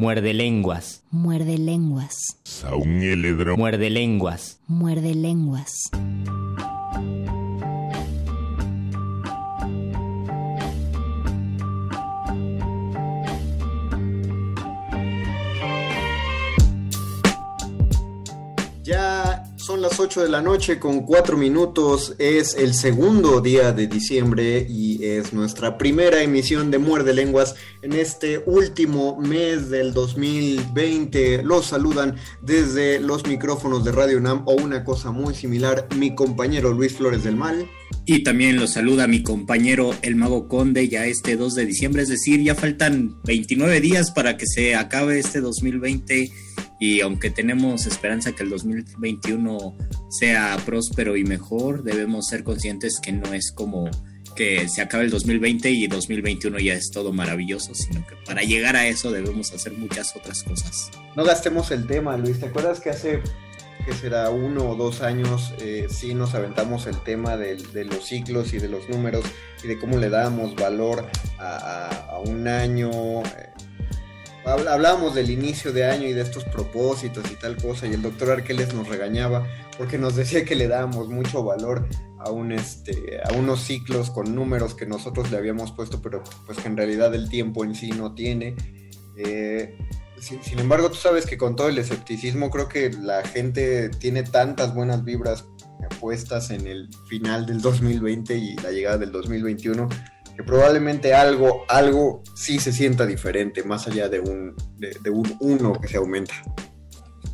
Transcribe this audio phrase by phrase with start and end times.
[0.00, 1.02] Muerde lenguas.
[1.10, 2.14] Muerde lenguas.
[3.56, 4.58] Muerde lenguas.
[4.66, 5.90] Muerde lenguas.
[19.68, 22.14] Son las 8 de la noche con 4 minutos.
[22.18, 27.92] Es el segundo día de diciembre y es nuestra primera emisión de Muerde Lenguas en
[27.92, 31.42] este último mes del 2020.
[31.42, 36.72] Los saludan desde los micrófonos de Radio UNAM o una cosa muy similar, mi compañero
[36.72, 37.68] Luis Flores del Mal.
[38.06, 42.08] Y también los saluda mi compañero el Mago Conde ya este 2 de diciembre, es
[42.08, 46.32] decir, ya faltan 29 días para que se acabe este 2020
[46.78, 49.76] y aunque tenemos esperanza que el 2021
[50.10, 53.90] sea próspero y mejor, debemos ser conscientes que no es como
[54.36, 58.76] que se acabe el 2020 y 2021 ya es todo maravilloso, sino que para llegar
[58.76, 60.92] a eso debemos hacer muchas otras cosas.
[61.16, 62.38] No gastemos el tema, Luis.
[62.38, 63.20] ¿Te acuerdas que hace,
[63.84, 68.06] que será uno o dos años, eh, sí nos aventamos el tema de, de, los
[68.06, 69.24] ciclos y de los números
[69.64, 72.90] y de cómo le dábamos valor a, a, a un año?
[73.24, 73.50] Eh,
[74.48, 78.30] hablábamos del inicio de año y de estos propósitos y tal cosa, y el doctor
[78.30, 81.86] Arqueles nos regañaba porque nos decía que le dábamos mucho valor
[82.18, 86.58] a, un, este, a unos ciclos con números que nosotros le habíamos puesto, pero pues
[86.58, 88.56] que en realidad el tiempo en sí no tiene.
[89.16, 89.76] Eh,
[90.18, 94.24] sin, sin, embargo, tú sabes que con todo el escepticismo creo que la gente tiene
[94.24, 95.44] tantas buenas vibras
[96.00, 99.88] puestas en el final del 2020 y la llegada del 2021
[100.38, 105.36] que probablemente algo, algo sí se sienta diferente, más allá de un, de, de un
[105.40, 106.32] uno que se aumenta.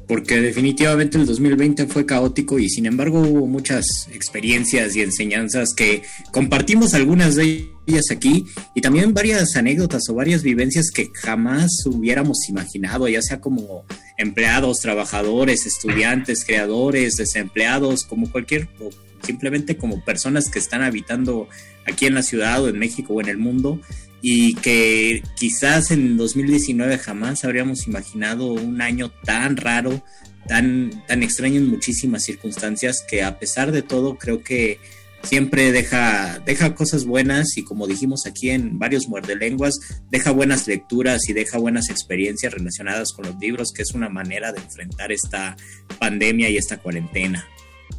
[0.08, 6.02] Porque definitivamente el 2020 fue caótico y sin embargo hubo muchas experiencias y enseñanzas que
[6.32, 12.48] compartimos algunas de ellas aquí y también varias anécdotas o varias vivencias que jamás hubiéramos
[12.48, 13.84] imaginado, ya sea como
[14.16, 18.66] empleados, trabajadores, estudiantes, creadores, desempleados, como cualquier,
[19.24, 21.48] simplemente como personas que están habitando
[21.86, 23.80] aquí en la ciudad o en México o en el mundo
[24.20, 30.02] y que quizás en 2019 jamás habríamos imaginado un año tan raro,
[30.48, 34.78] tan, tan extraño en muchísimas circunstancias que a pesar de todo creo que
[35.24, 39.74] siempre deja, deja cosas buenas y como dijimos aquí en varios muerdelenguas,
[40.10, 44.52] deja buenas lecturas y deja buenas experiencias relacionadas con los libros, que es una manera
[44.52, 45.56] de enfrentar esta
[45.98, 47.46] pandemia y esta cuarentena.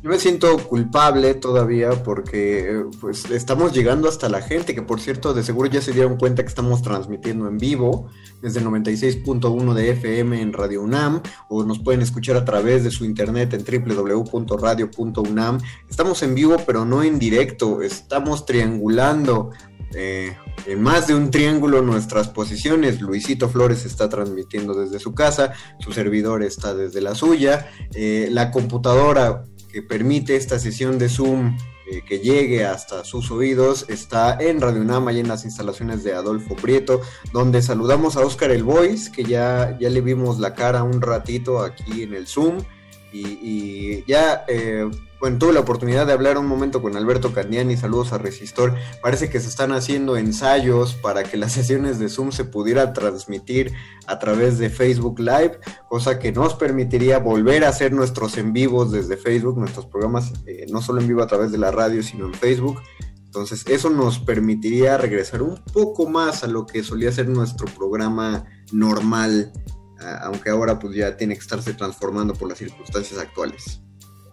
[0.06, 5.34] Yo me siento culpable todavía porque pues estamos llegando hasta la gente, que por cierto
[5.34, 9.90] de seguro ya se dieron cuenta que estamos transmitiendo en vivo desde el 96.1 de
[9.90, 15.58] FM en Radio UNAM o nos pueden escuchar a través de su internet en www.radio.unam.
[15.90, 19.50] Estamos en vivo pero no en directo, estamos triangulando
[19.96, 20.38] eh,
[20.68, 23.02] en más de un triángulo nuestras posiciones.
[23.02, 28.52] Luisito Flores está transmitiendo desde su casa, su servidor está desde la suya, eh, la
[28.52, 29.46] computadora
[29.76, 31.58] que permite esta sesión de Zoom
[31.92, 36.14] eh, que llegue hasta sus oídos está en Radio Nama y en las instalaciones de
[36.14, 37.02] Adolfo Prieto,
[37.34, 41.60] donde saludamos a Oscar El Voice, que ya, ya le vimos la cara un ratito
[41.60, 42.60] aquí en el Zoom.
[43.12, 44.90] Y, y ya eh,
[45.20, 48.76] bueno, tuve la oportunidad de hablar un momento con Alberto Candiani, saludos a Resistor.
[49.02, 53.74] Parece que se están haciendo ensayos para que las sesiones de Zoom se pudiera transmitir
[54.08, 58.92] a través de Facebook Live, cosa que nos permitiría volver a hacer nuestros en vivos
[58.92, 62.26] desde Facebook, nuestros programas eh, no solo en vivo a través de la radio, sino
[62.26, 62.82] en Facebook.
[63.24, 68.46] Entonces, eso nos permitiría regresar un poco más a lo que solía ser nuestro programa
[68.72, 69.52] normal,
[70.22, 73.82] aunque ahora pues ya tiene que estarse transformando por las circunstancias actuales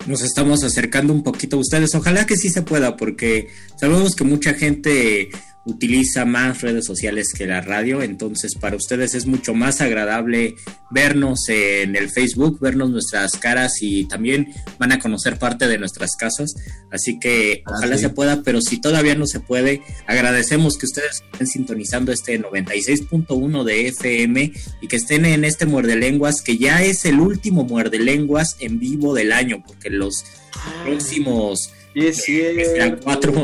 [0.07, 1.95] nos estamos acercando un poquito a ustedes.
[1.95, 5.31] Ojalá que sí se pueda, porque sabemos que mucha gente
[5.65, 10.57] utiliza más redes sociales que la radio, entonces para ustedes es mucho más agradable
[10.91, 16.17] vernos en el Facebook, vernos nuestras caras y también van a conocer parte de nuestras
[16.17, 16.55] casas,
[16.91, 21.23] así que ah, ojalá se pueda, pero si todavía no se puede, agradecemos que ustedes
[21.33, 26.83] estén sintonizando este 96.1 de FM y que estén en este muerde lenguas, que ya
[26.83, 30.25] es el último muerde lenguas en vivo del año, porque los
[30.55, 30.83] ah.
[30.85, 31.71] próximos...
[31.95, 33.35] Eh, cuatro,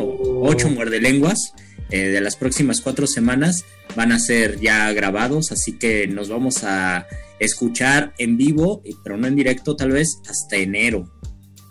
[0.41, 1.53] ocho muerde lenguas
[1.91, 3.65] eh, de las próximas cuatro semanas
[3.97, 7.07] van a ser ya grabados, así que nos vamos a
[7.39, 11.11] escuchar en vivo, pero no en directo tal vez hasta enero.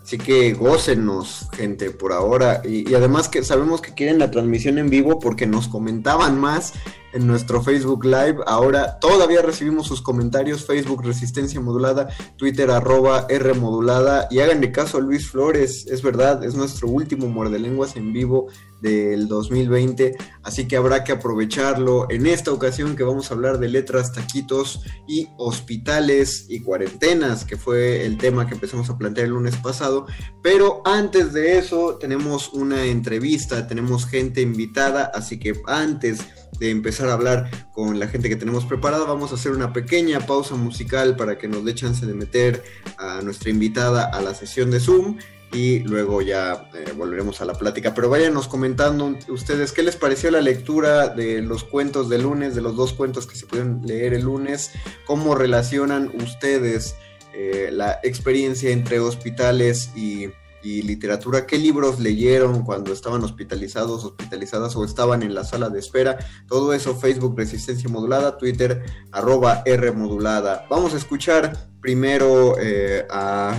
[0.02, 2.62] Así que gócenos, gente, por ahora.
[2.64, 6.72] Y, y, además que sabemos que quieren la transmisión en vivo porque nos comentaban más
[7.12, 8.38] en nuestro Facebook Live.
[8.46, 10.64] Ahora todavía recibimos sus comentarios.
[10.64, 14.28] Facebook Resistencia Modulada, Twitter arroba R Modulada.
[14.30, 18.48] Y háganle caso a Luis Flores, es verdad, es nuestro último muerde lenguas en vivo
[18.80, 23.68] del 2020, así que habrá que aprovecharlo en esta ocasión que vamos a hablar de
[23.68, 29.32] letras, taquitos y hospitales y cuarentenas, que fue el tema que empezamos a plantear el
[29.32, 30.06] lunes pasado.
[30.42, 36.20] Pero antes de eso tenemos una entrevista, tenemos gente invitada, así que antes
[36.58, 40.20] de empezar a hablar con la gente que tenemos preparada, vamos a hacer una pequeña
[40.20, 42.64] pausa musical para que nos dé chance de meter
[42.96, 45.18] a nuestra invitada a la sesión de Zoom
[45.52, 47.94] y luego ya eh, volveremos a la plática.
[47.94, 52.62] Pero váyanos comentando ustedes qué les pareció la lectura de los cuentos de lunes, de
[52.62, 54.72] los dos cuentos que se pueden leer el lunes,
[55.06, 56.96] cómo relacionan ustedes
[57.34, 60.28] eh, la experiencia entre hospitales y
[60.62, 65.78] y literatura, qué libros leyeron cuando estaban hospitalizados, hospitalizadas o estaban en la sala de
[65.78, 66.18] espera.
[66.46, 68.82] Todo eso, Facebook Resistencia Modulada, Twitter
[69.12, 70.66] arroba R Modulada.
[70.68, 73.06] Vamos a escuchar primero eh,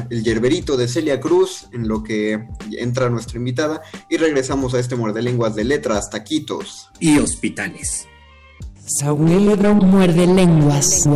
[0.10, 2.48] El Yerberito de Celia Cruz, en lo que
[2.78, 8.08] entra nuestra invitada, y regresamos a este muerde lenguas de letras, taquitos y hospitales.
[9.82, 11.08] Muerde lenguas.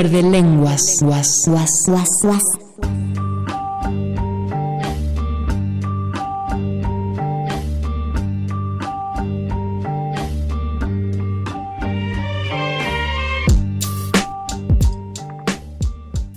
[0.00, 0.96] Muerde lenguas.
[1.02, 2.42] Guas, guas, guas, guas.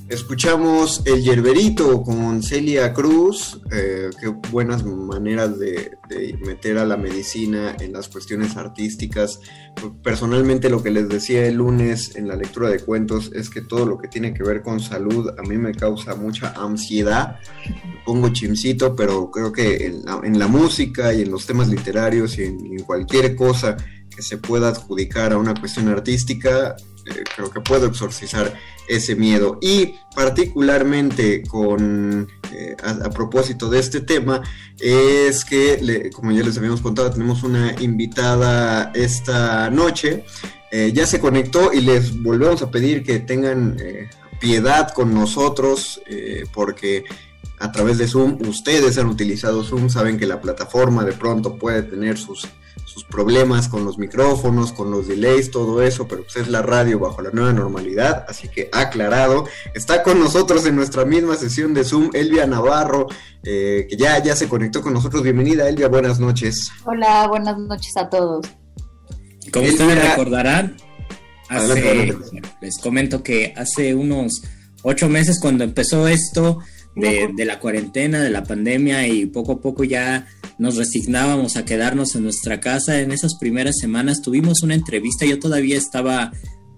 [0.10, 3.62] Escuchamos El Yerberito con Celia Cruz.
[3.72, 9.40] Eh, qué buenas maneras de, de, meter a la medicina en las cuestiones artísticas.
[10.04, 13.86] Personalmente, lo que les decía el lunes en la lectura de cuentos es que todo
[13.86, 17.40] lo que tiene que ver con salud a mí me causa mucha ansiedad.
[18.06, 22.60] pongo chimcito, pero creo que en la, música y en los temas literarios y en,
[22.66, 23.78] en cualquier cosa
[24.14, 28.54] que se pueda adjudicar a una cuestión artística, eh, creo que puedo exorcizar
[28.88, 29.58] ese miedo.
[29.62, 34.42] Y particularmente con, eh, a, propósito de este tema,
[34.80, 40.26] es que, como ya les habíamos contado, tenemos una invitada esta noche.
[40.72, 46.02] Eh, ya se conectó y les volvemos a pedir que tengan eh, piedad con nosotros
[46.54, 47.06] porque
[47.60, 51.84] a través de Zoom ustedes han utilizado Zoom, saben que la plataforma de pronto puede
[51.84, 52.48] tener sus
[52.94, 57.00] sus problemas con los micrófonos, con los delays, todo eso, pero pues es la radio
[57.00, 59.46] bajo la nueva normalidad, así que aclarado.
[59.74, 63.08] Está con nosotros en nuestra misma sesión de Zoom Elvia Navarro,
[63.44, 65.24] eh, que ya, ya se conectó con nosotros.
[65.24, 66.70] Bienvenida, Elvia, buenas noches.
[66.86, 68.46] Hola, buenas noches a todos.
[69.52, 70.78] Como ustedes recordarán,
[71.50, 72.42] hace, adelante, adelante.
[72.62, 74.44] les comento que hace unos
[74.84, 76.60] ocho meses cuando empezó esto,
[76.96, 81.66] de, de, la cuarentena, de la pandemia y poco a poco ya nos resignábamos a
[81.66, 83.00] quedarnos en nuestra casa.
[83.00, 86.32] En esas primeras semanas tuvimos una entrevista, yo todavía estaba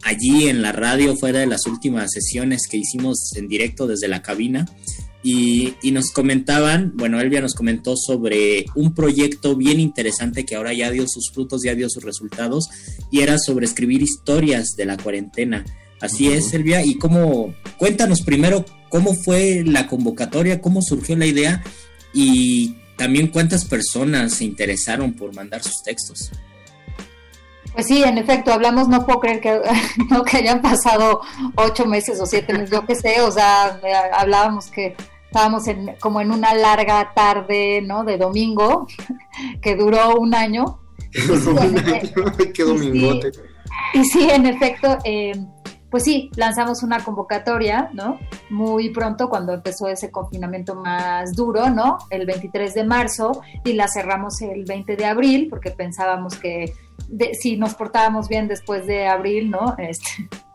[0.03, 4.21] allí en la radio, fuera de las últimas sesiones que hicimos en directo desde la
[4.21, 4.65] cabina.
[5.23, 10.71] Y, y, nos comentaban, bueno, Elvia nos comentó sobre un proyecto bien interesante que ahora
[10.71, 12.69] ya dio sus frutos, ya dio sus resultados,
[13.09, 15.65] y era sobre escribir historias de la cuarentena.
[16.01, 16.37] Así uh -huh.
[16.37, 16.83] es, Elvia.
[16.83, 21.63] Y cómo, cuéntanos primero cómo fue la convocatoria, cómo surgió la idea
[22.13, 26.31] y también cuántas personas se interesaron por mandar sus textos.
[27.73, 29.61] Pues sí, en efecto, hablamos, no puedo creer que,
[30.09, 31.21] no, que hayan pasado
[31.55, 33.81] ocho meses o siete meses, yo qué sé, o sea,
[34.13, 38.05] hablábamos que estábamos en, como en una larga tarde, ¿no?
[38.05, 38.87] De domingo,
[39.61, 40.79] que duró un año.
[42.53, 43.31] Qué domingote.
[43.93, 45.33] Y sí, y sí en efecto, eh,
[45.95, 48.19] pues sí, lanzamos una convocatoria, ¿no?
[48.49, 51.99] Muy pronto, cuando empezó ese confinamiento más duro, ¿no?
[52.09, 56.73] El 23 de marzo, y la cerramos el 20 de abril, porque pensábamos que
[57.07, 59.77] de, si nos portábamos bien después de abril, ¿no?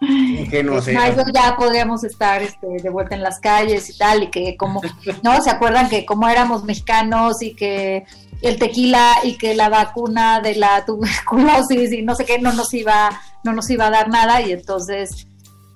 [0.03, 0.93] Este, que no sé.
[0.93, 4.83] Mayo ya podríamos estar este, de vuelta en las calles y tal, y que como,
[5.23, 5.41] ¿no?
[5.41, 8.05] ¿Se acuerdan que como éramos mexicanos y que
[8.43, 12.73] el tequila y que la vacuna de la tuberculosis y no sé qué no nos
[12.75, 13.11] iba
[13.43, 15.27] no nos iba a dar nada y entonces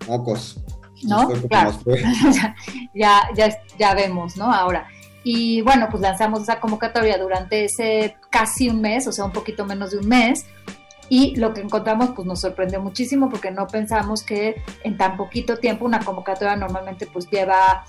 [0.07, 0.61] mocos.
[1.03, 1.79] No claro.
[2.95, 4.89] ya, ya ya vemos no ahora.
[5.23, 9.65] Y bueno pues lanzamos esa convocatoria durante ese casi un mes o sea un poquito
[9.65, 10.47] menos de un mes.
[11.09, 15.59] Y lo que encontramos pues nos sorprendió muchísimo porque no pensamos que en tan poquito
[15.59, 17.85] tiempo una convocatoria normalmente pues lleva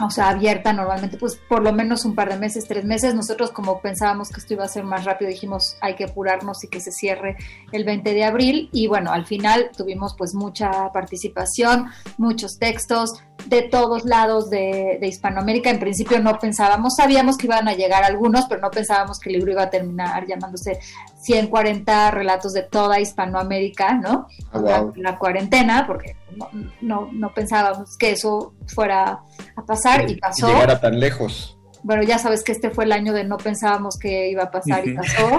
[0.00, 3.14] o sea, abierta normalmente, pues por lo menos un par de meses, tres meses.
[3.14, 6.68] Nosotros como pensábamos que esto iba a ser más rápido, dijimos hay que apurarnos y
[6.68, 7.36] que se cierre
[7.72, 8.68] el 20 de abril.
[8.72, 11.86] Y bueno, al final tuvimos pues mucha participación,
[12.18, 13.12] muchos textos
[13.46, 15.70] de todos lados de, de Hispanoamérica.
[15.70, 19.36] En principio no pensábamos, sabíamos que iban a llegar algunos, pero no pensábamos que el
[19.36, 20.78] libro iba a terminar llamándose
[21.20, 24.26] 140 relatos de toda Hispanoamérica, ¿no?
[24.52, 24.92] Oh, wow.
[24.96, 26.48] la, la, cuarentena, porque no,
[26.80, 29.20] no, no, pensábamos que eso fuera
[29.56, 30.48] a pasar y pasó.
[30.48, 31.56] Y llegara tan lejos.
[31.82, 34.86] Bueno, ya sabes que este fue el año de no pensábamos que iba a pasar
[34.86, 35.38] y pasó.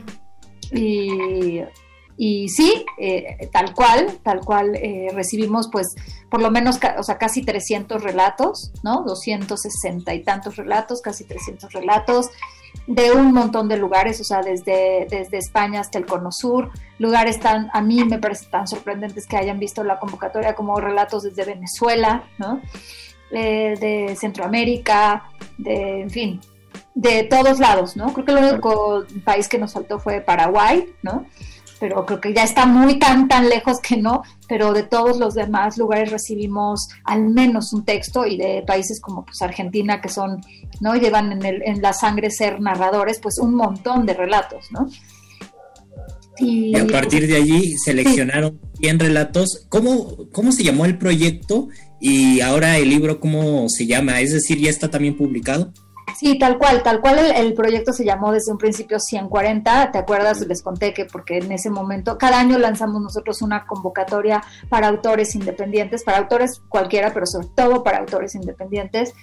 [0.72, 1.62] y,
[2.16, 5.94] y sí, eh, tal cual, tal cual eh, recibimos pues
[6.30, 9.02] por lo menos, o sea, casi 300 relatos, ¿no?
[9.02, 12.30] 260 y tantos relatos, casi 300 relatos
[12.86, 17.38] de un montón de lugares, o sea, desde, desde España hasta el Cono Sur, lugares
[17.38, 21.44] tan, a mí me parece tan sorprendentes que hayan visto la convocatoria como relatos desde
[21.44, 22.60] Venezuela, ¿no?
[23.30, 25.24] Eh, de Centroamérica,
[25.58, 26.40] de, en fin,
[26.94, 28.12] de todos lados, ¿no?
[28.12, 31.26] Creo que el único país que nos faltó fue Paraguay, ¿no?
[31.82, 35.34] Pero creo que ya está muy tan, tan lejos que no, pero de todos los
[35.34, 40.40] demás lugares recibimos al menos un texto y de países como pues Argentina que son,
[40.80, 40.94] ¿no?
[40.94, 44.88] Llevan en, el, en la sangre ser narradores, pues un montón de relatos, ¿no?
[46.38, 48.82] Y, y a partir de allí seleccionaron sí.
[48.82, 49.66] 100 relatos.
[49.68, 51.66] ¿Cómo, ¿Cómo se llamó el proyecto?
[52.00, 54.20] Y ahora el libro, ¿cómo se llama?
[54.20, 55.72] Es decir, ¿ya está también publicado?
[56.18, 60.40] Sí, tal cual, tal cual el, proyecto se llamó desde un principio 140, ¿te acuerdas?
[60.46, 65.34] Les conté que porque en ese momento, cada año lanzamos nosotros una convocatoria para autores
[65.34, 69.14] independientes, para autores cualquiera, pero sobre todo para autores independientes.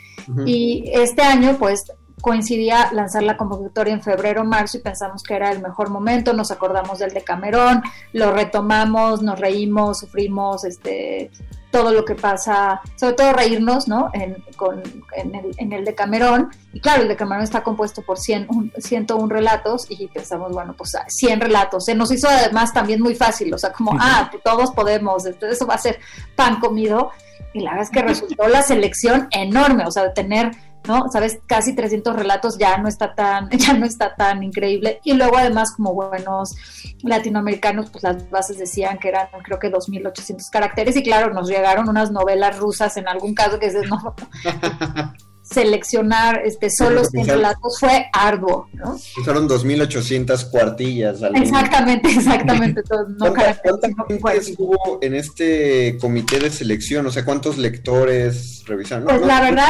[0.45, 1.86] Y este año, pues,
[2.21, 6.51] coincidía lanzar la convocatoria en febrero, marzo y pensamos que era el mejor momento, nos
[6.51, 7.81] acordamos del de Camerón,
[8.13, 11.31] lo retomamos, nos reímos, sufrimos, este,
[11.71, 14.09] todo lo que pasa, sobre todo reírnos, ¿no?
[14.13, 14.81] En, con,
[15.15, 16.49] en, el, en el de Camerón.
[16.73, 20.97] Y claro, el de Camerón está compuesto por 100, 101 relatos y pensamos, bueno, pues
[21.07, 21.85] 100 relatos.
[21.85, 25.67] Se nos hizo además también muy fácil, o sea, como, ah, todos podemos, entonces eso
[25.67, 25.99] va a ser
[26.35, 27.11] pan comido.
[27.53, 30.51] Y la verdad es que resultó la selección enorme, o sea, de tener
[30.88, 31.09] ¿no?
[31.12, 35.00] Sabes, casi 300 relatos ya no está tan, ya no está tan increíble.
[35.03, 36.55] Y luego además como buenos
[37.03, 41.89] latinoamericanos, pues las bases decían que eran creo que 2.800 caracteres y claro, nos llegaron
[41.89, 44.15] unas novelas rusas en algún caso que dices, no,
[45.51, 48.98] seleccionar este solo 100 relatos fue arduo, ¿no?
[49.20, 51.22] Usaron 2800 cuartillas.
[51.34, 52.82] Exactamente, exactamente.
[53.18, 57.06] no ¿Cuánta, gente estuvo en este comité de selección?
[57.08, 59.06] O sea, ¿cuántos lectores revisaron?
[59.06, 59.70] Pues la verdad,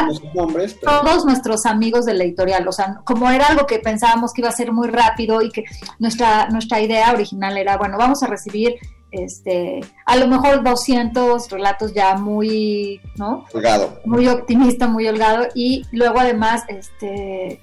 [0.82, 4.52] todos nuestros amigos del editorial, o sea, como era algo que pensábamos que iba a
[4.52, 5.64] ser muy rápido y que
[5.98, 8.74] nuestra, nuestra idea original era, bueno, vamos a recibir
[9.10, 13.44] este, a lo mejor 200 relatos ya muy, ¿no?
[13.52, 14.00] Holgado.
[14.04, 17.60] Muy optimista, muy holgado y luego además, este,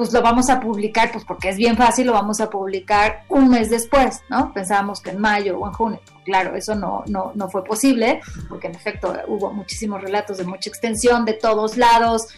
[0.00, 3.50] pues lo vamos a publicar, pues porque es bien fácil, lo vamos a publicar un
[3.50, 4.50] mes después, ¿no?
[4.54, 6.00] Pensábamos que en mayo o en junio.
[6.24, 10.70] Claro, eso no, no, no fue posible, porque en efecto hubo muchísimos relatos de mucha
[10.70, 12.28] extensión de todos lados.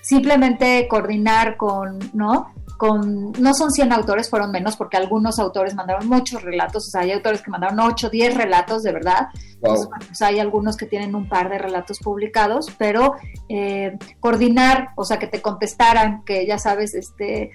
[0.00, 2.52] Simplemente coordinar con, ¿no?
[2.88, 7.12] no son 100 autores, fueron menos porque algunos autores mandaron muchos relatos, o sea, hay
[7.12, 9.28] autores que mandaron 8, 10 relatos de verdad,
[9.60, 9.88] pues
[10.22, 13.16] hay algunos que tienen un par de relatos publicados, pero
[13.48, 17.50] eh, coordinar, o sea, que te contestaran, que ya sabes, este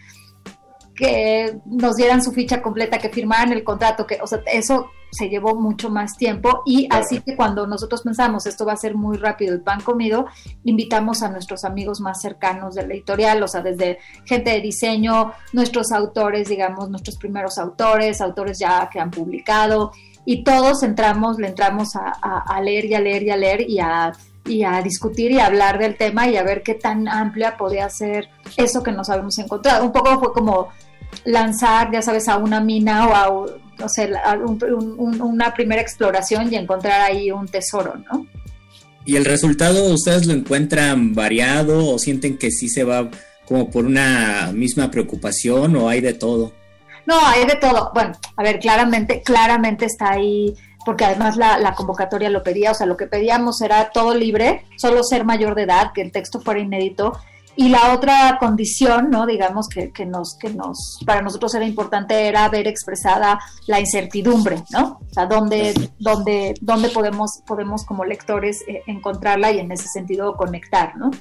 [0.95, 5.30] que nos dieran su ficha completa, que firmaran el contrato, que, o sea, eso se
[5.30, 9.17] llevó mucho más tiempo y así que cuando nosotros pensamos esto va a ser muy
[9.17, 10.25] rápido y pan comido,
[10.63, 15.34] invitamos a nuestros amigos más cercanos de la editorial, o sea, desde gente de diseño,
[15.54, 19.91] nuestros autores, digamos, nuestros primeros autores, autores ya que han publicado
[20.25, 23.80] y todos entramos, le entramos a, a leer y a leer y a leer y
[23.80, 24.12] a
[24.47, 27.89] y a discutir y a hablar del tema y a ver qué tan amplia podía
[27.89, 29.84] ser eso que nos habíamos encontrado.
[29.86, 30.69] Un poco fue como
[31.25, 34.38] lanzar, ya sabes, a una mina o a, o sea,
[34.97, 38.25] una primera exploración y encontrar ahí un tesoro, ¿no?
[39.05, 43.09] ¿Y el resultado ustedes lo encuentran variado o sienten que sí se va
[43.45, 46.53] como por una misma preocupación o hay de todo?
[47.05, 47.91] No, hay de todo.
[47.93, 52.73] Bueno, a ver, claramente, claramente está ahí, porque además la, la, convocatoria lo pedía, o
[52.73, 56.41] sea, lo que pedíamos era todo libre, solo ser mayor de edad, que el texto
[56.41, 57.13] fuera inédito
[57.55, 59.25] y la otra condición, ¿no?
[59.25, 64.63] digamos, que, que, nos, que nos, para nosotros era importante era ver expresada la incertidumbre,
[64.71, 64.99] ¿no?
[65.09, 70.35] O sea, dónde, dónde, dónde podemos, podemos como lectores eh, encontrarla y en ese sentido
[70.35, 71.11] conectar, ¿no?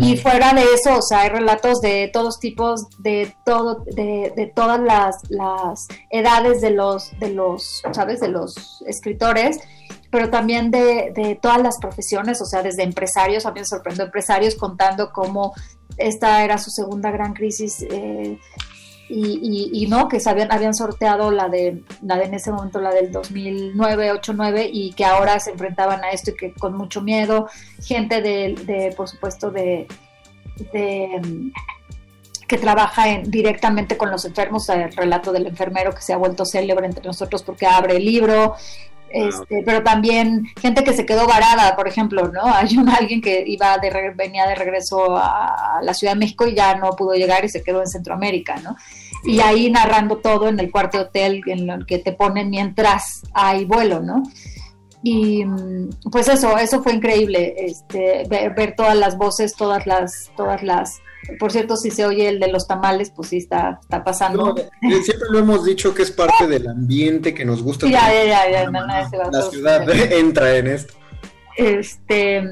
[0.00, 4.46] Y fuera de eso, o sea, hay relatos de todos tipos, de todo, de, de
[4.46, 8.20] todas las, las, edades de los, de los, ¿sabes?
[8.20, 9.60] De los escritores
[10.16, 14.06] pero también de, de, todas las profesiones, o sea, desde empresarios, a mí me sorprendió
[14.06, 15.52] empresarios contando cómo
[15.98, 18.38] esta era su segunda gran crisis eh,
[19.10, 22.94] y, y, no, que habían, habían sorteado la de, la de en ese momento, la
[22.94, 27.02] del 2009, 8, 9 y que ahora se enfrentaban a esto y que con mucho
[27.02, 27.50] miedo,
[27.84, 29.86] gente de, de por supuesto, de,
[30.72, 31.52] de
[32.48, 36.46] que trabaja en, directamente con los enfermos, el relato del enfermero que se ha vuelto
[36.46, 38.54] célebre entre nosotros porque abre el libro,
[39.14, 42.42] Ah, este, pero también gente que se quedó varada, por ejemplo, ¿no?
[42.54, 46.54] Hay un alguien que iba de venía de regreso a la Ciudad de México y
[46.54, 48.76] ya no pudo llegar y se quedó en Centroamérica, ¿no?
[49.24, 53.64] Y ahí narrando todo en el cuarto hotel en el que te ponen mientras hay
[53.64, 54.22] vuelo, ¿no?
[55.08, 55.44] Y
[56.10, 61.00] pues eso, eso fue increíble, este, ver, ver todas las voces, todas las, todas las
[61.38, 64.56] por cierto, si se oye el de los tamales, pues sí está, está pasando.
[64.56, 67.86] Eh, siempre lo hemos dicho que es parte del ambiente que nos gusta.
[67.86, 70.94] Ya, ya, ya, la ciudad entra en esto.
[71.56, 72.42] Este,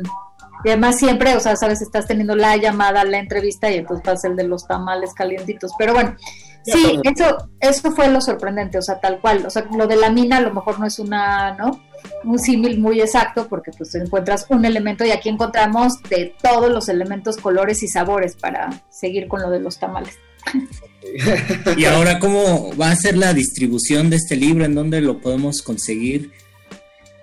[0.64, 4.29] y además siempre, o sea, sabes, estás teniendo la llamada, la entrevista y entonces pasa
[4.29, 5.73] el de los tamales calientitos.
[5.77, 6.17] Pero bueno,
[6.64, 9.44] sí, eso, eso fue lo sorprendente, o sea, tal cual.
[9.46, 11.81] O sea, lo de la mina a lo mejor no es una, ¿no?
[12.24, 16.88] un símil muy exacto porque pues encuentras un elemento y aquí encontramos de todos los
[16.88, 20.14] elementos, colores y sabores para seguir con lo de los tamales.
[21.77, 24.64] y ahora, ¿cómo va a ser la distribución de este libro?
[24.64, 26.33] ¿En dónde lo podemos conseguir?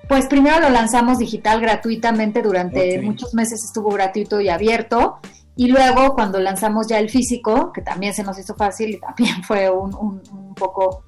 [0.08, 5.20] Pues primero lo lanzamos digital gratuitamente, durante muchos meses estuvo gratuito y abierto
[5.62, 9.44] Y luego cuando lanzamos ya el físico, que también se nos hizo fácil y también
[9.44, 10.24] fue un,
[10.56, 11.04] poco,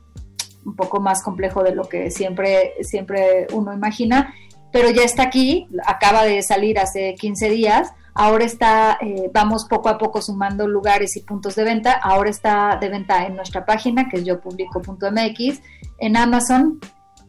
[0.64, 4.32] un poco más complejo de lo que siempre, siempre uno imagina,
[4.72, 9.90] pero ya está aquí, acaba de salir hace 15 días, ahora está, eh, vamos poco
[9.90, 14.08] a poco sumando lugares y puntos de venta, ahora está de venta en nuestra página,
[14.08, 15.62] que es yopublico.mx,
[15.98, 16.80] en Amazon,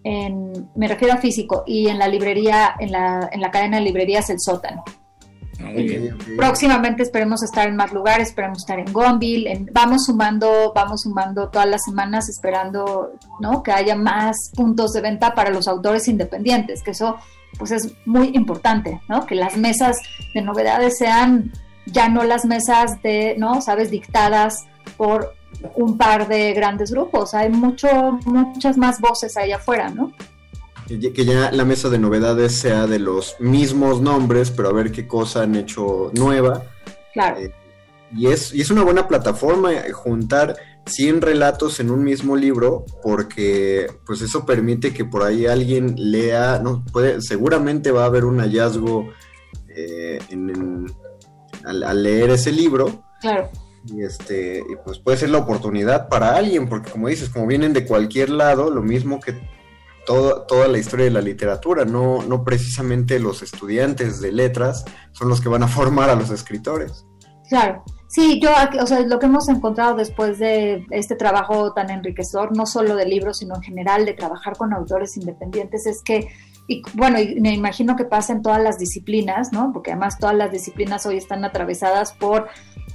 [0.03, 3.85] en, me refiero a físico, y en la librería, en la, en la cadena de
[3.85, 4.85] librerías El Sótano.
[5.61, 5.73] Ah,
[6.37, 11.69] próximamente esperemos estar en más lugares, esperemos estar en Gonville, vamos sumando, vamos sumando todas
[11.69, 13.63] las semanas esperando, ¿no?
[13.63, 17.17] Que haya más puntos de venta para los autores independientes, que eso
[17.59, 19.27] pues es muy importante, ¿no?
[19.27, 19.97] Que las mesas
[20.35, 21.53] de novedades sean
[21.87, 23.61] ya no las mesas de, ¿no?
[23.61, 24.65] Sabes, dictadas
[24.97, 25.35] por
[25.77, 27.89] un par de grandes grupos, hay mucho,
[28.25, 30.13] muchas más voces ahí afuera, ¿no?
[30.87, 35.07] Que ya la mesa de novedades sea de los mismos nombres, pero a ver qué
[35.07, 36.65] cosa han hecho nueva.
[37.13, 37.41] Claro.
[37.41, 37.53] Eh,
[38.15, 42.85] y, es, y es una buena plataforma eh, juntar 100 relatos en un mismo libro,
[43.03, 48.25] porque pues eso permite que por ahí alguien lea, no puede, seguramente va a haber
[48.25, 49.11] un hallazgo
[49.75, 50.19] eh,
[51.65, 53.05] al, leer ese libro.
[53.21, 53.49] Claro.
[53.87, 57.73] Y este, y pues puede ser la oportunidad para alguien, porque como dices, como vienen
[57.73, 59.35] de cualquier lado, lo mismo que
[60.07, 65.41] toda la historia de la literatura, no, no precisamente los estudiantes de letras son los
[65.41, 67.07] que van a formar a los escritores.
[67.49, 72.57] Claro, sí, yo, o sea, lo que hemos encontrado después de este trabajo tan enriquecedor,
[72.57, 76.29] no solo de libros, sino en general de trabajar con autores independientes, es que,
[76.67, 79.73] y bueno, y me imagino que pasa en todas las disciplinas, ¿no?
[79.73, 82.49] Porque además todas las disciplinas hoy están atravesadas por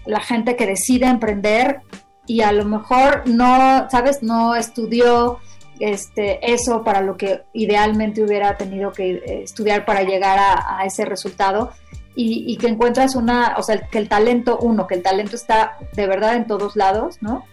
[0.06, 1.82] la gente que decide emprender
[2.26, 4.24] y a lo mejor no, ¿sabes?
[4.24, 5.40] No estudió
[5.80, 11.06] este, eso para lo que idealmente hubiera tenido que eh, estudiar para llegar a, ese
[11.06, 11.72] resultado
[12.16, 16.06] y, que encuentras una, o sea, que el talento, uno, que el talento está de
[16.06, 17.46] verdad en todos lados, ¿no?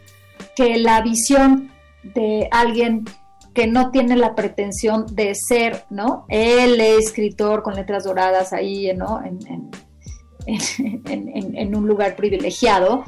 [0.56, 1.70] Que la visión
[2.02, 3.04] de alguien
[3.54, 6.26] que no tiene la pretensión de ser, ¿no?
[6.28, 9.22] El escritor con letras doradas ahí, ¿no?
[9.24, 9.70] En,
[10.46, 13.04] en un lugar privilegiado,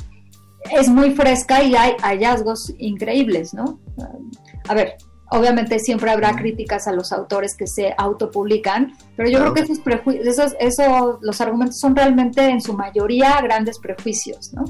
[0.70, 3.80] es muy fresca y hay hallazgos increíbles, ¿no?
[4.68, 4.96] A ver,
[5.30, 9.78] Obviamente siempre habrá críticas a los autores que se autopublican, pero yo creo que esos
[9.80, 14.64] prejuicios, esos, los argumentos son realmente en su mayoría grandes prejuicios, ¿no?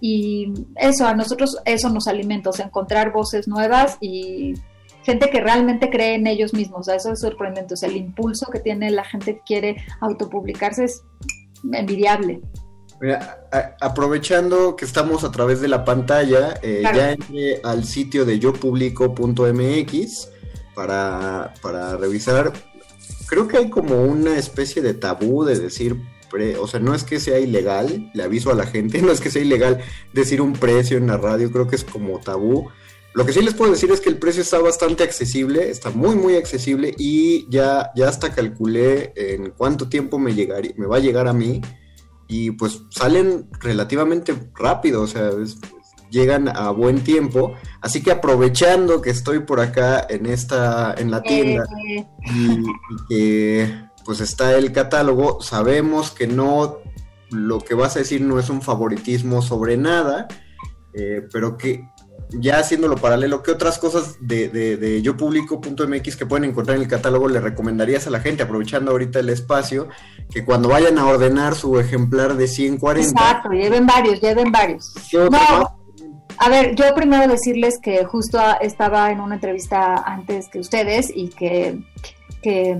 [0.00, 4.54] Y eso, a nosotros eso nos alimenta, encontrar voces nuevas y
[5.02, 8.60] gente que realmente cree en ellos mismos, eso es sorprendente, o sea, el impulso que
[8.60, 11.02] tiene la gente que quiere autopublicarse es
[11.72, 12.40] envidiable.
[13.04, 13.46] Mira,
[13.82, 20.30] aprovechando que estamos a través de la pantalla, eh, ya entré al sitio de yopublico.mx
[20.74, 22.54] para, para revisar.
[23.26, 26.00] Creo que hay como una especie de tabú de decir,
[26.58, 29.30] o sea, no es que sea ilegal, le aviso a la gente, no es que
[29.30, 29.82] sea ilegal
[30.14, 32.70] decir un precio en la radio, creo que es como tabú.
[33.12, 36.16] Lo que sí les puedo decir es que el precio está bastante accesible, está muy
[36.16, 41.00] muy accesible y ya, ya hasta calculé en cuánto tiempo me, llegaría, me va a
[41.00, 41.60] llegar a mí
[42.28, 45.30] y pues salen relativamente rápido, o sea,
[46.10, 51.22] llegan a buen tiempo, así que aprovechando que estoy por acá en esta en la
[51.22, 52.06] tienda eh.
[52.34, 52.64] y,
[53.08, 56.78] que pues está el catálogo, sabemos que no
[57.30, 60.28] lo que vas a decir no es un favoritismo sobre nada,
[60.92, 61.88] eh, pero que
[62.30, 66.88] ya haciéndolo paralelo, ¿qué otras cosas de, de, de yopublico.mx que pueden encontrar en el
[66.88, 69.88] catálogo le recomendarías a la gente, aprovechando ahorita el espacio,
[70.30, 73.08] que cuando vayan a ordenar su ejemplar de 140...
[73.08, 74.94] Exacto, lleven varios, lleven varios.
[75.12, 75.78] No,
[76.38, 81.28] a ver, yo primero decirles que justo estaba en una entrevista antes que ustedes y
[81.28, 81.80] que,
[82.42, 82.76] que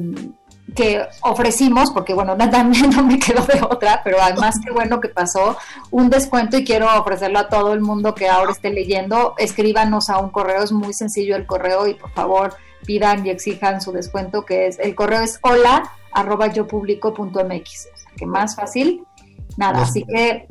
[0.74, 5.08] que ofrecimos, porque bueno, también no me quedó de otra, pero además qué bueno que
[5.08, 5.56] pasó,
[5.90, 10.18] un descuento y quiero ofrecerlo a todo el mundo que ahora esté leyendo, escríbanos a
[10.18, 12.54] un correo, es muy sencillo el correo y por favor
[12.86, 17.44] pidan y exijan su descuento, que es, el correo es hola arroba yo publico punto
[17.44, 19.04] mx, o sea, que más fácil,
[19.56, 20.46] nada, así que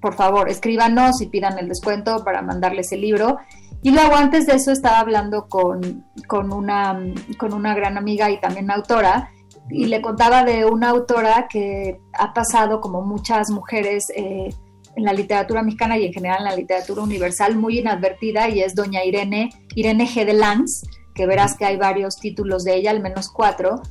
[0.00, 3.38] por favor escríbanos y pidan el descuento para mandarles el libro.
[3.80, 6.98] Y luego antes de eso estaba hablando con, con, una,
[7.38, 9.30] con una gran amiga y también autora,
[9.70, 14.50] y le contaba de una autora que ha pasado, como muchas mujeres eh,
[14.96, 18.74] en la literatura mexicana y en general en la literatura universal, muy inadvertida, y es
[18.74, 20.24] doña Irene, Irene G.
[20.24, 20.82] de Lanz,
[21.14, 23.82] que verás que hay varios títulos de ella, al menos cuatro,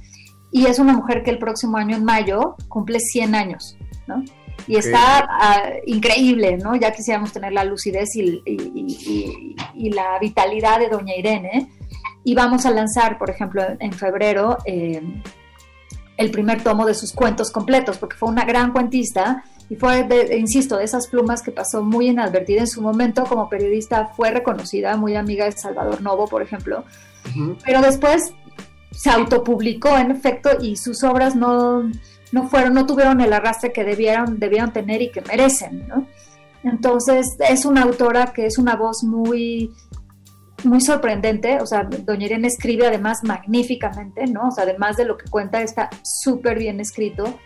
[0.52, 3.76] y es una mujer que el próximo año, en mayo, cumple 100 años,
[4.08, 4.24] ¿no?
[4.68, 6.76] Y está ah, increíble, ¿no?
[6.76, 11.70] Ya quisiéramos tener la lucidez y, y, la vitalidad de doña Irene.
[12.24, 15.02] Y vamos a lanzar, por ejemplo, en febrero, eh,
[16.18, 20.38] el primer tomo de sus cuentos completos, porque fue una gran cuentista y fue, de,
[20.38, 24.96] insisto, de esas plumas que pasó muy inadvertida en su momento como periodista, fue reconocida,
[24.98, 26.84] muy amiga de Salvador Novo, por ejemplo,
[27.64, 28.34] pero después
[28.92, 31.90] se autopublicó en efecto y sus obras no,
[32.32, 36.06] no fueron, no tuvieron el arrastre que debieron, debieron tener y que merecen, ¿no?
[36.64, 39.74] Entonces es una autora que es una voz muy,
[40.66, 44.48] muy sorprendente, o sea, Doña Irene escribe además magníficamente, ¿no?
[44.48, 47.40] O sea, además de lo que cuenta, está súper bien escrito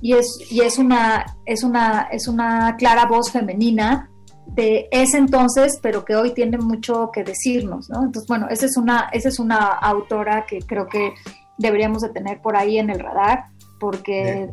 [0.00, 4.10] y es, y es, una, es, una, es una clara voz femenina
[4.46, 8.04] de ese entonces, pero que hoy tiene mucho que decirnos, ¿no?
[8.04, 11.14] Entonces, bueno, esa es una, esa es una autora que creo que
[11.58, 13.46] deberíamos de tener por ahí en el radar,
[13.80, 14.50] porque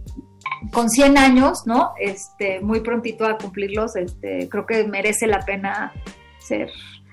[0.72, 1.92] con 100 años, ¿no?
[2.00, 5.92] Este, muy prontito a cumplirlos, este, creo que merece la pena
[6.40, 6.70] ser.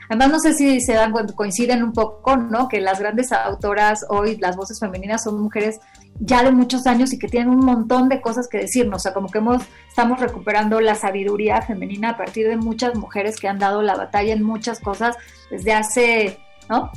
[0.08, 2.68] Además, no sé si se dan coinciden un poco, ¿no?
[2.68, 5.80] Que las grandes autoras hoy, las voces femeninas, son mujeres
[6.20, 8.96] ya de muchos años y que tienen un montón de cosas que decirnos.
[8.96, 13.38] O sea, como que hemos, estamos recuperando la sabiduría femenina a partir de muchas mujeres
[13.38, 15.16] que han dado la batalla en muchas cosas
[15.50, 16.90] desde hace, ¿no?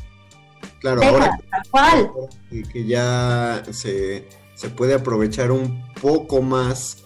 [0.80, 1.38] Claro, ahora
[1.70, 2.12] cual.
[2.72, 4.28] que ya se
[4.62, 6.98] se puede aprovechar un poco más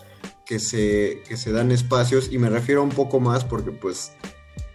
[0.45, 4.11] que se, que se dan espacios y me refiero a un poco más porque pues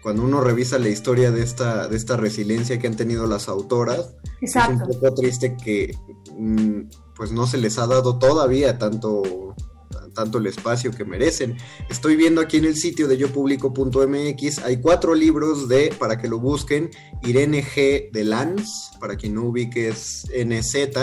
[0.03, 4.15] cuando uno revisa la historia de esta, de esta resiliencia que han tenido las autoras,
[4.41, 5.95] es un poco triste que
[6.37, 9.55] mm, pues no se les ha dado todavía tanto,
[10.15, 11.57] tanto el espacio que merecen.
[11.91, 16.39] Estoy viendo aquí en el sitio de yopublico.mx, hay cuatro libros de, para que lo
[16.39, 16.91] busquen,
[17.23, 18.11] Irene G.
[18.11, 20.97] de Lanz, para quien no ubique es NZ,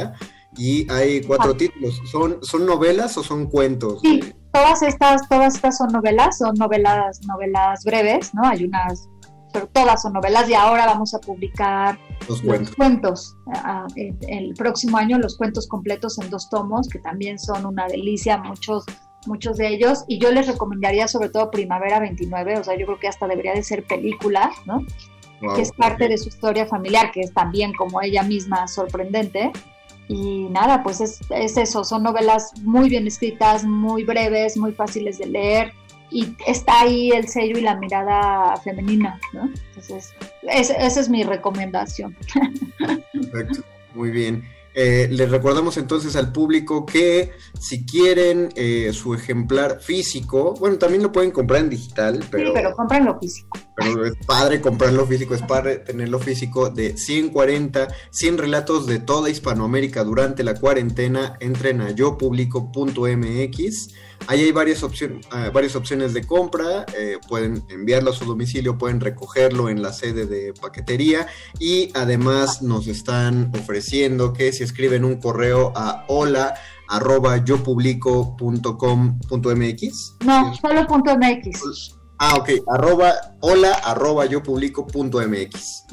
[0.57, 1.57] y hay cuatro ah.
[1.57, 2.01] títulos.
[2.11, 3.99] ¿Son, ¿Son novelas o son cuentos?
[4.01, 4.21] Sí,
[4.57, 8.43] todas estas, todas estas son novelas, son novelas, novelas breves, ¿no?
[8.43, 9.07] Hay unas,
[9.53, 12.75] pero todas son novelas y ahora vamos a publicar los, cuentos.
[12.75, 13.37] cuentos.
[14.27, 18.85] el próximo año los cuentos completos en dos tomos, que también son una delicia, muchos
[19.25, 22.99] muchos de ellos, y yo les recomendaría sobre todo Primavera 29, o sea, yo creo
[22.99, 24.85] que hasta debería de ser película, ¿no?
[25.55, 29.51] que es parte de su historia familiar, que es también como ella misma sorprendente,
[30.07, 35.27] y nada, pues es, eso, son novelas muy bien escritas, muy breves, muy fáciles de
[35.27, 35.73] leer
[36.09, 39.49] y está ahí el sello y la mirada femenina, ¿no?
[39.69, 42.15] Entonces, esa es mi recomendación.
[43.13, 44.43] Perfecto, muy bien.
[44.79, 51.01] Eh, les recordamos entonces al público que si quieren eh, su ejemplar físico, bueno, también
[51.01, 52.49] lo pueden comprar en digital, pero...
[52.49, 53.57] Sí, pero comprenlo físico.
[53.77, 59.29] Pero es padre comprarlo físico, es padre tenerlo físico de 140, 100 relatos de toda
[59.29, 61.37] Hispanoamérica durante la cuarentena.
[61.39, 63.93] Entren a yopublico.mx
[64.25, 68.77] Ahí hay varias, opciones, ah, varias opciones de compra, eh, pueden enviarlo a su domicilio,
[68.77, 71.27] pueden recogerlo en la sede de paquetería
[71.59, 76.55] y además nos están ofreciendo que si escriben un correo a hola
[76.89, 80.15] arroba yopublico.com.mx.
[80.25, 81.96] No, solo punto .mx.
[82.19, 85.85] Ah, ok, arroba, hola, arroba yo publico punto MX.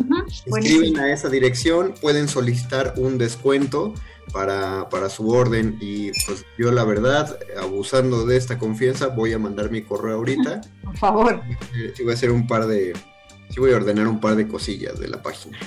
[0.46, 3.92] Escriben a esa dirección, pueden solicitar un descuento
[4.32, 9.38] para, para, su orden y pues yo la verdad, abusando de esta confianza, voy a
[9.38, 10.62] mandar mi correo ahorita.
[10.84, 11.42] Por favor.
[11.94, 12.94] Sí, voy a hacer un par de,
[13.50, 15.58] sí voy a ordenar un par de cosillas de la página.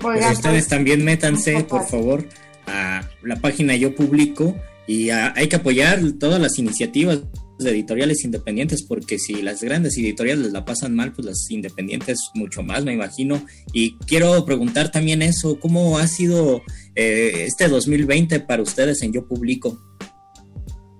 [0.00, 2.24] Pues ustedes también métanse, por favor,
[2.66, 7.20] a la página Yo Publico y hay que apoyar todas las iniciativas
[7.64, 12.62] de editoriales independientes, porque si las grandes editoriales la pasan mal, pues las independientes mucho
[12.62, 13.42] más, me imagino.
[13.72, 16.62] Y quiero preguntar también eso, ¿cómo ha sido
[16.94, 19.78] eh, este 2020 para ustedes en Yo Publico?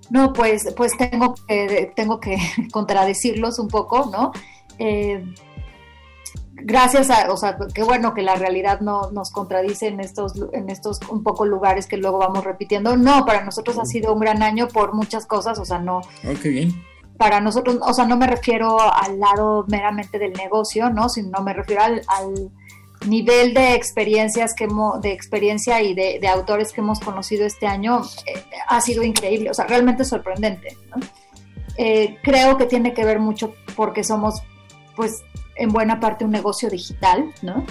[0.09, 2.37] No, pues, pues tengo que, tengo que
[2.71, 4.31] contradecirlos un poco, ¿no?
[4.77, 5.23] Eh,
[6.63, 10.69] gracias a, o sea, qué bueno que la realidad no nos contradice en estos, en
[10.69, 12.95] estos un poco lugares que luego vamos repitiendo.
[12.97, 15.97] No, para nosotros ha sido un gran año por muchas cosas, o sea, no.
[15.97, 16.83] Oh, bien.
[17.17, 21.07] Para nosotros, o sea, no me refiero al lado meramente del negocio, ¿no?
[21.07, 22.51] Sino me refiero al,
[23.07, 28.03] nivel de experiencias que hemos, de experiencia y de, autores que hemos conocido este año
[28.27, 30.97] eh, ha sido increíble, o sea, realmente sorprendente, ¿no?
[31.77, 34.43] Eh, creo que tiene que ver mucho porque somos,
[34.95, 35.23] pues,
[35.61, 37.65] en buena parte un negocio digital, ¿no?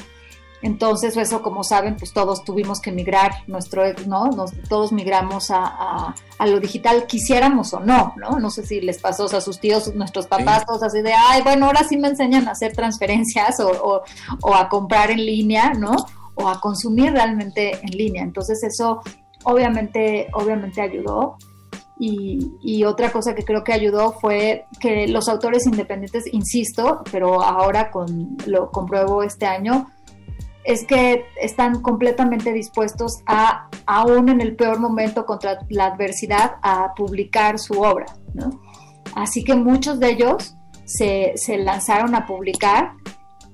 [0.62, 4.26] Entonces, eso, como saben, pues todos tuvimos que migrar, nuestro, ¿no?
[4.26, 8.38] Nos, todos migramos a, a, lo digital, quisiéramos o no, ¿no?
[8.38, 11.66] No sé si les pasó a sus tíos, nuestros papás, todos así de, ay, bueno,
[11.66, 14.03] ahora sí me enseñan a hacer transferencias o, o,
[14.42, 15.96] o a comprar en línea, ¿no?
[16.35, 18.22] O a consumir realmente en línea.
[18.22, 19.00] Entonces, eso
[19.44, 21.37] obviamente, obviamente ayudó.
[22.02, 27.90] Y, otra cosa que creo que ayudó fue que los autores independientes, insisto, pero ahora
[27.90, 29.90] con, lo compruebo este año,
[30.64, 36.94] es que están completamente dispuestos a, aún en el peor momento contra la adversidad, a
[36.94, 38.06] publicar su obra.
[38.32, 38.62] ¿no?
[39.14, 42.92] Así que muchos de ellos se, se, lanzaron a publicar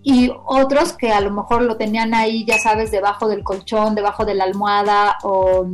[0.05, 4.25] y otros que a lo mejor lo tenían ahí, ya sabes, debajo del colchón, debajo
[4.25, 5.67] de la almohada o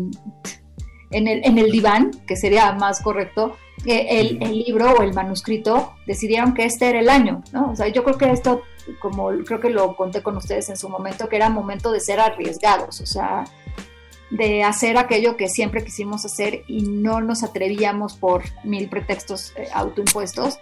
[1.13, 5.95] en el, en el diván, que sería más correcto, el, el, libro o el manuscrito,
[6.07, 7.71] decidieron que este era el año, ¿no?
[7.71, 8.63] O sea, yo creo que esto,
[9.01, 12.21] como creo que lo conté con ustedes en su momento, que era momento de ser
[12.21, 13.45] arriesgados, o sea,
[14.33, 19.69] de hacer aquello que siempre quisimos hacer y no nos atrevíamos por mil pretextos eh,
[19.73, 20.59] autoimpuestos.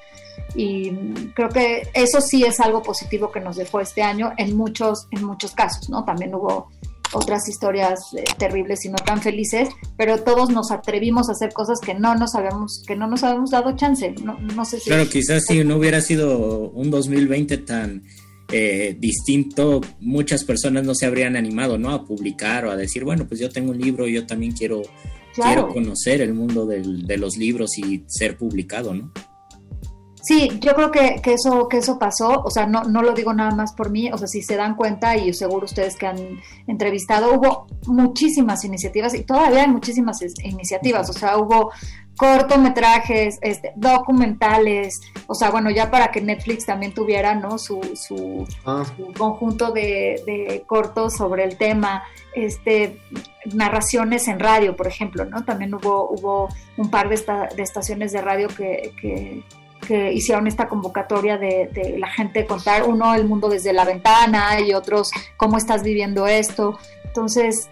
[0.55, 0.91] Y
[1.35, 5.25] creo que eso sí es algo positivo que nos dejó este año en muchos, en
[5.25, 6.05] muchos casos, ¿no?
[6.05, 6.71] También hubo
[7.12, 11.81] otras historias eh, terribles y no tan felices, pero todos nos atrevimos a hacer cosas
[11.81, 14.14] que no nos habíamos, que no nos habíamos dado chance.
[14.23, 18.03] No, no sé si claro, quizás si no hubiera sido un 2020 tan
[18.53, 21.90] eh, distinto, muchas personas no se habrían animado, ¿no?
[21.90, 24.83] A publicar o a decir, bueno, pues yo tengo un libro, yo también quiero,
[25.35, 25.68] claro.
[25.68, 29.12] quiero conocer el mundo del, de los libros y ser publicado, ¿no?
[30.22, 33.33] Sí, yo creo que, que, eso, que eso pasó, o sea, no, no lo digo
[33.33, 36.40] nada más por mí, o sea, si se dan cuenta y seguro ustedes que han
[36.66, 41.70] entrevistado, hubo muchísimas iniciativas y todavía hay muchísimas iniciativas, o sea, hubo
[42.20, 47.56] cortometrajes, este, documentales, o sea, bueno, ya para que Netflix también tuviera, ¿no?
[47.56, 48.85] Su, su, ah.
[48.85, 52.02] su conjunto de, de, cortos sobre el tema,
[52.35, 53.00] este,
[53.54, 55.44] narraciones en radio, por ejemplo, ¿no?
[55.46, 59.42] También hubo, hubo un par de, esta, de estaciones de radio que, que
[59.87, 64.75] que hicieron esta convocatoria de, la gente contar, uno el mundo desde la ventana y
[64.75, 66.79] otros cómo estás viviendo esto.
[67.05, 67.69] Entonces,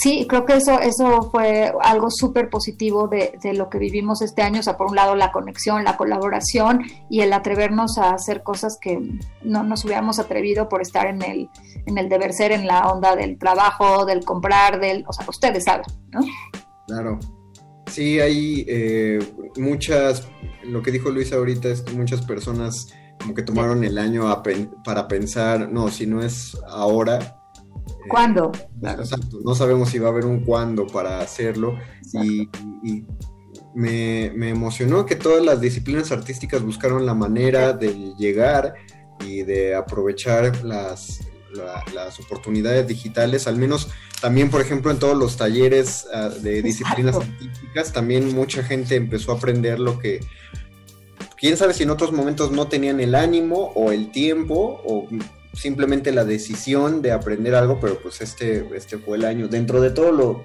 [0.00, 4.42] sí, creo que eso, eso fue algo súper positivo de, de, lo que vivimos este
[4.42, 4.60] año.
[4.60, 8.78] O sea, por un lado la conexión, la colaboración y el atrevernos a hacer cosas
[8.80, 9.00] que
[9.42, 11.50] no nos hubiéramos atrevido por estar en el,
[11.86, 15.64] en el deber ser, en la onda del trabajo, del comprar, del, o sea, ustedes
[15.64, 16.20] saben, ¿no?
[16.86, 17.18] Claro.
[17.90, 19.18] Sí, hay eh,
[19.56, 20.28] muchas,
[20.64, 22.88] lo que dijo Luis ahorita es que muchas personas
[23.20, 27.18] como que tomaron el año a pen, para pensar, no, si no es ahora.
[27.18, 28.52] Eh, ¿Cuándo?
[28.54, 31.76] Eh, exacto, no sabemos si va a haber un cuándo para hacerlo.
[32.12, 32.48] Y,
[32.82, 33.06] y
[33.74, 38.74] me, me, emocionó que todas las disciplinas artísticas buscaron la manera de llegar
[39.26, 43.88] y de aprovechar las, la, las oportunidades digitales, al menos
[44.20, 47.38] también, por ejemplo, en todos los talleres uh, de disciplinas Exacto.
[47.38, 50.20] científicas, también mucha gente empezó a aprender lo que,
[51.36, 55.08] quién sabe si en otros momentos no tenían el ánimo o el tiempo o
[55.54, 59.48] simplemente la decisión de aprender algo, pero pues este, este fue el año.
[59.48, 60.44] Dentro de todo lo,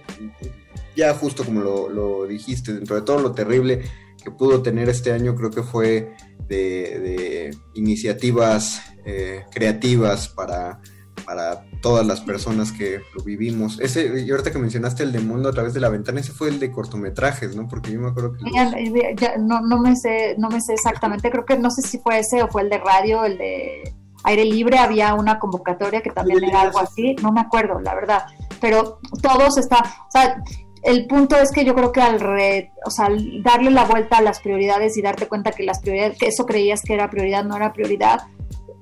[0.96, 3.82] ya justo como lo, lo dijiste, dentro de todo lo terrible
[4.24, 6.14] que pudo tener este año, creo que fue
[6.48, 10.80] de, de iniciativas eh, creativas para
[11.26, 13.80] para todas las personas que lo vivimos.
[13.80, 16.50] Ese, y ahorita que mencionaste el de Mundo a través de la ventana, ese fue
[16.50, 17.68] el de cortometrajes, ¿no?
[17.68, 18.52] Porque yo me acuerdo que...
[18.52, 18.72] Ya,
[19.16, 22.20] ya, no, no, me sé, no me sé exactamente, creo que no sé si fue
[22.20, 26.44] ese o fue el de radio, el de aire libre, había una convocatoria que también
[26.44, 28.24] era algo así, no me acuerdo, la verdad,
[28.62, 30.42] pero todos está, o sea,
[30.84, 33.10] el punto es que yo creo que al re, o sea,
[33.42, 36.82] darle la vuelta a las prioridades y darte cuenta que las prioridades, que eso creías
[36.82, 38.22] que era prioridad, no era prioridad,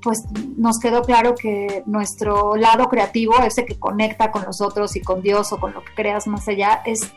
[0.02, 0.24] pues
[0.58, 5.52] nos quedó claro que nuestro lado creativo, ese que conecta con nosotros y con Dios
[5.54, 7.12] o con lo que creas más allá, es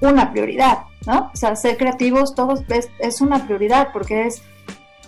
[0.00, 1.30] una prioridad, ¿no?
[1.32, 4.42] O sea, ser creativos todos es, es una prioridad porque es,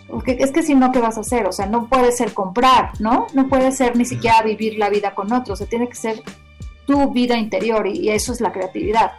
[0.08, 1.46] porque es que si no, ¿qué vas a hacer?
[1.46, 3.26] O sea, no puede ser comprar, ¿no?
[3.34, 6.22] No puede ser ni siquiera vivir la vida con otros, o sea, tiene que ser
[6.86, 9.12] tu vida interior y eso es la creatividad.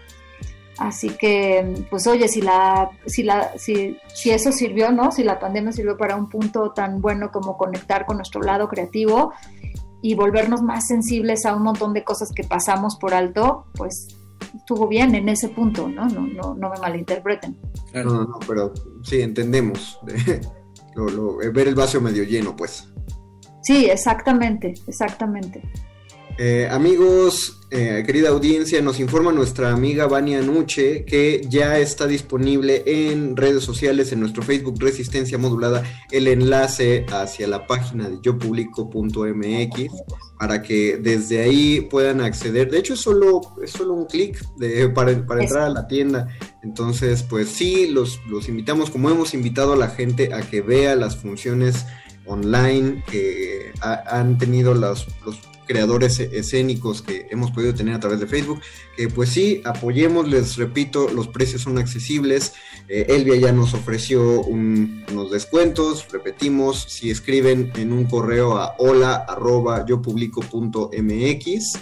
[0.78, 5.12] Así que, pues oye, si la, si la, si, si eso sirvió, ¿no?
[5.12, 9.34] Si la pandemia sirvió para un punto tan bueno como conectar con nuestro lado creativo
[10.02, 14.15] y volvernos más sensibles a un montón de cosas que pasamos por alto, pues
[14.56, 16.08] estuvo bien en ese punto, ¿no?
[16.08, 17.58] No, no, no me malinterpreten.
[17.92, 18.71] Claro, no, no, pero
[19.02, 20.00] sí, entendemos.
[20.96, 22.88] lo, lo, ver el vaso medio lleno, pues.
[23.63, 25.62] Sí, exactamente, exactamente.
[26.40, 32.83] Eh, amigos, eh, querida audiencia, nos informa nuestra amiga Vania Nuche que ya está disponible
[32.85, 39.92] en redes sociales, en nuestro Facebook Resistencia Modulada, el enlace hacia la página de yopublico.mx
[40.38, 42.69] para que desde ahí puedan acceder.
[42.69, 44.40] De hecho, es solo, es solo un clic
[44.94, 46.27] para, para, entrar a la tienda.
[46.62, 50.96] Entonces, pues sí, los, los invitamos, como hemos invitado a la gente a que vea
[50.96, 51.88] las funciones
[52.27, 58.20] online que ha, han tenido los, los creadores escénicos que hemos podido tener a través
[58.20, 58.62] de Facebook,
[58.96, 62.54] que pues sí, apoyemos, les repito, los precios son accesibles,
[62.90, 69.26] Eh, Elvia ya nos ofreció unos descuentos, repetimos, si escriben en un correo a hola
[69.28, 71.76] arroba yo publico.mx,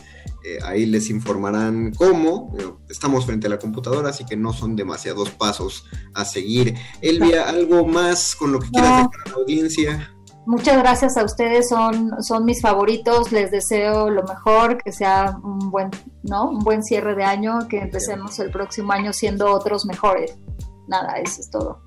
[0.43, 2.55] eh, ahí les informarán cómo.
[2.89, 6.75] estamos frente a la computadora, así que no son demasiados pasos a seguir.
[7.01, 10.14] Elvia, ¿algo más con lo que quieras dejar a la audiencia?
[10.45, 15.71] Muchas gracias a ustedes, son, son mis favoritos, les deseo lo mejor, que sea un
[15.71, 15.89] buen,
[16.23, 16.49] ¿no?
[16.49, 20.35] un buen cierre de año, que empecemos el próximo año siendo otros mejores
[20.87, 21.81] nada, eso es todo.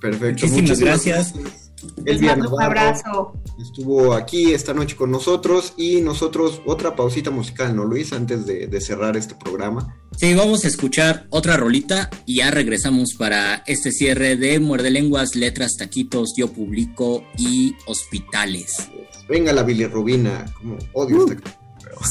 [0.00, 0.46] Perfecto.
[0.46, 1.34] Muchísimas gracias.
[1.82, 3.32] Un abrazo.
[3.60, 8.12] Estuvo aquí esta noche con nosotros y nosotros otra pausita musical, ¿no, Luis?
[8.12, 9.96] Antes de, cerrar este programa.
[10.16, 15.34] Sí, vamos a escuchar otra rolita y ya regresamos para este cierre de Muerde Lenguas,
[15.34, 18.88] Letras, Taquitos, Yo Publico y Hospitales.
[19.28, 21.32] Venga la bilirrubina, como odio uh.
[21.32, 21.58] esta...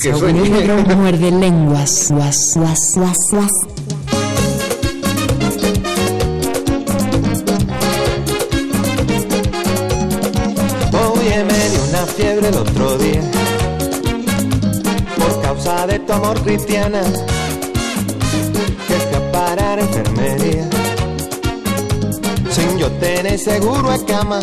[0.04, 0.12] Que
[0.96, 2.12] Muerde Lenguas,
[12.18, 13.22] fiebre el otro día.
[15.18, 17.04] Por causa de tu amor cristiana
[18.88, 20.68] que fui a parar enfermería.
[22.50, 24.40] Sin yo tener seguro de cama.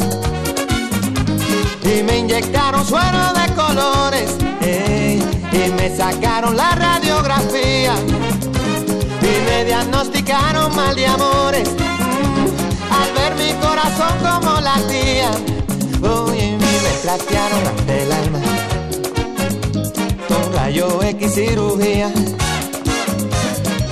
[1.82, 4.30] Y me inyectaron suero de colores
[5.52, 7.94] y me sacaron la radiografía.
[9.20, 11.68] Y me diagnosticaron mal de amores
[12.98, 15.30] al ver mi corazón como latía
[17.04, 18.40] platearon ante el alma
[20.26, 22.10] con rayo X cirugía.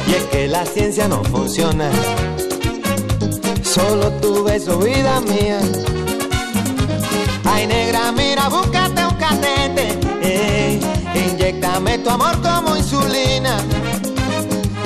[0.09, 1.91] Y es que la ciencia no funciona,
[3.63, 5.61] solo tu beso, vida mía.
[7.45, 10.81] Ay, negra, mira, búscate un catete, eh,
[11.15, 13.59] inyectame tu amor como insulina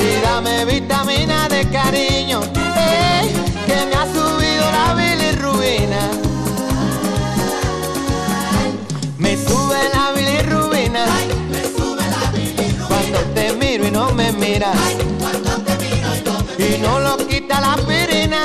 [0.01, 2.41] y dame vitamina de cariño,
[2.77, 3.23] eh,
[3.67, 6.26] que me ha subido la bilirrubina.
[16.59, 18.43] Y no lo quita la pirina.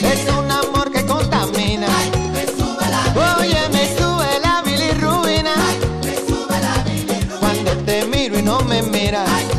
[0.00, 1.88] es un amor que contamina.
[3.40, 5.54] Oye, me sube la bilirrubina.
[7.40, 9.49] Cuando te miro y no me miras.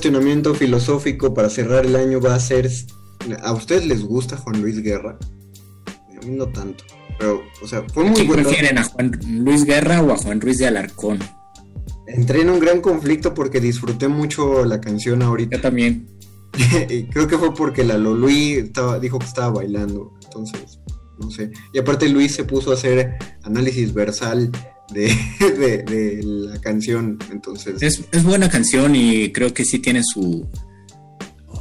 [0.00, 2.70] Cuestionamiento filosófico para cerrar el año va a ser,
[3.42, 5.18] ¿a ustedes les gusta Juan Luis Guerra?
[6.16, 6.84] A mí no tanto,
[7.18, 8.42] pero, o sea, fue muy bueno.
[8.44, 11.18] prefieren a Juan Luis Guerra o a Juan Ruiz de Alarcón?
[12.06, 15.56] Entré en un gran conflicto porque disfruté mucho la canción ahorita.
[15.56, 16.08] Yo también.
[17.10, 20.80] creo que fue porque la Lolui estaba, dijo que estaba bailando, entonces,
[21.18, 21.50] no sé.
[21.74, 24.50] Y aparte Luis se puso a hacer análisis versal
[24.94, 27.18] de, la canción.
[27.40, 28.04] Entonces.
[28.12, 30.46] Es, buena canción y creo que sí tiene su.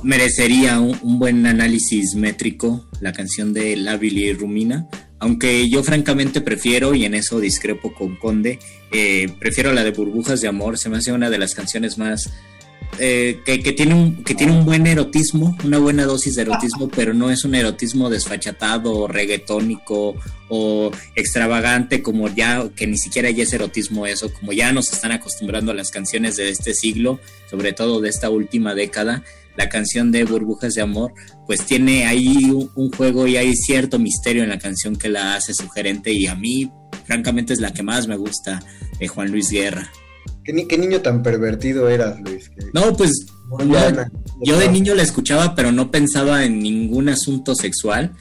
[0.03, 4.89] Merecería un, buen análisis métrico la canción de La y Rumina.
[5.19, 8.59] Aunque yo francamente prefiero, y en eso discrepo con Conde,
[8.91, 10.77] eh, prefiero la de Burbujas de Amor.
[10.77, 12.29] Se me hace una de las canciones más
[12.99, 17.13] eh, que, tiene un, que tiene un buen erotismo, una buena dosis de erotismo, pero
[17.13, 20.15] no es un erotismo desfachatado, reggaetónico
[20.49, 25.11] o extravagante, como ya, que ni siquiera ya es erotismo eso, como ya nos están
[25.11, 27.19] acostumbrando a las canciones de este siglo,
[27.49, 29.23] sobre todo de esta última década.
[29.55, 31.13] La canción de Burbujas de Amor,
[31.45, 35.53] pues tiene ahí un, juego y hay cierto misterio en la canción que la hace
[35.53, 36.71] sugerente y a mí,
[37.05, 38.61] francamente, es la que más me gusta
[38.99, 39.91] de Juan Luis Guerra.
[40.67, 42.51] ¿Qué, niño tan pervertido eras, Luis?
[42.73, 43.11] No, pues
[44.43, 48.15] yo, de niño la escuchaba, pero no pensaba en ningún asunto sexual.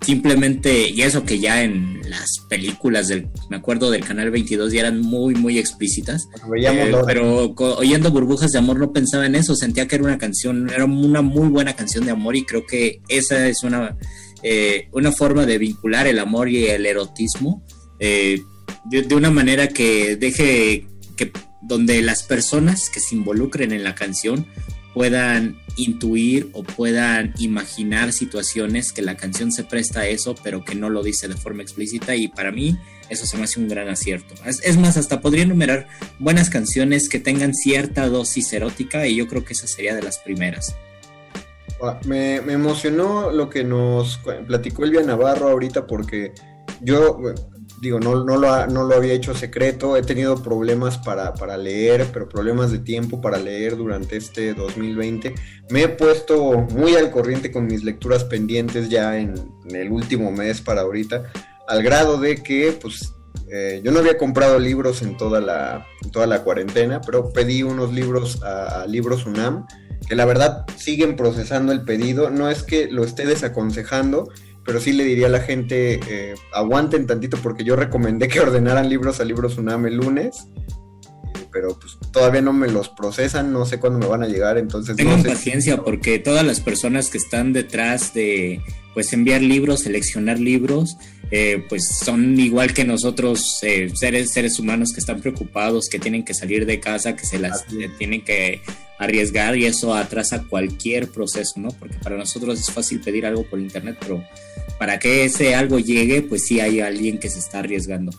[0.00, 4.80] Simplemente, y eso que ya en las películas del, me acuerdo del canal 22 ya
[4.80, 6.28] eran muy, muy explícitas.
[6.56, 10.70] Eh, pero oyendo Burbujas de Amor no pensaba en eso, sentía que era una canción,
[10.70, 13.96] era una muy buena canción de amor y creo que esa es una,
[14.44, 17.64] eh, una forma de vincular el amor y el erotismo
[17.98, 18.40] eh,
[18.84, 20.86] de, una manera que deje
[21.16, 24.46] que donde las personas que se involucren en la canción
[24.94, 30.74] puedan intuir o puedan imaginar situaciones que la canción se presta a eso, pero que
[30.74, 32.76] no lo dice de forma explícita y para mí
[33.08, 34.34] eso se me hace un gran acierto.
[34.44, 35.86] Es, más, hasta podría enumerar
[36.18, 40.18] buenas canciones que tengan cierta dosis erótica y yo creo que esa sería de las
[40.18, 40.74] primeras.
[41.82, 46.32] Ah, me, me emocionó lo que nos platicó Elvia Navarro ahorita porque
[46.80, 47.20] yo
[47.80, 52.06] digo, no, no, lo, no lo había hecho secreto, he tenido problemas para, para, leer,
[52.12, 55.34] pero problemas de tiempo para leer durante este 2020.
[55.70, 59.34] Me he puesto muy al corriente con mis lecturas pendientes ya en,
[59.70, 61.30] el último mes para ahorita,
[61.66, 63.14] al grado de que, pues,
[63.50, 67.92] eh, yo no había comprado libros en toda la, toda la cuarentena, pero pedí unos
[67.92, 69.66] libros a, a Libros UNAM,
[70.08, 74.30] que la verdad siguen procesando el pedido, no es que lo esté desaconsejando,
[74.68, 78.90] pero sí le diría a la gente, eh, aguanten tantito porque yo recomendé que ordenaran
[78.90, 80.50] libros a Libros UNAM el lunes,
[81.52, 84.96] pero pues todavía no me los procesan, no sé cuándo me van a llegar, entonces...
[84.96, 88.60] Tengan paciencia porque todas las personas que están detrás de
[88.94, 90.96] pues enviar libros, seleccionar libros,
[91.30, 96.24] eh, pues son igual que nosotros, eh, seres, seres humanos que están preocupados, que tienen
[96.24, 97.64] que salir de casa, que se las
[97.98, 98.60] tienen que
[98.98, 101.68] arriesgar y eso atrasa cualquier proceso, ¿no?
[101.68, 104.24] Porque para nosotros es fácil pedir algo por internet, pero
[104.78, 108.12] para que ese algo llegue, pues sí hay alguien que se está arriesgando.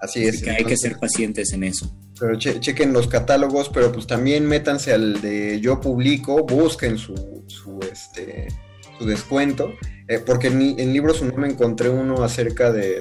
[0.00, 0.42] Así es.
[0.42, 1.90] que hay que ser pacientes en eso.
[2.18, 7.78] Pero chequen los catálogos, pero pues también métanse al de yo publico, busquen su, su,
[7.92, 8.48] este,
[8.98, 9.74] su descuento,
[10.08, 13.00] eh, porque en, en, libros no me encontré uno acerca de,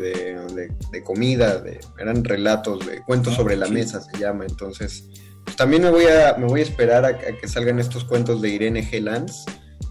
[0.91, 5.05] de, comida, de, eran relatos, de cuentos ah, sobre la mesa se llama, entonces
[5.45, 8.49] pues también me voy a, me voy a esperar a, que salgan estos cuentos de
[8.49, 8.99] Irene G.
[9.01, 9.45] Lanz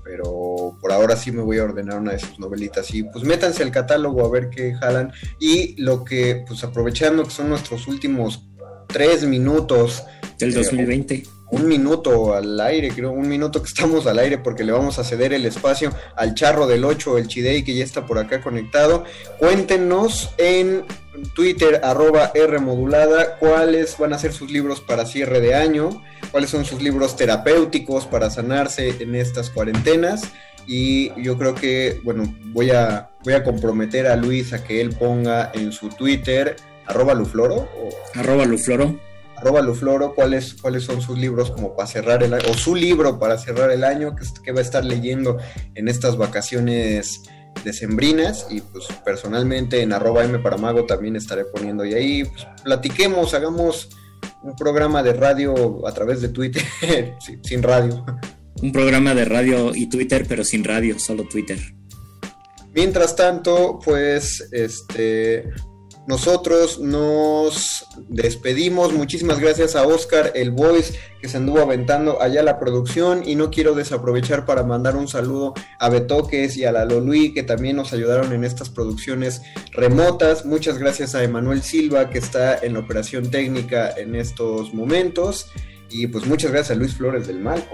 [0.04, 3.62] pero por ahora sí me voy a ordenar una de sus novelitas y pues métanse
[3.62, 8.46] al catálogo a ver qué jalan y lo que pues aprovechando que son nuestros últimos
[8.94, 10.04] tres minutos
[10.38, 14.64] del 2020 eh, un minuto al aire, creo, un minuto que estamos al aire porque
[14.64, 18.06] le vamos a ceder el espacio al charro del 8, el Chidei, que ya está
[18.06, 19.04] por acá conectado.
[19.38, 20.84] Cuéntenos en
[21.34, 26.50] Twitter, arroba R modulada, cuáles van a ser sus libros para cierre de año, cuáles
[26.50, 30.22] son sus libros terapéuticos para sanarse en estas cuarentenas.
[30.66, 34.90] Y yo creo que, bueno, voy a, voy a comprometer a Luis a que él
[34.90, 36.56] ponga en su Twitter,
[36.86, 37.68] arroba Lufloro.
[38.14, 38.98] Arroba Lufloro
[39.36, 43.18] arroba Lufloro, cuáles, cuáles son sus libros como para cerrar el año, o su libro
[43.18, 45.38] para cerrar el año, que, que va a estar leyendo
[45.74, 47.22] en estas vacaciones
[47.62, 52.46] decembrinas y pues personalmente en arroba M para Mago también estaré poniendo y ahí pues,
[52.64, 53.90] platiquemos, hagamos
[54.42, 56.62] un programa de radio a través de Twitter,
[57.42, 58.04] sin radio.
[58.62, 61.58] Un programa de radio y Twitter, pero sin radio, solo Twitter.
[62.72, 65.44] Mientras tanto, pues, este,
[66.06, 68.92] Nosotros nos despedimos.
[68.92, 73.22] Muchísimas gracias a Oscar, el voice, que se anduvo aventando allá la producción.
[73.26, 77.42] Y no quiero desaprovechar para mandar un saludo a Betoques y a la Lolui, que
[77.42, 79.42] también nos ayudaron en estas producciones
[79.72, 80.44] remotas.
[80.44, 85.46] Muchas gracias a Emanuel Silva, que está en la operación técnica en estos momentos.
[85.90, 87.64] Y pues muchas gracias a Luis Flores del Mal.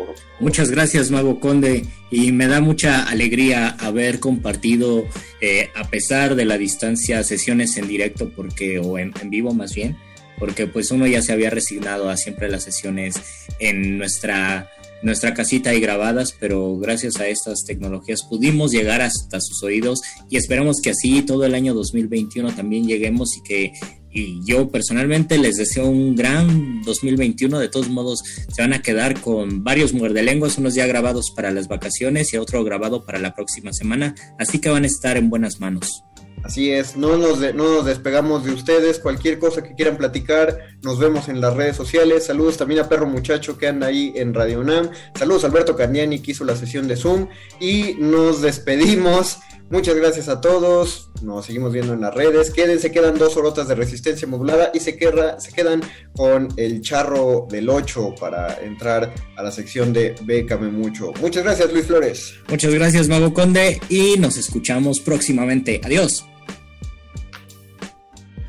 [0.40, 1.86] Muchas gracias, Mago Conde.
[2.10, 5.04] Y me da mucha alegría haber compartido,
[5.40, 9.74] eh, a pesar de la distancia, sesiones en directo, porque, o en, en, vivo más
[9.74, 9.96] bien,
[10.38, 13.14] porque pues uno ya se había resignado a siempre las sesiones
[13.58, 14.70] en nuestra,
[15.02, 20.36] nuestra casita y grabadas, pero gracias a estas tecnologías pudimos llegar hasta sus oídos y
[20.36, 23.72] esperamos que así todo el año 2021 también lleguemos y que
[24.12, 27.58] y yo personalmente les deseo un gran 2021.
[27.58, 31.68] De todos modos, se van a quedar con varios muerdelenguas, unos ya grabados para las
[31.68, 34.14] vacaciones y otro grabado para la próxima semana.
[34.38, 36.04] Así que van a estar en buenas manos.
[36.42, 38.98] Así es, no nos, no nos despegamos de ustedes.
[38.98, 42.26] Cualquier cosa que quieran platicar, nos vemos en las redes sociales.
[42.26, 44.90] Saludos también a Perro Muchacho que anda ahí en Radio UNAM.
[45.18, 47.28] Saludos a Alberto Candiani que hizo la sesión de Zoom.
[47.60, 49.38] Y nos despedimos.
[49.70, 51.10] Muchas gracias a todos.
[51.22, 52.50] Nos seguimos viendo en las redes.
[52.50, 55.80] Quédense, quedan dos horotas de resistencia modulada y se, queda, se quedan
[56.16, 61.12] con el charro del 8 para entrar a la sección de Bécame Mucho.
[61.20, 62.34] Muchas gracias, Luis Flores.
[62.48, 63.80] Muchas gracias, Mago Conde.
[63.88, 65.80] Y nos escuchamos próximamente.
[65.84, 66.24] Adiós.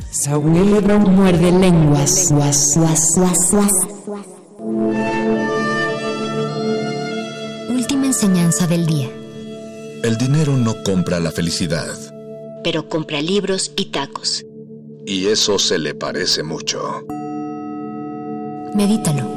[0.09, 2.29] Sauniedo muerde lenguas.
[2.29, 3.71] Suas, suas, suas, suas.
[7.69, 9.20] Última enseñanza del día.
[10.03, 11.95] El dinero no compra la felicidad.
[12.63, 14.43] Pero compra libros y tacos.
[15.05, 17.05] Y eso se le parece mucho.
[18.73, 19.29] Medítalo.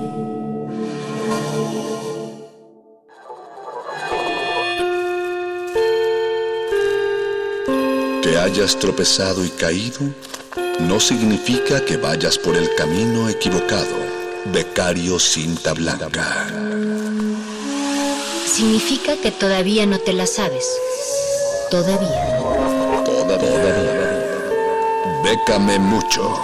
[8.22, 10.00] Que hayas tropezado y caído
[10.80, 13.96] no significa que vayas por el camino equivocado.
[14.46, 16.93] Becario Cinta Blanca.
[18.55, 20.64] Significa que todavía no te la sabes.
[21.72, 22.38] Todavía.
[23.05, 24.22] Todavía.
[25.24, 26.38] Bécame mucho.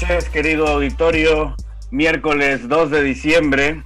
[0.00, 1.54] Noches, querido auditorio.
[1.90, 3.82] Miércoles 2 de diciembre.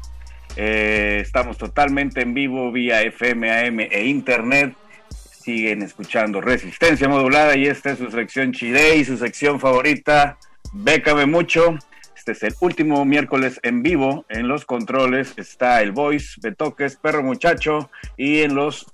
[0.56, 4.74] Eh, estamos totalmente en vivo vía FM, AM e Internet.
[5.10, 10.38] Siguen escuchando Resistencia Modulada y esta es su sección Chile y su sección favorita,
[10.72, 11.78] Bécame Mucho.
[12.16, 14.24] Este es el último miércoles en vivo.
[14.28, 18.86] En los controles está el Voice, Betoques, Perro Muchacho y en los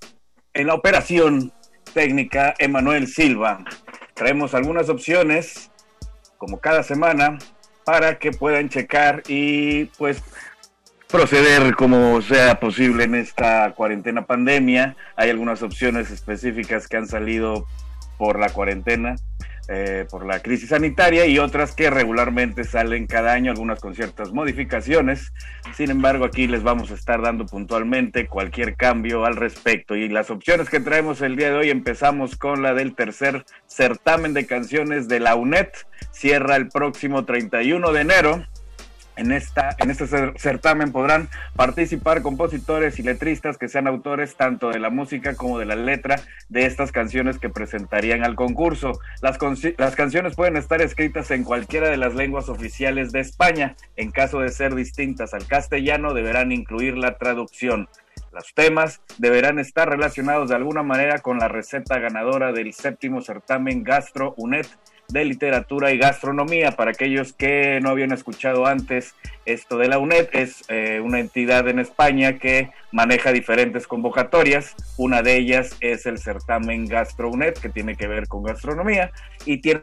[0.54, 1.52] en la operación
[1.92, 3.64] técnica Emanuel Silva.
[4.14, 5.69] Traemos algunas opciones
[6.40, 7.38] como cada semana,
[7.84, 10.22] para que puedan checar y pues
[11.06, 14.96] proceder como sea posible en esta cuarentena pandemia.
[15.16, 17.66] Hay algunas opciones específicas que han salido
[18.16, 19.16] por la cuarentena,
[19.72, 24.32] eh, por la crisis sanitaria y otras que regularmente salen cada año, algunas con ciertas
[24.32, 25.32] modificaciones.
[25.76, 29.94] Sin embargo, aquí les vamos a estar dando puntualmente cualquier cambio al respecto.
[29.94, 34.34] Y las opciones que traemos el día de hoy empezamos con la del tercer certamen
[34.34, 35.68] de canciones de la UNED.
[36.10, 38.44] Cierra el próximo 31 de enero.
[39.20, 40.06] En, esta, en este
[40.38, 45.66] certamen podrán participar compositores y letristas que sean autores tanto de la música como de
[45.66, 48.98] la letra de estas canciones que presentarían al concurso.
[49.20, 49.36] Las,
[49.94, 53.76] canciones pueden estar escritas en cualquiera de las lenguas oficiales de España.
[53.94, 57.90] En caso de ser distintas al castellano, deberán incluir la traducción.
[58.32, 63.84] Los temas deberán estar relacionados de alguna manera con la receta ganadora del séptimo certamen
[63.84, 64.66] Gastro UNED
[65.12, 66.72] de literatura y gastronomía.
[66.72, 71.68] Para aquellos que no habían escuchado antes esto de la UNED, es eh, una entidad
[71.68, 74.74] en España que maneja diferentes convocatorias.
[74.96, 79.12] Una de ellas es el certamen Gastro UNED, que tiene que ver con gastronomía,
[79.44, 79.82] y tiene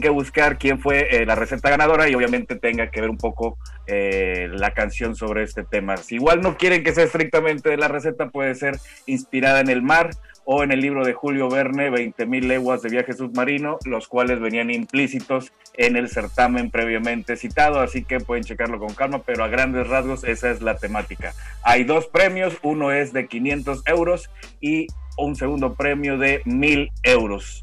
[0.00, 3.58] que buscar quién fue eh, la receta ganadora y obviamente tenga que ver un poco
[3.86, 5.96] eh, la canción sobre este tema.
[5.96, 9.82] Si igual no quieren que sea estrictamente de la receta, puede ser inspirada en el
[9.82, 10.10] mar
[10.50, 14.70] o en el libro de Julio Verne, 20.000 leguas de viaje submarino, los cuales venían
[14.70, 19.86] implícitos en el certamen previamente citado, así que pueden checarlo con calma, pero a grandes
[19.88, 21.34] rasgos esa es la temática.
[21.62, 24.86] Hay dos premios, uno es de 500 euros y
[25.18, 27.62] un segundo premio de 1.000 euros.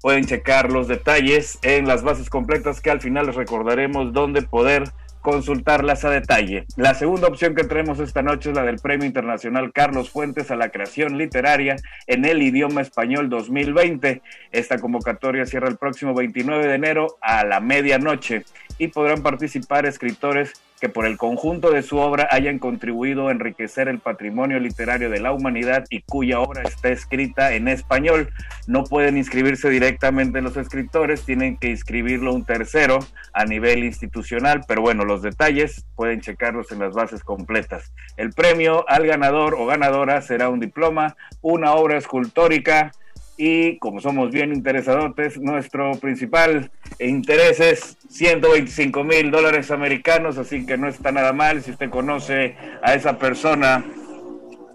[0.00, 4.84] Pueden checar los detalles en las bases completas que al final les recordaremos dónde poder
[5.24, 6.66] consultarlas a detalle.
[6.76, 10.56] La segunda opción que tenemos esta noche es la del Premio Internacional Carlos Fuentes a
[10.56, 14.20] la Creación Literaria en el idioma español 2020.
[14.52, 18.44] Esta convocatoria cierra el próximo 29 de enero a la medianoche
[18.78, 23.88] y podrán participar escritores que por el conjunto de su obra hayan contribuido a enriquecer
[23.88, 28.30] el patrimonio literario de la humanidad y cuya obra está escrita en español.
[28.66, 32.98] No pueden inscribirse directamente los escritores, tienen que inscribirlo un tercero
[33.32, 37.92] a nivel institucional, pero bueno, los detalles pueden checarlos en las bases completas.
[38.16, 42.92] El premio al ganador o ganadora será un diploma, una obra escultórica,
[43.36, 50.76] y como somos bien interesadotes, nuestro principal interés es 125 mil dólares americanos, así que
[50.76, 53.84] no está nada mal si usted conoce a esa persona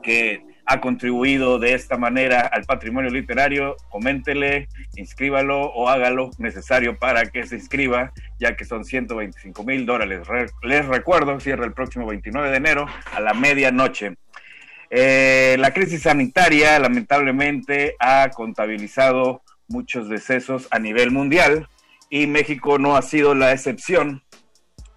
[0.03, 7.25] que ha contribuido de esta manera al patrimonio literario, coméntele, inscríbalo o hágalo necesario para
[7.25, 10.27] que se inscriba, ya que son 125 mil dólares.
[10.61, 14.17] Les recuerdo, cierra el próximo 29 de enero a la medianoche.
[14.89, 21.67] Eh, la crisis sanitaria lamentablemente ha contabilizado muchos decesos a nivel mundial
[22.09, 24.23] y México no ha sido la excepción.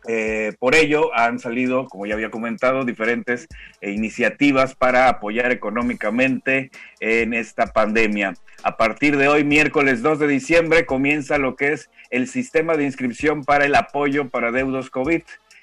[0.09, 3.47] Eh, por ello han salido, como ya había comentado, diferentes
[3.83, 8.35] iniciativas para apoyar económicamente en esta pandemia.
[8.65, 12.85] A partir de hoy, miércoles 2 de diciembre, comienza lo que es el sistema de
[12.85, 15.23] inscripción para el apoyo para deudos COVID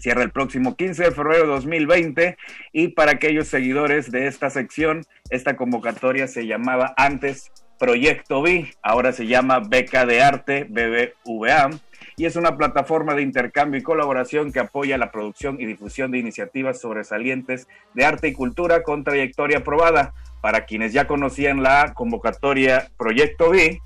[0.00, 2.36] Cierra el próximo 15 de febrero de 2020
[2.72, 9.12] y para aquellos seguidores de esta sección, esta convocatoria se llamaba antes Proyecto B, ahora
[9.12, 11.70] se llama Beca de Arte BBVA
[12.16, 16.18] y es una plataforma de intercambio y colaboración que apoya la producción y difusión de
[16.18, 20.14] iniciativas sobresalientes de arte y cultura con trayectoria aprobada.
[20.40, 23.80] Para quienes ya conocían la convocatoria Proyecto B,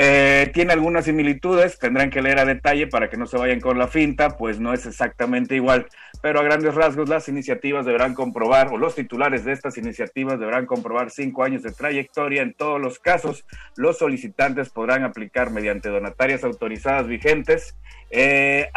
[0.00, 3.78] eh, tiene algunas similitudes, tendrán que leer a detalle para que no se vayan con
[3.78, 5.88] la finta, pues no es exactamente igual,
[6.20, 10.66] pero a grandes rasgos las iniciativas deberán comprobar, o los titulares de estas iniciativas deberán
[10.66, 12.42] comprobar cinco años de trayectoria.
[12.42, 13.44] En todos los casos,
[13.76, 17.76] los solicitantes podrán aplicar mediante donatarias autorizadas vigentes,
[18.10, 18.68] eh,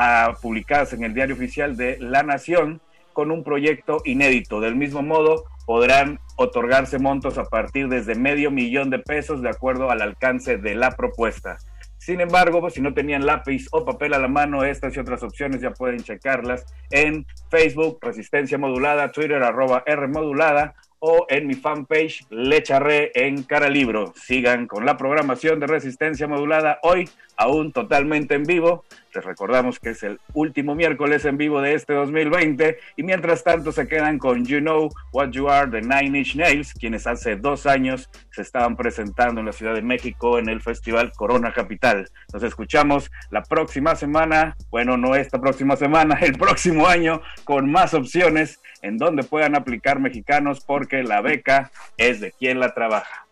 [0.42, 2.82] publicadas en el Diario Oficial de la Nación,
[3.14, 4.62] con un proyecto inédito.
[4.62, 9.92] Del mismo modo, podrán otorgarse montos a partir desde medio millón de pesos de acuerdo
[9.92, 11.58] al alcance de la propuesta.
[12.02, 15.22] Sin embargo, pues, si no tenían lápiz o papel a la mano, estas y otras
[15.22, 21.54] opciones ya pueden checarlas en Facebook, Resistencia Modulada, Twitter, arroba R Modulada o en mi
[21.54, 24.14] fanpage Lecharré en Cara Libro.
[24.16, 27.08] Sigan con la programación de Resistencia Modulada hoy,
[27.42, 28.86] aún totalmente en vivo.
[29.14, 33.72] Les recordamos que es el último miércoles en vivo de este 2020 y mientras tanto
[33.72, 37.66] se quedan con You Know What You Are de Nine Inch Nails, quienes hace dos
[37.66, 42.10] años se estaban presentando en la Ciudad de México en el Festival Corona Capital.
[42.32, 47.94] Nos escuchamos la próxima semana, bueno, no esta próxima semana, el próximo año, con más
[47.94, 53.26] opciones en donde puedan aplicar mexicanos porque la beca es de quien la trabaja.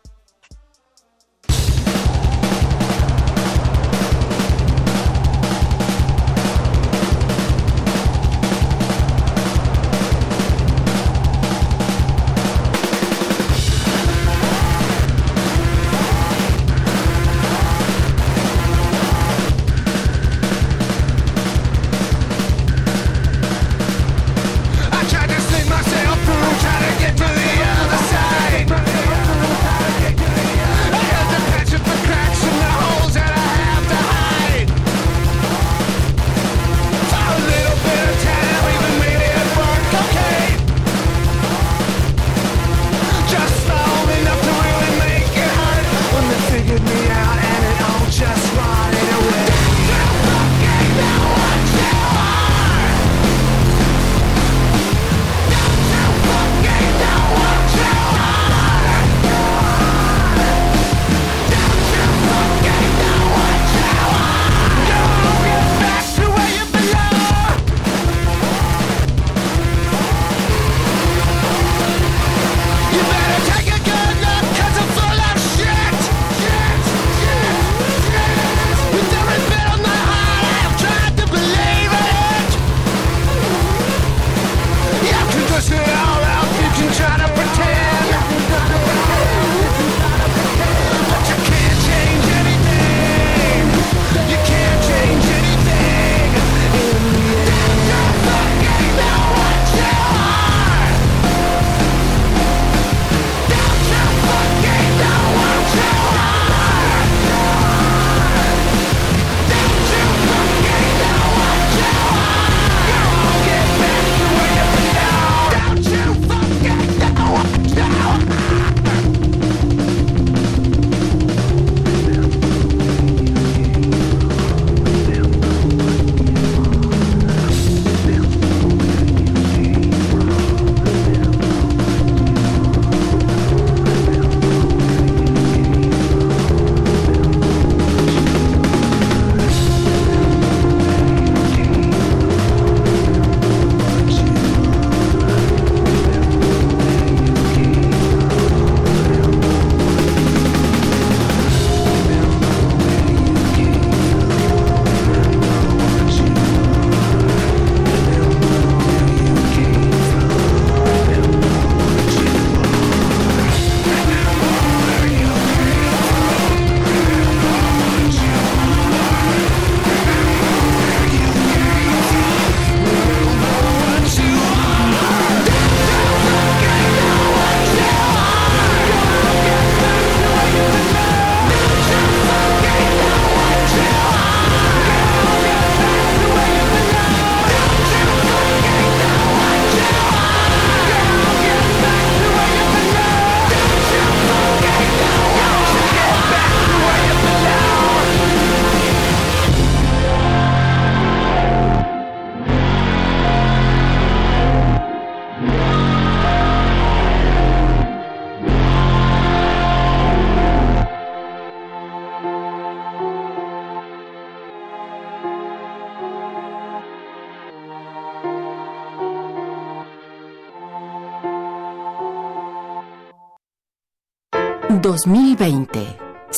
[224.90, 225.98] 2020.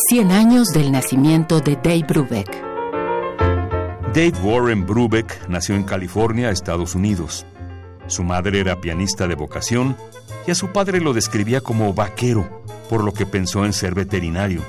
[0.09, 2.53] 100 años del nacimiento de Dave Brubeck.
[4.13, 7.45] Dave Warren Brubeck nació en California, Estados Unidos.
[8.07, 9.95] Su madre era pianista de vocación
[10.45, 14.61] y a su padre lo describía como vaquero, por lo que pensó en ser veterinario.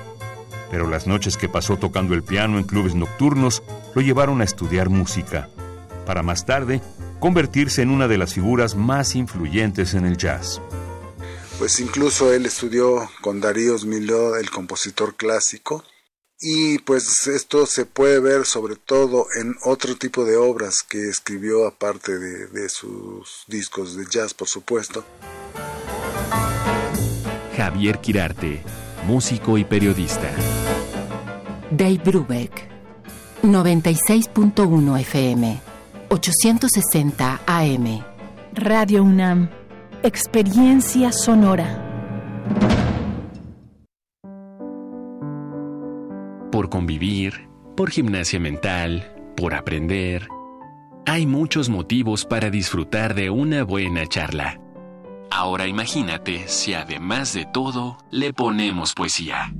[0.70, 3.64] Pero las noches que pasó tocando el piano en clubes nocturnos
[3.96, 5.48] lo llevaron a estudiar música,
[6.06, 6.80] para más tarde
[7.18, 10.60] convertirse en una de las figuras más influyentes en el jazz
[11.62, 15.84] pues incluso él estudió con Darío Milhaud, el compositor clásico,
[16.40, 21.68] y pues esto se puede ver sobre todo en otro tipo de obras que escribió
[21.68, 25.04] aparte de, de sus discos de jazz, por supuesto.
[27.56, 28.60] Javier Quirarte,
[29.06, 30.32] músico y periodista.
[31.70, 32.68] Dave Brubeck,
[33.44, 35.60] 96.1 FM,
[36.08, 38.04] 860 AM.
[38.54, 39.61] Radio UNAM
[40.04, 41.78] Experiencia sonora.
[46.50, 50.26] Por convivir, por gimnasia mental, por aprender.
[51.06, 54.60] Hay muchos motivos para disfrutar de una buena charla.
[55.30, 59.54] Ahora imagínate si además de todo le ponemos poesía.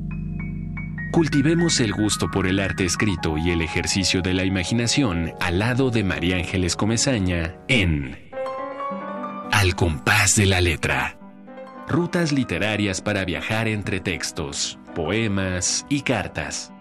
[1.13, 5.91] Cultivemos el gusto por el arte escrito y el ejercicio de la imaginación al lado
[5.93, 8.22] de María Ángeles Comezaña en
[9.53, 11.17] al compás de la letra.
[11.87, 16.73] Rutas literarias para viajar entre textos, poemas y cartas.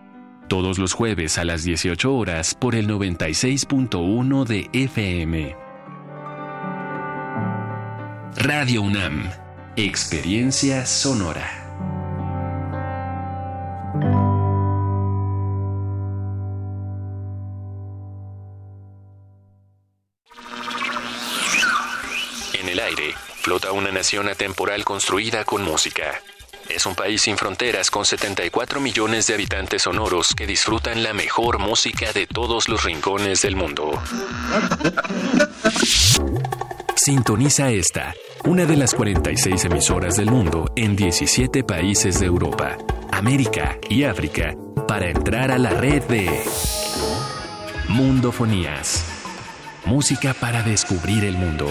[0.48, 5.56] Todos los jueves a las 18 horas por el 96.1 de FM.
[8.38, 9.30] Radio UNAM.
[9.76, 11.61] Experiencia sonora.
[23.42, 26.22] Flota una nación atemporal construida con música.
[26.70, 31.58] Es un país sin fronteras con 74 millones de habitantes sonoros que disfrutan la mejor
[31.58, 34.00] música de todos los rincones del mundo.
[36.96, 38.14] Sintoniza esta,
[38.46, 42.78] una de las 46 emisoras del mundo en 17 países de Europa,
[43.12, 44.56] América y África
[44.88, 46.44] para entrar a la red de
[47.90, 49.04] Mundofonías.
[49.84, 51.68] Música para descubrir el mundo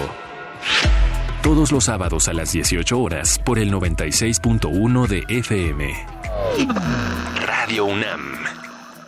[1.41, 5.93] todos los sábados a las 18 horas por el 96.1 de FM.
[7.45, 8.35] Radio UNAM.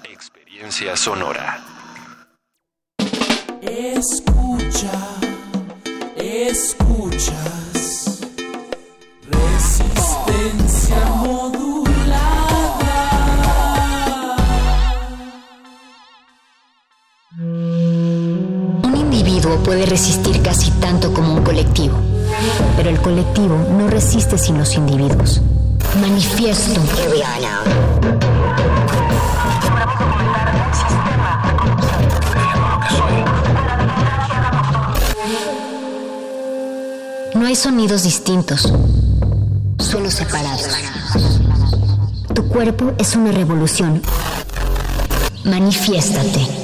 [0.03, 1.63] Experiencia sonora.
[3.61, 4.91] Escucha,
[6.17, 7.33] escuchas.
[9.29, 12.35] Resistencia modulada.
[17.39, 20.42] Un individuo puede resistir
[24.13, 25.41] no resiste sin los individuos.
[25.99, 26.79] Manifiesto.
[37.33, 38.71] No hay sonidos distintos,
[39.79, 40.67] solo separados.
[42.35, 44.01] Tu cuerpo es una revolución.
[45.43, 46.62] Manifiéstate.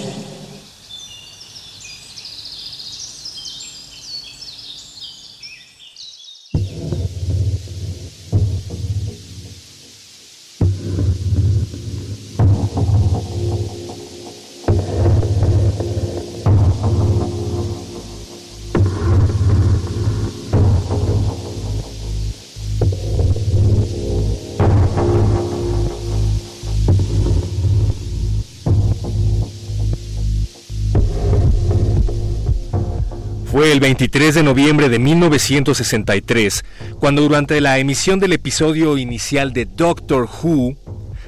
[33.99, 36.63] 23 de noviembre de 1963
[37.01, 40.77] cuando durante la emisión del episodio inicial de Doctor Who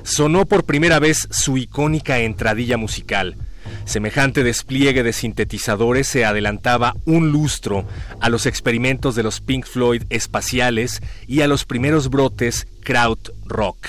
[0.03, 3.35] sonó por primera vez su icónica entradilla musical.
[3.83, 7.85] Semejante despliegue de sintetizadores se adelantaba un lustro
[8.21, 13.85] a los experimentos de los Pink Floyd espaciales y a los primeros brotes kraut rock.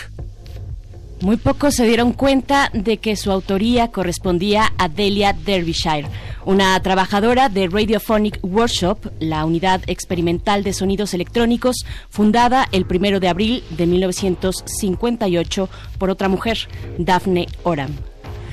[1.23, 6.09] Muy pocos se dieron cuenta de que su autoría correspondía a Delia Derbyshire,
[6.45, 13.29] una trabajadora de Radiophonic Workshop, la unidad experimental de sonidos electrónicos, fundada el primero de
[13.29, 16.59] abril de 1958 por otra mujer,
[16.99, 17.93] Daphne Oram.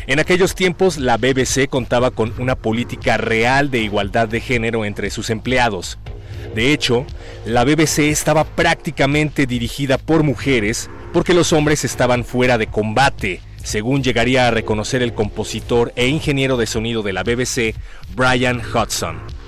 [0.05, 5.09] En aquellos tiempos, la BBC contaba con una política real de igualdad de género entre
[5.09, 5.97] sus empleados.
[6.55, 7.05] De hecho,
[7.45, 14.03] la BBC estaba prácticamente dirigida por mujeres porque los hombres estaban fuera de combate, según
[14.03, 17.75] llegaría a reconocer el compositor e ingeniero de sonido de la BBC,
[18.15, 19.38] Brian Hudson.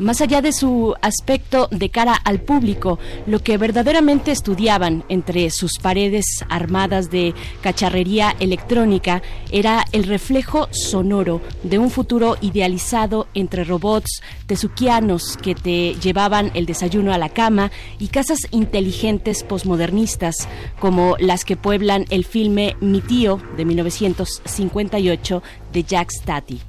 [0.00, 5.78] Más allá de su aspecto de cara al público, lo que verdaderamente estudiaban entre sus
[5.78, 9.20] paredes armadas de cacharrería electrónica
[9.52, 16.64] era el reflejo sonoro de un futuro idealizado entre robots tezuquianos que te llevaban el
[16.64, 20.48] desayuno a la cama y casas inteligentes posmodernistas
[20.78, 25.42] como las que pueblan el filme Mi tío de 1958
[25.74, 26.60] de Jack Stati.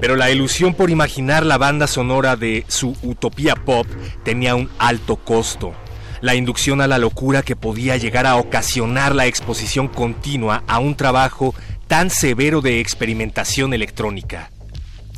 [0.00, 3.86] Pero la ilusión por imaginar la banda sonora de su utopía pop
[4.22, 5.74] tenía un alto costo.
[6.20, 10.94] La inducción a la locura que podía llegar a ocasionar la exposición continua a un
[10.94, 11.54] trabajo
[11.86, 14.50] tan severo de experimentación electrónica.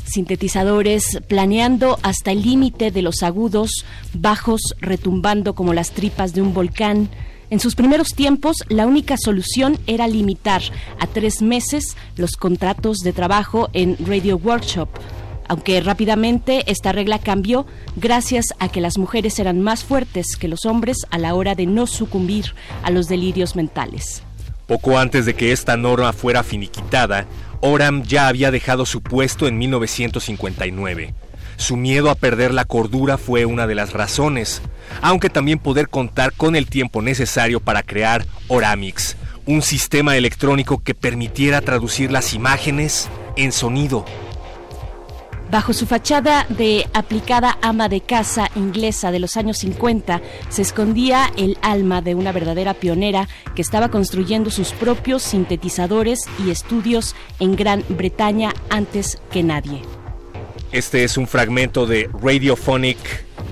[0.04, 6.54] Sintetizadores planeando hasta el límite de los agudos, bajos retumbando como las tripas de un
[6.54, 7.08] volcán,
[7.50, 10.62] en sus primeros tiempos, la única solución era limitar
[10.98, 14.88] a tres meses los contratos de trabajo en Radio Workshop,
[15.48, 20.66] aunque rápidamente esta regla cambió gracias a que las mujeres eran más fuertes que los
[20.66, 24.22] hombres a la hora de no sucumbir a los delirios mentales.
[24.66, 27.26] Poco antes de que esta norma fuera finiquitada,
[27.60, 31.14] Oram ya había dejado su puesto en 1959.
[31.56, 34.62] Su miedo a perder la cordura fue una de las razones,
[35.00, 40.94] aunque también poder contar con el tiempo necesario para crear Oramix, un sistema electrónico que
[40.94, 44.04] permitiera traducir las imágenes en sonido.
[45.50, 51.30] Bajo su fachada de aplicada ama de casa inglesa de los años 50 se escondía
[51.36, 57.54] el alma de una verdadera pionera que estaba construyendo sus propios sintetizadores y estudios en
[57.54, 59.82] Gran Bretaña antes que nadie.
[60.76, 62.98] Este es un fragmento de Radiophonic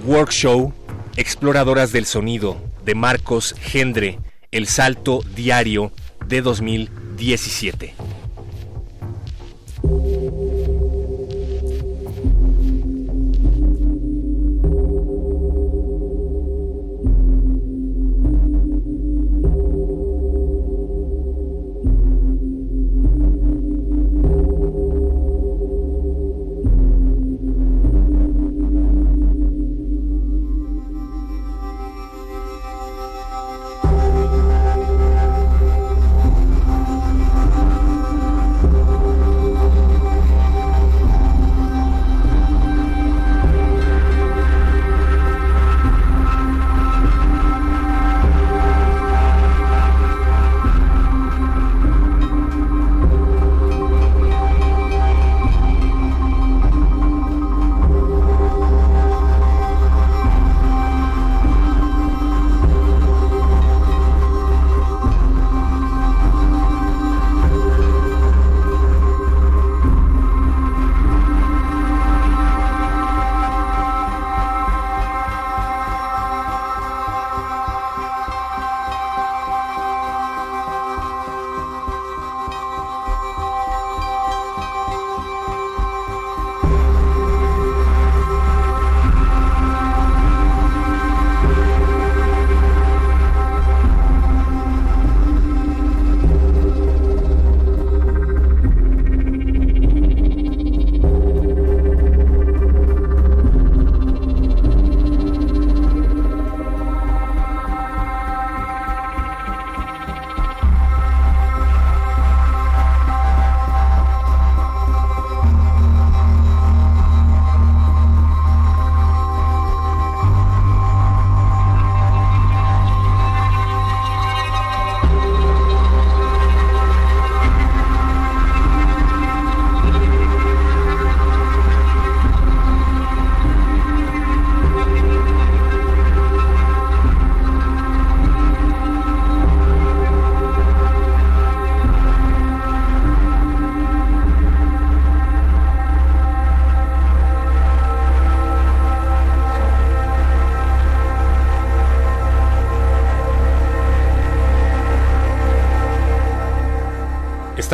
[0.04, 0.74] Workshop
[1.16, 4.18] Exploradoras del Sonido de Marcos Gendre,
[4.50, 5.90] El Salto Diario
[6.28, 7.94] de 2017.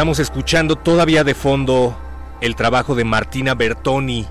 [0.00, 1.94] Estamos escuchando todavía de fondo
[2.40, 4.26] el trabajo de Martina Bertoni,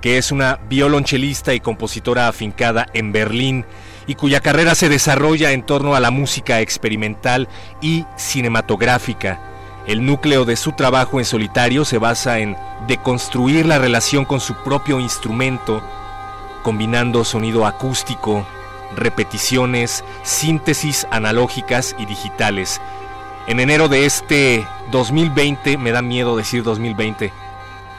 [0.00, 3.66] que es una violonchelista y compositora afincada en Berlín
[4.06, 7.46] y cuya carrera se desarrolla en torno a la música experimental
[7.82, 9.38] y cinematográfica.
[9.86, 12.56] El núcleo de su trabajo en solitario se basa en
[12.88, 15.82] deconstruir la relación con su propio instrumento,
[16.62, 18.46] combinando sonido acústico,
[18.96, 22.80] repeticiones, síntesis analógicas y digitales.
[23.48, 27.32] En enero de este 2020, me da miedo decir 2020,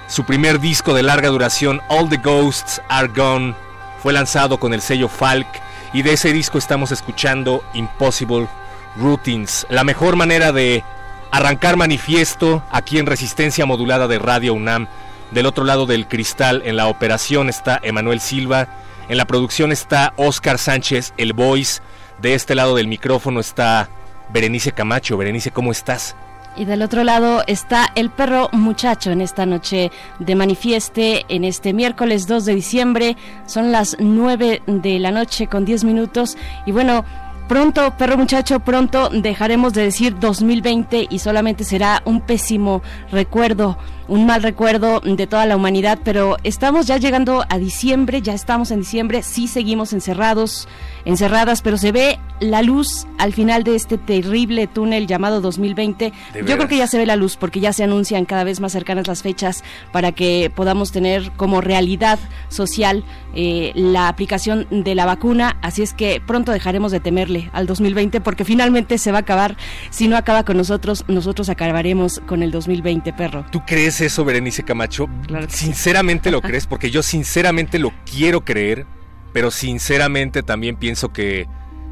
[0.08, 3.54] Su primer disco de larga duración, All the Ghosts Are Gone,
[4.02, 5.48] fue lanzado con el sello Falk
[5.91, 8.48] y de ese disco estamos escuchando Impossible
[8.96, 10.84] Routines, la mejor manera de
[11.30, 14.88] arrancar manifiesto aquí en Resistencia Modulada de Radio UNAM.
[15.32, 18.68] Del otro lado del cristal, en la operación está Emanuel Silva,
[19.10, 21.82] en la producción está Oscar Sánchez, el voice.
[22.22, 23.89] De este lado del micrófono está
[24.32, 25.18] Berenice Camacho.
[25.18, 26.16] Berenice, ¿cómo estás?
[26.56, 31.74] Y del otro lado está el perro muchacho en esta noche de manifieste, en este
[31.74, 33.18] miércoles 2 de diciembre.
[33.48, 36.38] Son las 9 de la noche con 10 minutos.
[36.66, 37.06] Y bueno,
[37.48, 44.26] Pronto, perro muchacho, pronto dejaremos de decir 2020 y solamente será un pésimo recuerdo, un
[44.26, 48.80] mal recuerdo de toda la humanidad, pero estamos ya llegando a diciembre, ya estamos en
[48.80, 50.68] diciembre, sí seguimos encerrados,
[51.06, 56.11] encerradas, pero se ve la luz al final de este terrible túnel llamado 2020.
[56.45, 58.72] Yo creo que ya se ve la luz porque ya se anuncian cada vez más
[58.72, 62.19] cercanas las fechas para que podamos tener como realidad
[62.49, 63.03] social
[63.36, 65.57] eh, la aplicación de la vacuna.
[65.61, 69.57] Así es que pronto dejaremos de temerle al 2020 porque finalmente se va a acabar.
[69.90, 73.45] Si no acaba con nosotros, nosotros acabaremos con el 2020, perro.
[73.52, 75.07] ¿Tú crees eso, Berenice Camacho?
[75.48, 78.86] sinceramente lo crees porque yo sinceramente lo quiero creer,
[79.34, 81.48] pero sinceramente también pienso que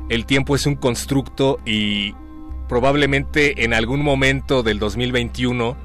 [0.09, 2.13] el tiempo es un constructo y
[2.67, 5.75] probablemente en algún momento del 2021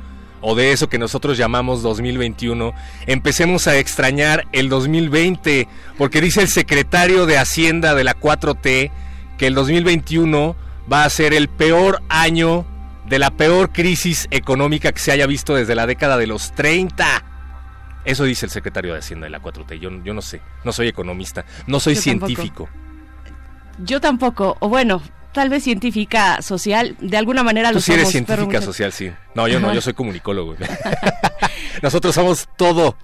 [0.40, 2.72] o de eso que nosotros llamamos 2021,
[3.06, 5.66] empecemos a extrañar el 2020,
[5.98, 8.90] porque dice el secretario de Hacienda de la 4T
[9.38, 10.54] que el 2021
[10.90, 12.64] va a ser el peor año
[13.08, 17.24] de la peor crisis económica que se haya visto desde la década de los 30.
[18.04, 19.78] Eso dice el secretario de Hacienda de la 4T.
[19.78, 22.68] Yo, yo no sé, no soy economista, no soy Yo científico.
[23.78, 25.02] Yo tampoco, o bueno,
[25.32, 28.92] tal vez científica social, de alguna manera Tú lo sí eres somos, perro científica social,
[28.92, 29.12] sí.
[29.34, 30.56] No, yo no, yo soy comunicólogo.
[31.82, 32.96] Nosotros somos todo.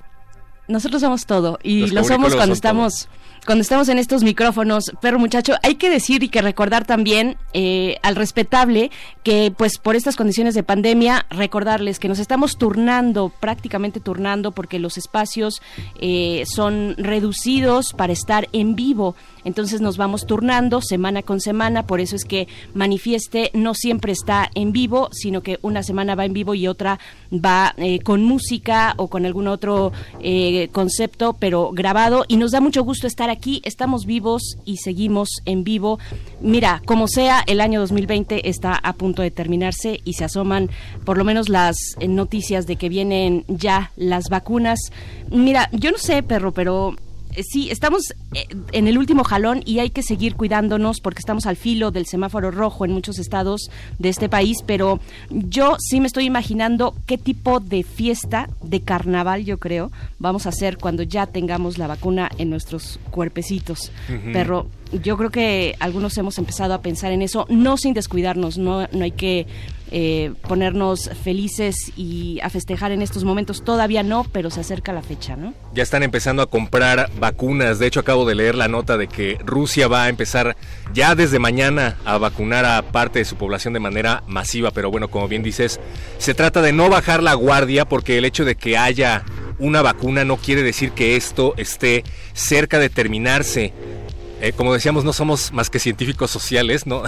[0.69, 3.09] Nosotros somos todo y Los lo somos cuando estamos
[3.45, 7.97] cuando estamos en estos micrófonos, perro muchacho, hay que decir y que recordar también eh,
[8.03, 8.93] al respetable
[9.25, 14.79] que pues por estas condiciones de pandemia, recordarles que nos estamos turnando, prácticamente turnando, porque
[14.79, 15.61] los espacios
[16.01, 19.17] eh, son reducidos para estar en vivo.
[19.45, 24.51] Entonces nos vamos turnando semana con semana, por eso es que Manifieste no siempre está
[24.55, 26.99] en vivo, sino que una semana va en vivo y otra
[27.33, 32.25] va eh, con música o con algún otro eh, concepto, pero grabado.
[32.29, 35.99] Y nos da mucho gusto estar aquí, estamos vivos y seguimos en vivo.
[36.41, 40.71] Mira, como sea, el año 2020 está a punto de terminarse y se asoman
[41.05, 44.79] por lo menos las eh, noticias de que vienen ya las vacunas.
[45.31, 46.97] Mira, yo no sé, perro, pero
[47.41, 51.57] Sí, estamos eh, en el último jalón y hay que seguir cuidándonos porque estamos al
[51.57, 55.01] filo del semáforo rojo en muchos estados de este país, pero
[55.31, 60.51] yo sí me estoy imaginando qué tipo de fiesta, de carnaval yo creo, vamos a
[60.51, 63.93] hacer cuando ya tengamos la vacuna en nuestros cuerpecitos.
[64.33, 68.87] Pero yo creo que algunos hemos empezado a pensar en eso, no sin descuidarnos, no,
[68.93, 69.47] no hay que
[69.95, 75.03] eh, ponernos felices y a festejar en estos momentos, todavía no, pero se acerca la
[75.03, 75.53] fecha, ¿no?
[75.75, 77.79] Ya están empezando a comprar vacunas.
[77.79, 80.57] De hecho, acabo de leer la nota de que Rusia va a empezar
[80.95, 84.71] ya desde mañana a vacunar a parte de su población de manera masiva.
[84.71, 85.79] Pero bueno, como bien dices,
[86.17, 89.25] se trata de no bajar la guardia porque el hecho de que haya
[89.59, 92.03] una vacuna no quiere decir que esto esté
[92.33, 93.75] cerca de terminarse.
[94.43, 97.05] Eh, como decíamos, no somos más que científicos sociales, ¿no?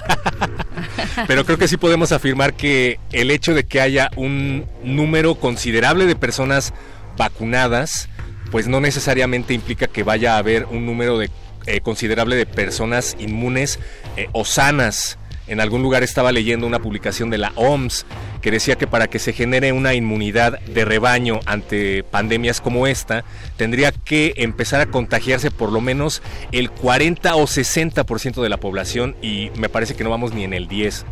[1.26, 6.06] Pero creo que sí podemos afirmar que el hecho de que haya un número considerable
[6.06, 6.72] de personas
[7.16, 8.08] vacunadas,
[8.52, 11.28] pues no necesariamente implica que vaya a haber un número de,
[11.66, 13.80] eh, considerable de personas inmunes
[14.16, 15.18] eh, o sanas.
[15.46, 18.06] En algún lugar estaba leyendo una publicación de la OMS
[18.40, 23.24] que decía que para que se genere una inmunidad de rebaño ante pandemias como esta,
[23.56, 26.22] tendría que empezar a contagiarse por lo menos
[26.52, 30.54] el 40 o 60% de la población y me parece que no vamos ni en
[30.54, 31.04] el 10.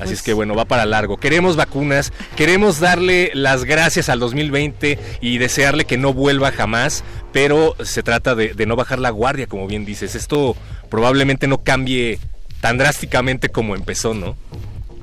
[0.00, 1.16] Así es que bueno, va para largo.
[1.16, 7.02] Queremos vacunas, queremos darle las gracias al 2020 y desearle que no vuelva jamás,
[7.32, 10.14] pero se trata de, de no bajar la guardia, como bien dices.
[10.14, 10.56] Esto
[10.88, 12.20] probablemente no cambie
[12.60, 14.36] tan drásticamente como empezó, ¿no?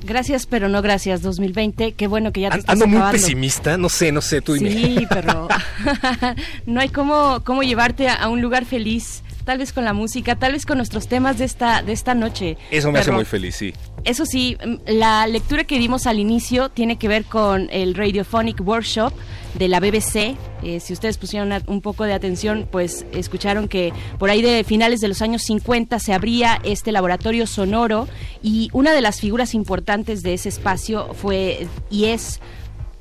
[0.03, 1.93] Gracias, pero no gracias, 2020.
[1.93, 3.19] Qué bueno que ya te estás Ando muy acabando.
[3.21, 4.69] pesimista, no sé, no sé, tú dime.
[4.71, 5.47] Sí, pero
[6.67, 10.35] no hay cómo, cómo llevarte a, a un lugar feliz, tal vez con la música,
[10.35, 12.57] tal vez con nuestros temas de esta, de esta noche.
[12.71, 13.73] Eso me hace muy feliz, sí.
[14.03, 18.59] Eso sí, mm, la lectura que dimos al inicio tiene que ver con el Radiophonic
[18.61, 19.13] Workshop
[19.53, 20.35] de la BBC.
[20.63, 24.99] Eh, si ustedes pusieron un poco de atención, pues escucharon que por ahí de finales
[24.99, 28.07] de los años 50 se abría este laboratorio sonoro
[28.43, 32.41] y una de las figuras importantes de ese espacio fue y es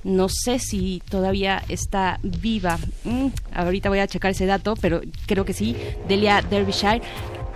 [0.05, 2.79] No sé si todavía está viva.
[3.05, 5.77] Mm, ahorita voy a checar ese dato, pero creo que sí.
[6.09, 7.01] Delia Derbyshire.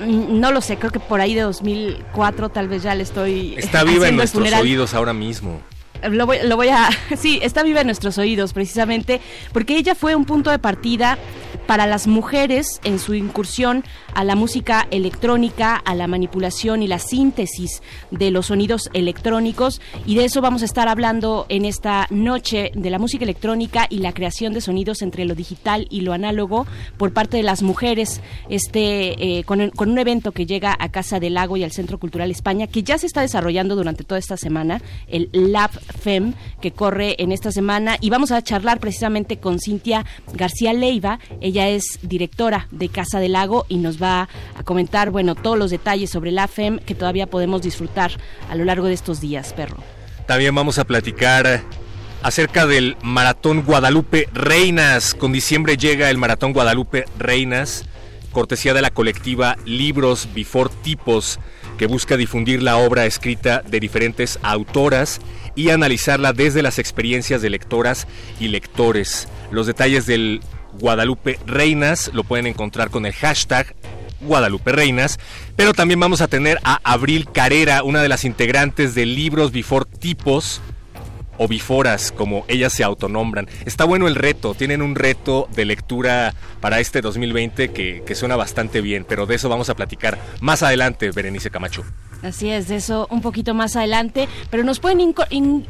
[0.00, 3.54] Mm, No lo sé, creo que por ahí de 2004 tal vez ya le estoy.
[3.56, 4.62] Está viva en nuestros funeral.
[4.62, 5.60] oídos ahora mismo.
[6.10, 6.88] Lo voy, lo voy a...
[7.16, 9.20] Sí, está viva en nuestros oídos precisamente
[9.52, 11.18] porque ella fue un punto de partida
[11.66, 13.84] para las mujeres en su incursión
[14.14, 19.80] a la música electrónica, a la manipulación y la síntesis de los sonidos electrónicos.
[20.06, 23.98] Y de eso vamos a estar hablando en esta noche de la música electrónica y
[23.98, 26.66] la creación de sonidos entre lo digital y lo análogo
[26.96, 31.20] por parte de las mujeres este eh, con, con un evento que llega a Casa
[31.20, 34.36] del Lago y al Centro Cultural España que ya se está desarrollando durante toda esta
[34.36, 35.70] semana el Lab
[36.00, 40.04] FEM que corre en esta semana y vamos a charlar precisamente con Cintia
[40.34, 41.18] García Leiva.
[41.40, 45.70] Ella es directora de Casa del Lago y nos va a comentar, bueno, todos los
[45.70, 48.12] detalles sobre la FEM que todavía podemos disfrutar
[48.48, 49.76] a lo largo de estos días, perro.
[50.26, 51.62] También vamos a platicar
[52.22, 55.14] acerca del Maratón Guadalupe Reinas.
[55.14, 57.84] Con diciembre llega el Maratón Guadalupe Reinas,
[58.32, 61.38] cortesía de la colectiva Libros Before Tipos,
[61.78, 65.20] que busca difundir la obra escrita de diferentes autoras
[65.58, 68.06] y analizarla desde las experiencias de lectoras
[68.38, 69.26] y lectores.
[69.50, 70.40] Los detalles del
[70.78, 73.74] Guadalupe Reinas lo pueden encontrar con el hashtag
[74.20, 75.18] Guadalupe Reinas,
[75.56, 79.84] pero también vamos a tener a Abril Carrera, una de las integrantes de Libros Before
[79.98, 80.60] Tipos,
[81.38, 83.48] o biforas, como ellas se autonombran.
[83.64, 88.36] Está bueno el reto, tienen un reto de lectura para este 2020 que, que suena
[88.36, 91.84] bastante bien, pero de eso vamos a platicar más adelante, Berenice Camacho.
[92.22, 95.14] Así es, de eso un poquito más adelante, pero nos pueden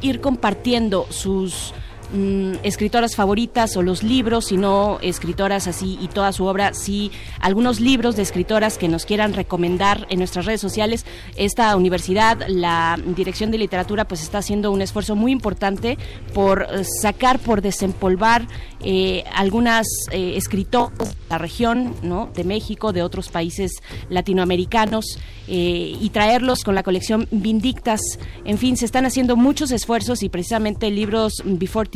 [0.01, 1.75] ir compartiendo sus
[2.13, 7.11] mm, escritoras favoritas o los libros, si no escritoras así y toda su obra, sí
[7.41, 11.07] algunos libros de escritoras que nos quieran recomendar en nuestras redes sociales.
[11.37, 15.99] Esta universidad, la Dirección de Literatura, pues está haciendo un esfuerzo muy importante
[16.35, 18.47] por eh, sacar, por desempolvar
[18.81, 20.59] eh, algunas eh, escritoras
[20.99, 22.31] de la región, ¿no?
[22.35, 23.73] De México, de otros países
[24.09, 28.01] latinoamericanos eh, y traerlos con la colección Vindictas.
[28.45, 31.89] En fin, se están haciendo muchos esfuerzos y precisamente libros Before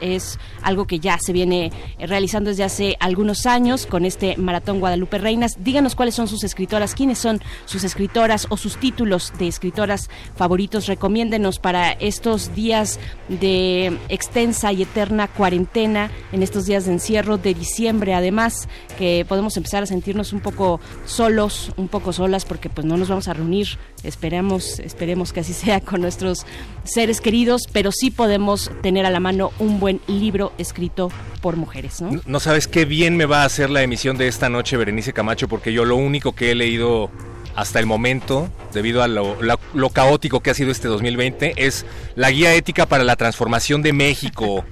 [0.00, 4.80] Es algo que ya se viene eh, realizando desde hace algunos años con este Maratón
[4.80, 5.56] Guadalupe Reinas.
[5.62, 10.86] Díganos cuáles son sus escritoras, quiénes son sus escritoras o sus títulos de escritoras favoritos.
[10.86, 12.98] Recomiéndenos para estos días
[13.28, 18.68] de extensa y eterna cuarentena, en estos días de encierro de diciembre, además,
[18.98, 23.08] que podemos empezar a sentirnos un poco solos, un poco solas, porque pues no nos
[23.08, 23.78] vamos a reunir.
[24.02, 26.46] Esperamos, esperemos que así sea con nuestros
[26.84, 31.10] seres queridos, pero sí podemos tener a la mano un buen libro escrito
[31.40, 32.20] por mujeres, ¿no?
[32.26, 35.48] No sabes qué bien me va a hacer la emisión de esta noche, Berenice Camacho,
[35.48, 37.10] porque yo lo único que he leído
[37.54, 39.36] hasta el momento, debido a lo,
[39.92, 44.64] caótico que ha sido este 2020, es la guía ética para la transformación de México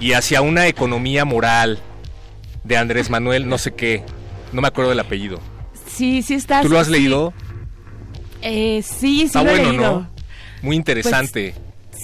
[0.00, 1.78] y hacia una economía moral
[2.64, 4.02] de Andrés Manuel, no sé qué,
[4.52, 5.40] no me acuerdo del apellido.
[5.86, 6.62] Sí, sí está.
[6.62, 6.92] ¿Tú lo has sí.
[6.94, 7.32] leído?
[8.42, 10.00] Eh, sí, sí Está lo he bueno, leído.
[10.00, 10.10] ¿no?
[10.62, 11.54] Muy interesante.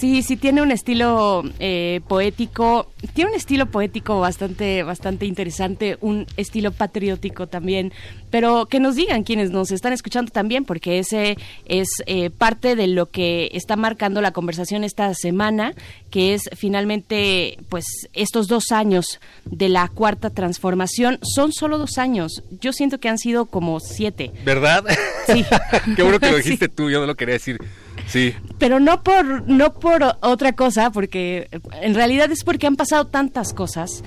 [0.01, 6.25] Sí, sí tiene un estilo eh, poético, tiene un estilo poético bastante, bastante interesante, un
[6.37, 7.93] estilo patriótico también,
[8.31, 12.87] pero que nos digan quienes nos están escuchando también, porque ese es eh, parte de
[12.87, 15.75] lo que está marcando la conversación esta semana,
[16.09, 22.41] que es finalmente, pues, estos dos años de la cuarta transformación, son solo dos años,
[22.59, 24.31] yo siento que han sido como siete.
[24.43, 24.83] ¿Verdad?
[25.27, 25.45] Sí.
[25.95, 26.43] Qué bueno que lo Sí.
[26.43, 27.59] dijiste tú, yo no lo quería decir.
[28.07, 28.33] Sí.
[28.57, 31.47] pero no por no por otra cosa porque
[31.81, 34.03] en realidad es porque han pasado tantas cosas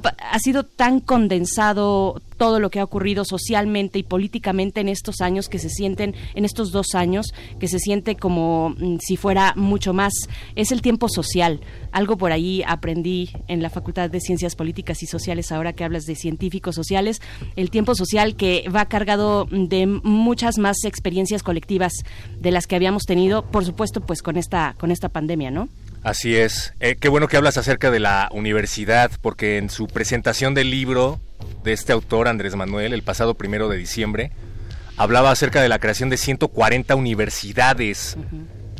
[0.00, 5.48] ha sido tan condensado todo lo que ha ocurrido socialmente y políticamente en estos años
[5.48, 9.92] que se sienten en estos dos años que se siente como mm, si fuera mucho
[9.92, 10.12] más
[10.56, 11.60] es el tiempo social.
[11.92, 16.04] Algo por ahí aprendí en la Facultad de Ciencias Políticas y Sociales ahora que hablas
[16.04, 17.20] de científicos sociales
[17.54, 21.92] el tiempo social que va cargado de muchas más experiencias colectivas
[22.40, 25.68] de las que habíamos tenido por supuesto pues con esta con esta pandemia no
[26.02, 26.74] Así es.
[26.80, 31.20] Eh, qué bueno que hablas acerca de la universidad, porque en su presentación del libro
[31.62, 34.32] de este autor, Andrés Manuel, el pasado primero de diciembre,
[34.96, 38.16] hablaba acerca de la creación de 140 universidades.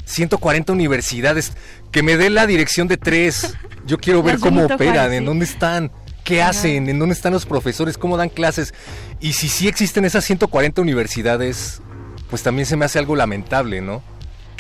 [0.05, 1.53] 140 universidades.
[1.93, 3.55] Que me dé la dirección de tres.
[3.87, 5.93] Yo quiero ver cómo operan, en dónde están,
[6.25, 6.51] qué Ajá.
[6.51, 8.75] hacen, en dónde están los profesores, cómo dan clases.
[9.21, 11.83] Y si sí existen esas 140 universidades,
[12.31, 14.03] pues también se me hace algo lamentable, ¿no?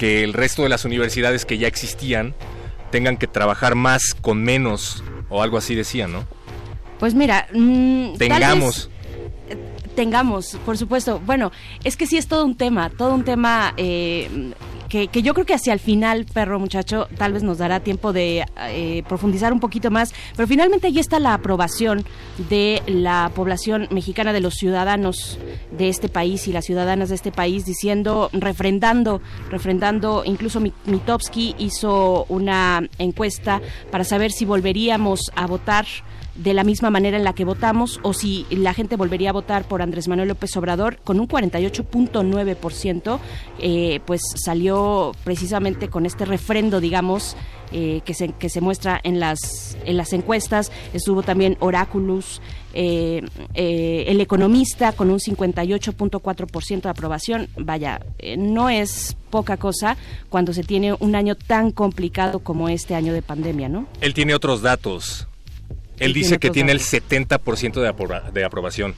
[0.02, 2.34] Que el resto de las universidades que ya existían
[2.90, 6.24] tengan que trabajar más con menos, o algo así decían, ¿no?
[6.98, 8.90] pues mira mm, tal vez- Tengamos.
[9.94, 11.20] tengamos, por supuesto.
[11.24, 11.52] Bueno,
[11.84, 14.28] es que sí es todo un tema, todo un tema eh,
[14.92, 18.44] que, yo creo que hacia el final, perro muchacho, tal vez nos dará tiempo de
[18.68, 22.04] eh, profundizar un poquito más, pero finalmente ahí está la aprobación
[22.50, 25.38] de la población mexicana, de los ciudadanos
[25.70, 31.54] de este país y las ciudadanas de este país, diciendo, refrendando, refrendando, incluso Mi- Mitofsky
[31.58, 35.86] hizo una encuesta para saber si volveríamos a votar
[36.34, 39.64] de la misma manera en la que votamos o si la gente volvería a votar
[39.64, 43.18] por Andrés Manuel López Obrador con un 48.9%,
[43.58, 47.36] eh, pues salió precisamente con este refrendo, digamos,
[47.72, 50.70] eh, que, se, que se muestra en las, en las encuestas.
[50.92, 52.40] Estuvo también Oráculos,
[52.74, 53.22] eh,
[53.54, 57.48] eh, el economista con un 58.4% de aprobación.
[57.56, 59.96] Vaya, eh, no es poca cosa
[60.28, 63.86] cuando se tiene un año tan complicado como este año de pandemia, ¿no?
[64.00, 65.28] Él tiene otros datos.
[65.98, 66.92] Él dice que tiene el datos.
[66.92, 68.94] 70% de, aproba- de aprobación.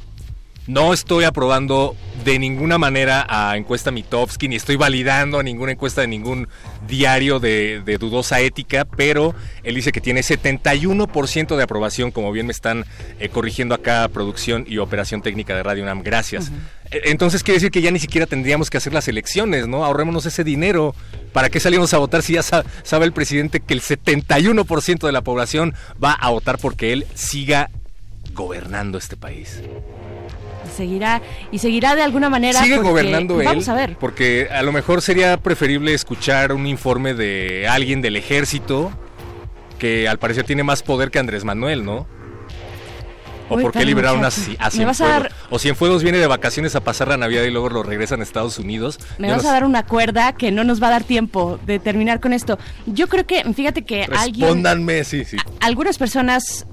[0.66, 6.00] No estoy aprobando de ninguna manera a encuesta Mitofsky, ni estoy validando a ninguna encuesta
[6.00, 6.48] de ningún
[6.88, 12.46] diario de, de dudosa ética, pero él dice que tiene 71% de aprobación, como bien
[12.46, 12.86] me están
[13.20, 16.02] eh, corrigiendo acá producción y operación técnica de Radio UNAM.
[16.02, 16.50] Gracias.
[16.90, 19.84] Eh, Entonces quiere decir que ya ni siquiera tendríamos que hacer las elecciones, ¿no?
[19.84, 20.94] Ahorrémonos ese dinero.
[21.34, 25.12] ¿Para qué salimos a votar si ya sa- sabe el presidente que el 71% de
[25.12, 27.68] la población va a votar porque él siga
[28.32, 29.60] gobernando este país?
[30.74, 33.46] Seguirá y seguirá de alguna manera Sigue porque- gobernando él.
[33.46, 38.16] vamos a ver Porque a lo mejor sería preferible escuchar un informe de alguien del
[38.16, 38.92] ejército
[39.78, 42.06] que al parecer tiene más poder que Andrés Manuel, ¿no?
[43.50, 44.98] O Uy, por qué liberaron a, a Cienfuegos.
[45.00, 48.22] dar- O Cienfuegos viene de vacaciones a pasar la Navidad y luego lo regresan a
[48.22, 48.98] Estados Unidos.
[49.18, 51.58] me Yo vas no a dar una cuerda que no nos va a dar tiempo
[51.66, 55.36] de terminar con esto yo creo que fíjate que alguien Respóndanme, sí, sí.
[55.60, 56.64] algunas personas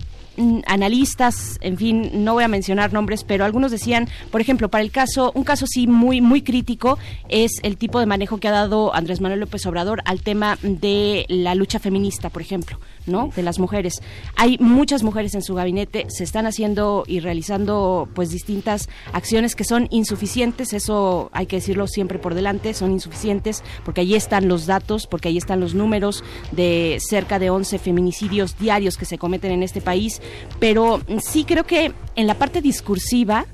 [0.65, 4.91] analistas, en fin, no voy a mencionar nombres, pero algunos decían, por ejemplo, para el
[4.91, 6.97] caso, un caso sí muy muy crítico
[7.29, 11.25] es el tipo de manejo que ha dado Andrés Manuel López Obrador al tema de
[11.27, 13.29] la lucha feminista, por ejemplo, ¿no?
[13.35, 14.01] De las mujeres.
[14.35, 19.63] Hay muchas mujeres en su gabinete, se están haciendo y realizando pues distintas acciones que
[19.63, 24.65] son insuficientes, eso hay que decirlo siempre por delante, son insuficientes porque ahí están los
[24.65, 29.51] datos, porque ahí están los números de cerca de 11 feminicidios diarios que se cometen
[29.51, 30.21] en este país,
[30.59, 33.45] pero sí creo que en la parte discursiva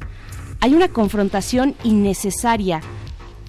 [0.59, 2.81] hay una confrontación innecesaria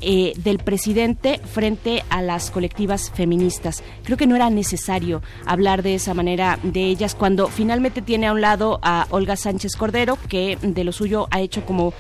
[0.01, 3.83] eh, del presidente frente a las colectivas feministas.
[4.05, 8.33] Creo que no era necesario hablar de esa manera de ellas cuando finalmente tiene a
[8.33, 11.93] un lado a Olga Sánchez Cordero, que de lo suyo ha hecho como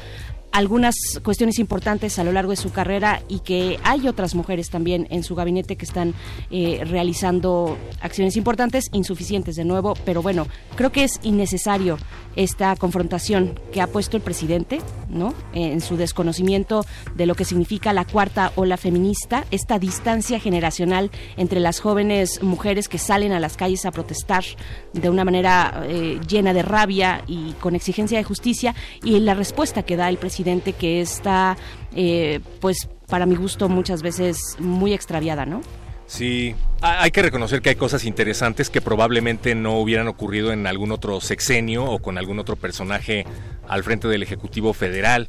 [0.52, 5.06] algunas cuestiones importantes a lo largo de su carrera y que hay otras mujeres también
[5.10, 6.14] en su gabinete que están
[6.50, 10.46] eh, realizando acciones importantes, insuficientes de nuevo, pero bueno,
[10.76, 11.98] creo que es innecesario
[12.36, 15.34] esta confrontación que ha puesto el presidente, ¿no?
[15.54, 16.84] En su desconocimiento
[17.16, 22.88] de lo que significa la cuarta ola feminista, esta distancia generacional entre las jóvenes mujeres
[22.88, 24.44] que salen a las calles a protestar
[24.92, 29.82] de una manera eh, llena de rabia y con exigencia de justicia y la respuesta
[29.82, 31.56] que da el presidente que está,
[31.94, 35.60] eh, pues para mi gusto muchas veces muy extraviada, ¿no?
[36.06, 40.66] Sí, ha- hay que reconocer que hay cosas interesantes que probablemente no hubieran ocurrido en
[40.66, 43.26] algún otro sexenio o con algún otro personaje
[43.68, 45.26] al frente del Ejecutivo Federal.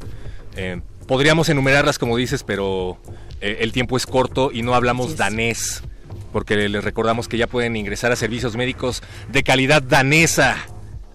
[0.55, 2.97] Eh, podríamos enumerarlas como dices, pero
[3.41, 5.83] eh, el tiempo es corto y no hablamos danés,
[6.31, 10.55] porque les recordamos que ya pueden ingresar a servicios médicos de calidad danesa.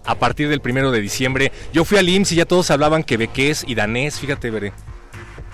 [0.05, 3.63] A partir del primero de diciembre, yo fui al IMSS y ya todos hablaban quebequés
[3.67, 4.73] y danés, fíjate, veré.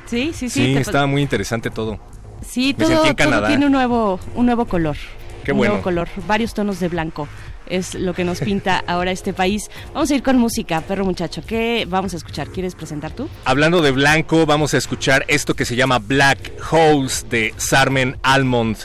[0.07, 0.73] Sí, sí, sí.
[0.73, 1.99] Sí, estaba muy interesante todo.
[2.45, 4.97] Sí, Me todo, en todo tiene un nuevo, un nuevo color.
[5.45, 5.73] Qué un bueno.
[5.73, 7.27] nuevo color, varios tonos de blanco.
[7.67, 9.69] Es lo que nos pinta ahora este país.
[9.93, 11.41] Vamos a ir con música, perro muchacho.
[11.45, 12.49] ¿Qué vamos a escuchar?
[12.49, 13.29] ¿Quieres presentar tú?
[13.45, 18.77] Hablando de blanco, vamos a escuchar esto que se llama Black Holes de Sarmen Almond,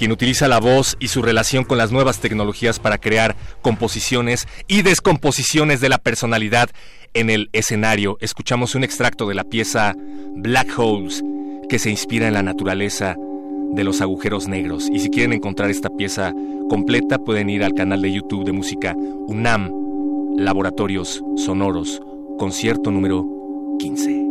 [0.00, 4.80] quien utiliza la voz y su relación con las nuevas tecnologías para crear composiciones y
[4.80, 6.70] descomposiciones de la personalidad
[7.12, 8.16] en el escenario.
[8.22, 9.94] Escuchamos un extracto de la pieza
[10.36, 11.22] Black Holes,
[11.68, 13.14] que se inspira en la naturaleza
[13.74, 14.88] de los agujeros negros.
[14.90, 16.32] Y si quieren encontrar esta pieza
[16.70, 19.70] completa, pueden ir al canal de YouTube de música UNAM,
[20.38, 22.00] Laboratorios Sonoros,
[22.38, 23.26] concierto número
[23.78, 24.29] 15.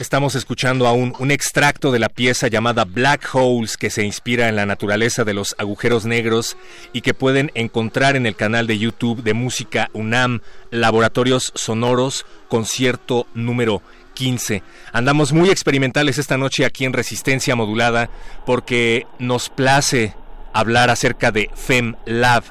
[0.00, 4.56] Estamos escuchando aún un extracto de la pieza llamada Black Holes que se inspira en
[4.56, 6.56] la naturaleza de los agujeros negros
[6.94, 10.40] y que pueden encontrar en el canal de YouTube de Música UNAM,
[10.70, 13.82] Laboratorios Sonoros, concierto número
[14.14, 14.62] 15.
[14.94, 18.08] Andamos muy experimentales esta noche aquí en Resistencia Modulada
[18.46, 20.14] porque nos place
[20.54, 22.44] hablar acerca de FemLab,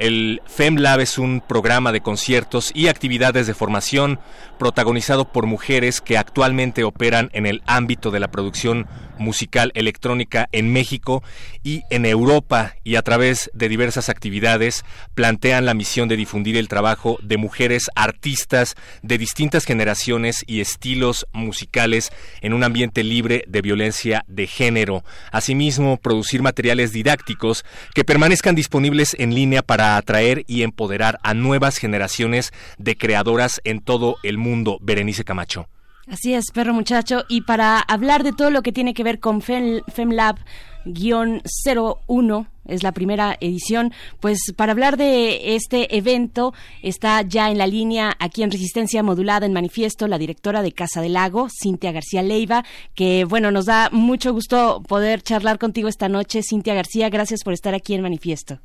[0.00, 4.18] el FemLab es un programa de conciertos y actividades de formación
[4.58, 8.86] protagonizado por mujeres que actualmente operan en el ámbito de la producción
[9.20, 11.22] musical electrónica en México
[11.62, 14.84] y en Europa y a través de diversas actividades
[15.14, 21.26] plantean la misión de difundir el trabajo de mujeres artistas de distintas generaciones y estilos
[21.32, 22.10] musicales
[22.40, 25.04] en un ambiente libre de violencia de género.
[25.30, 27.64] Asimismo, producir materiales didácticos
[27.94, 33.80] que permanezcan disponibles en línea para atraer y empoderar a nuevas generaciones de creadoras en
[33.80, 34.78] todo el mundo.
[34.80, 35.68] Berenice Camacho.
[36.10, 37.22] Así es, perro muchacho.
[37.28, 40.38] Y para hablar de todo lo que tiene que ver con FemLab,
[40.84, 43.92] 01 es la primera edición.
[44.18, 49.46] Pues para hablar de este evento está ya en la línea aquí en Resistencia Modulada
[49.46, 52.64] en Manifiesto la directora de Casa del Lago, Cintia García Leiva,
[52.96, 56.42] que bueno, nos da mucho gusto poder charlar contigo esta noche.
[56.42, 58.58] Cintia García, gracias por estar aquí en Manifiesto.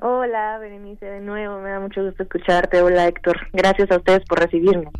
[0.00, 2.80] Hola, Berenice, de nuevo, me da mucho gusto escucharte.
[2.80, 3.36] Hola, Héctor.
[3.52, 4.90] Gracias a ustedes por recibirme.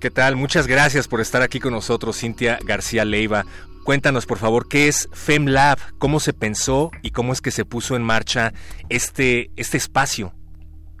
[0.00, 0.36] ¿Qué tal?
[0.36, 3.44] Muchas gracias por estar aquí con nosotros, Cintia García Leiva.
[3.84, 5.78] Cuéntanos, por favor, ¿qué es FemLab?
[5.98, 8.52] ¿Cómo se pensó y cómo es que se puso en marcha
[8.88, 10.32] este, este espacio?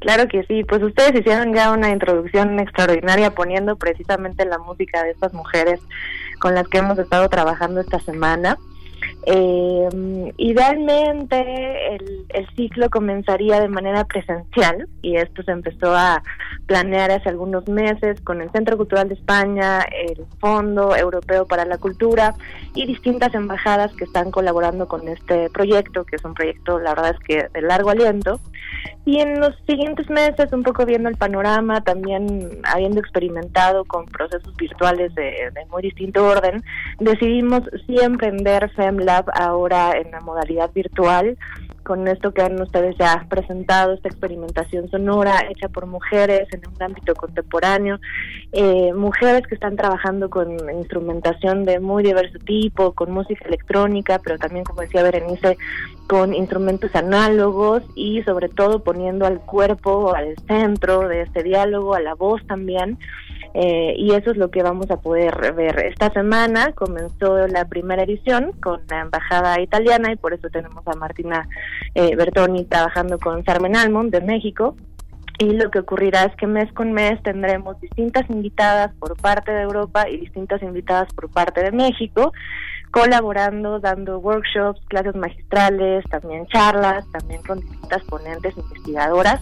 [0.04, 5.12] Claro que sí, pues ustedes hicieron ya una introducción extraordinaria poniendo precisamente la música de
[5.12, 5.80] estas mujeres
[6.40, 8.58] con las que hemos estado trabajando esta semana.
[9.26, 16.22] Eh, idealmente el, ciclo comenzaría de manera presencial y esto se empezó a
[16.66, 21.78] planear hace algunos meses con el Centro Cultural de España, el Fondo Europeo para la
[21.78, 22.34] Cultura
[22.74, 27.16] y distintas embajadas que están colaborando con este proyecto, que es un proyecto, la verdad
[27.18, 28.40] es que de largo aliento.
[29.06, 34.54] Y en los siguientes meses, un poco viendo el panorama, también habiendo experimentado con procesos
[34.56, 36.62] virtuales de, de muy distinto orden,
[36.98, 38.70] decidimos sí emprender
[39.34, 41.36] Ahora en la modalidad virtual
[41.84, 46.82] con esto que han ustedes ya presentado, esta experimentación sonora hecha por mujeres en un
[46.82, 48.00] ámbito contemporáneo,
[48.52, 54.38] eh, mujeres que están trabajando con instrumentación de muy diverso tipo, con música electrónica, pero
[54.38, 55.58] también, como decía Berenice,
[56.08, 62.00] con instrumentos análogos y sobre todo poniendo al cuerpo al centro de este diálogo, a
[62.00, 62.98] la voz también.
[63.54, 65.78] Eh, y eso es lo que vamos a poder ver.
[65.86, 70.96] Esta semana comenzó la primera edición con la embajada italiana y por eso tenemos a
[70.96, 71.48] Martina
[71.94, 74.76] eh, Bertoni trabajando con Carmen Almond de México.
[75.38, 79.62] Y lo que ocurrirá es que mes con mes tendremos distintas invitadas por parte de
[79.62, 82.32] Europa y distintas invitadas por parte de México
[82.94, 89.40] colaborando, dando workshops, clases magistrales, también charlas, también con distintas ponentes investigadoras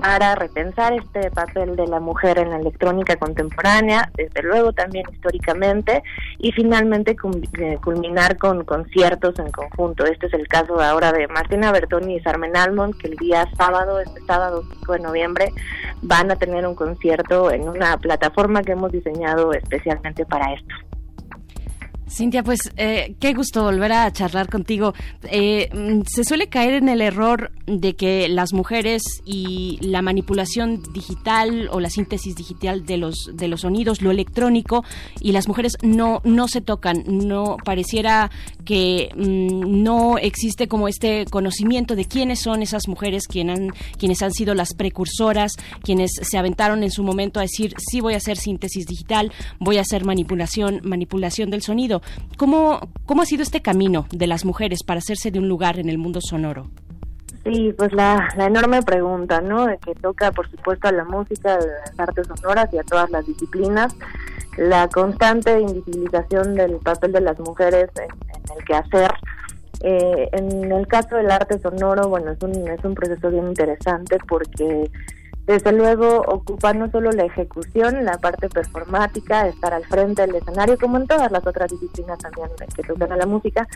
[0.00, 6.02] para repensar este papel de la mujer en la electrónica contemporánea, desde luego también históricamente,
[6.38, 7.16] y finalmente
[7.58, 10.06] eh, culminar con conciertos en conjunto.
[10.06, 14.00] Este es el caso ahora de Martina Bertoni y Sarmen Almond, que el día sábado,
[14.00, 15.52] este sábado 5 de noviembre,
[16.02, 20.74] van a tener un concierto en una plataforma que hemos diseñado especialmente para esto.
[22.10, 24.94] Cintia, pues eh, qué gusto volver a charlar contigo.
[25.22, 30.82] Eh, mm, se suele caer en el error de que las mujeres y la manipulación
[30.92, 34.84] digital o la síntesis digital de los de los sonidos, lo electrónico
[35.20, 37.04] y las mujeres no no se tocan.
[37.06, 38.32] No pareciera
[38.64, 43.68] que mm, no existe como este conocimiento de quiénes son esas mujeres quienes han,
[43.98, 48.14] quienes han sido las precursoras, quienes se aventaron en su momento a decir sí voy
[48.14, 49.30] a hacer síntesis digital,
[49.60, 51.99] voy a hacer manipulación manipulación del sonido.
[52.36, 55.88] ¿Cómo, ¿Cómo ha sido este camino de las mujeres para hacerse de un lugar en
[55.88, 56.70] el mundo sonoro?
[57.44, 59.66] Sí, pues la, enorme pregunta, ¿no?
[59.78, 63.26] Que toca, por supuesto, a la música, a las artes sonoras y a todas las
[63.26, 63.94] disciplinas.
[64.58, 69.10] La constante invisibilización del papel de las mujeres en, en el quehacer.
[69.82, 74.18] Eh, en el caso del arte sonoro, bueno, es un, es un proceso bien interesante
[74.28, 74.90] porque
[75.50, 80.78] desde luego ocupa no solo la ejecución, la parte performática, estar al frente del escenario,
[80.78, 83.66] como en todas las otras disciplinas también que tocan a la música,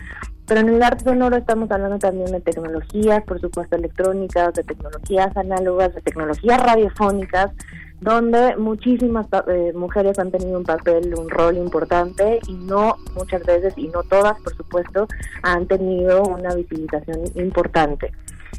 [0.47, 5.35] pero en el arte sonoro estamos hablando también de tecnologías, por supuesto electrónicas, de tecnologías
[5.35, 7.51] análogas, de tecnologías radiofónicas,
[7.99, 13.73] donde muchísimas eh, mujeres han tenido un papel, un rol importante y no muchas veces,
[13.75, 15.07] y no todas, por supuesto,
[15.43, 18.13] han tenido una visibilización importante.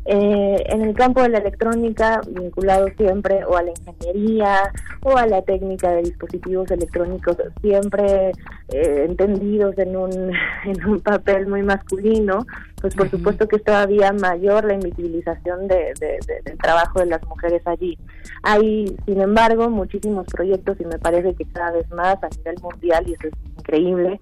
[0.08, 4.70] Eh, en el campo de la electrónica, vinculado siempre o a la ingeniería
[5.02, 8.30] o a la técnica de dispositivos electrónicos, siempre
[8.68, 10.12] eh, entendidos en un,
[10.64, 12.46] en un papel muy masculino,
[12.80, 17.06] pues por supuesto que es todavía mayor la invisibilización de, de- de- del trabajo de
[17.06, 17.98] las mujeres allí.
[18.44, 23.04] Hay, sin embargo, muchísimos proyectos y me parece que cada vez más a nivel mundial,
[23.08, 24.20] y eso es increíble,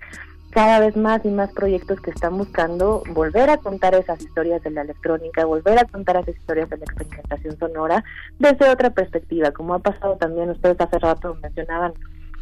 [0.54, 4.70] cada vez más y más proyectos que están buscando volver a contar esas historias de
[4.70, 8.04] la electrónica, volver a contar esas historias de la experimentación sonora
[8.38, 11.92] desde otra perspectiva, como ha pasado también, ustedes hace rato mencionaban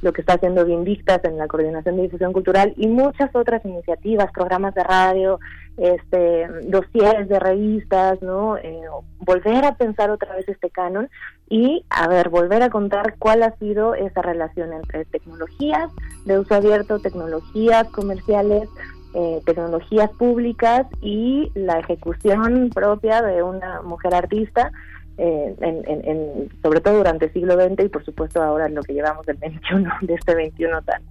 [0.03, 4.33] lo que está haciendo Vindictas en la coordinación de difusión cultural y muchas otras iniciativas,
[4.33, 5.39] programas de radio,
[5.77, 8.59] este, dosieres de revistas, ¿no?
[8.59, 8.83] Eh,
[9.21, 11.09] volver a pensar otra vez este canon
[11.55, 15.91] y, a ver, volver a contar cuál ha sido esa relación entre tecnologías
[16.25, 18.71] de uso abierto, tecnologías comerciales,
[19.15, 24.73] eh, tecnologías públicas y la ejecución propia de una mujer artista,
[25.19, 28.75] eh, en, en- en- sobre todo durante el siglo XX y por supuesto ahora en
[28.75, 31.03] lo que llevamos del 21, de este 21 tan,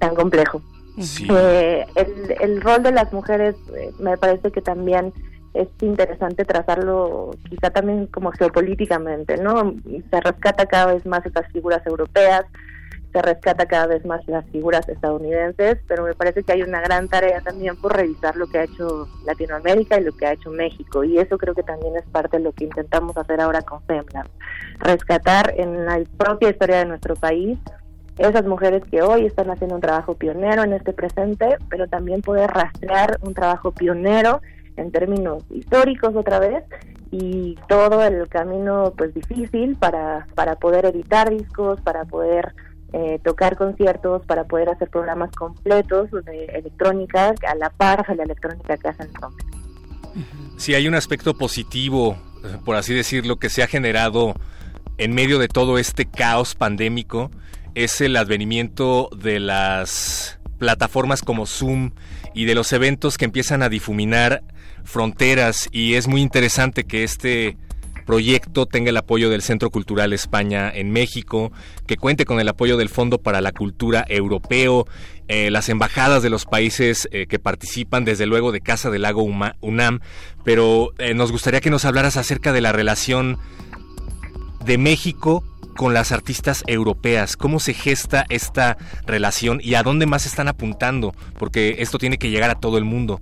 [0.00, 0.62] tan complejo.
[1.30, 5.12] Eh, el, el rol de las mujeres eh, me parece que también
[5.56, 9.74] es interesante trazarlo quizá también como geopolíticamente, ¿no?
[10.10, 12.44] Se rescata cada vez más esas figuras europeas,
[13.12, 17.08] se rescata cada vez más las figuras estadounidenses, pero me parece que hay una gran
[17.08, 21.02] tarea también por revisar lo que ha hecho Latinoamérica y lo que ha hecho México,
[21.02, 24.26] y eso creo que también es parte de lo que intentamos hacer ahora con FEMLAB,
[24.80, 27.58] rescatar en la propia historia de nuestro país
[28.18, 32.50] esas mujeres que hoy están haciendo un trabajo pionero en este presente, pero también poder
[32.50, 34.40] rastrear un trabajo pionero
[34.76, 36.64] en términos históricos otra vez
[37.10, 42.54] y todo el camino pues difícil para, para poder editar discos, para poder
[42.92, 48.22] eh, tocar conciertos, para poder hacer programas completos de electrónica a la par de la
[48.24, 49.46] electrónica que hacen hombres.
[50.56, 54.34] Si hay un aspecto positivo, eh, por así decirlo, que se ha generado
[54.98, 57.30] en medio de todo este caos pandémico,
[57.74, 61.90] es el advenimiento de las plataformas como Zoom
[62.34, 64.42] y de los eventos que empiezan a difuminar
[64.86, 67.56] fronteras y es muy interesante que este
[68.06, 71.52] proyecto tenga el apoyo del Centro Cultural España en México,
[71.86, 74.86] que cuente con el apoyo del Fondo para la Cultura Europeo,
[75.28, 79.24] eh, las embajadas de los países eh, que participan, desde luego de Casa del Lago
[79.60, 80.00] UNAM,
[80.44, 83.38] pero eh, nos gustaría que nos hablaras acerca de la relación
[84.64, 85.44] de México
[85.76, 91.12] con las artistas europeas, cómo se gesta esta relación y a dónde más están apuntando,
[91.38, 93.20] porque esto tiene que llegar a todo el mundo.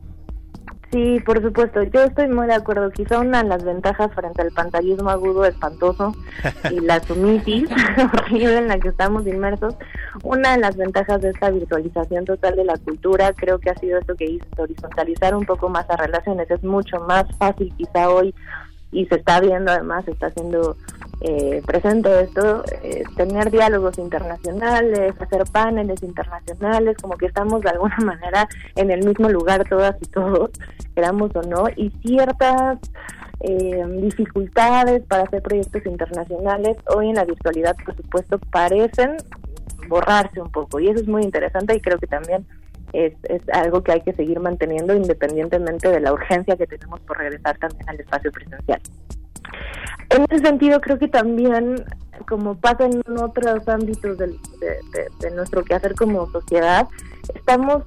[0.95, 2.89] Sí, por supuesto, yo estoy muy de acuerdo.
[2.93, 6.15] Quizá una de las ventajas frente al pantallismo agudo espantoso
[6.71, 7.69] y la sumitis
[8.13, 9.75] horrible en la que estamos inmersos,
[10.23, 13.99] una de las ventajas de esta virtualización total de la cultura creo que ha sido
[13.99, 16.49] esto que hizo, horizontalizar un poco más las relaciones.
[16.49, 18.33] Es mucho más fácil quizá hoy
[18.93, 20.77] y se está viendo además, se está haciendo
[21.27, 27.97] eh, presente esto, eh, tener diálogos internacionales, hacer paneles internacionales, como que estamos de alguna
[28.05, 28.47] manera
[28.77, 30.51] en el mismo lugar todas y todos,
[30.95, 32.79] queramos o no, y ciertas
[33.41, 39.17] eh, dificultades para hacer proyectos internacionales hoy en la virtualidad, por supuesto, parecen
[39.89, 42.45] borrarse un poco, y eso es muy interesante y creo que también
[42.93, 47.17] es, es algo que hay que seguir manteniendo independientemente de la urgencia que tenemos por
[47.17, 48.83] regresar también al espacio presencial.
[50.15, 51.85] En ese sentido, creo que también,
[52.29, 56.87] como pasa en otros ámbitos de, de- de nuestro quehacer como sociedad,
[57.35, 57.83] estamos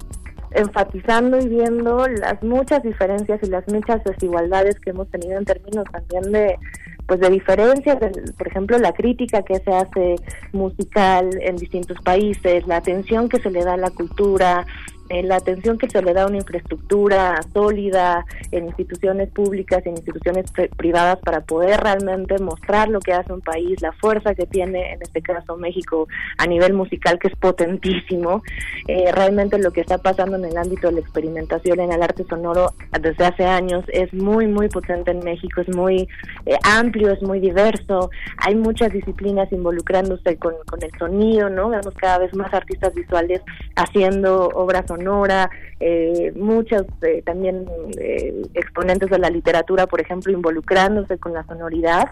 [0.51, 5.85] enfatizando y viendo las muchas diferencias y las muchas desigualdades que hemos tenido en términos
[5.91, 6.57] también de
[7.05, 10.15] pues de diferencias, del- por ejemplo, la crítica que se hace
[10.51, 14.65] musical en distintos países, la atención que se le da a la cultura,
[15.09, 19.95] la atención que se le da a una infraestructura sólida en instituciones públicas y en
[19.97, 24.45] instituciones pri- privadas para poder realmente mostrar lo que hace un país, la fuerza que
[24.45, 26.07] tiene, en este caso México,
[26.37, 28.43] a nivel musical, que es potentísimo.
[28.87, 32.23] Eh, realmente lo que está pasando en el ámbito de la experimentación en el arte
[32.29, 36.07] sonoro desde hace años es muy, muy potente en México, es muy
[36.45, 41.69] eh, amplio, es muy diverso, hay muchas disciplinas involucrándose con, con el sonido, ¿no?
[41.69, 43.41] Vemos cada vez más artistas visuales
[43.75, 45.49] haciendo obra sonora,
[45.79, 47.65] eh, muchos eh, también
[47.99, 52.09] eh, exponentes de la literatura, por ejemplo, involucrándose con la sonoridad.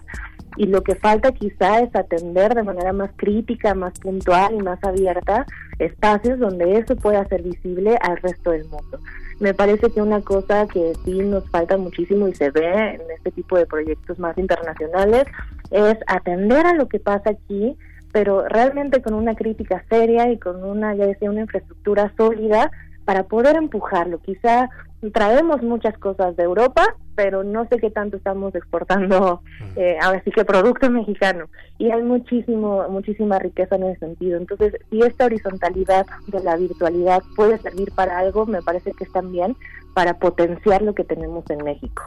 [0.56, 4.82] Y lo que falta quizá es atender de manera más crítica, más puntual y más
[4.82, 5.44] abierta
[5.78, 8.98] espacios donde eso pueda ser visible al resto del mundo.
[9.38, 13.30] Me parece que una cosa que sí nos falta muchísimo y se ve en este
[13.32, 15.24] tipo de proyectos más internacionales
[15.70, 17.76] es atender a lo que pasa aquí,
[18.16, 22.70] pero realmente con una crítica seria y con una, ya decía, una infraestructura sólida
[23.04, 24.20] para poder empujarlo.
[24.20, 24.70] Quizá
[25.12, 26.82] traemos muchas cosas de Europa,
[27.14, 29.42] pero no sé qué tanto estamos exportando,
[29.76, 31.50] eh, ahora sí que producto mexicano.
[31.76, 34.38] Y hay muchísimo, muchísima riqueza en ese sentido.
[34.38, 39.12] Entonces, si esta horizontalidad de la virtualidad puede servir para algo, me parece que es
[39.12, 39.54] también
[39.92, 42.02] para potenciar lo que tenemos en México.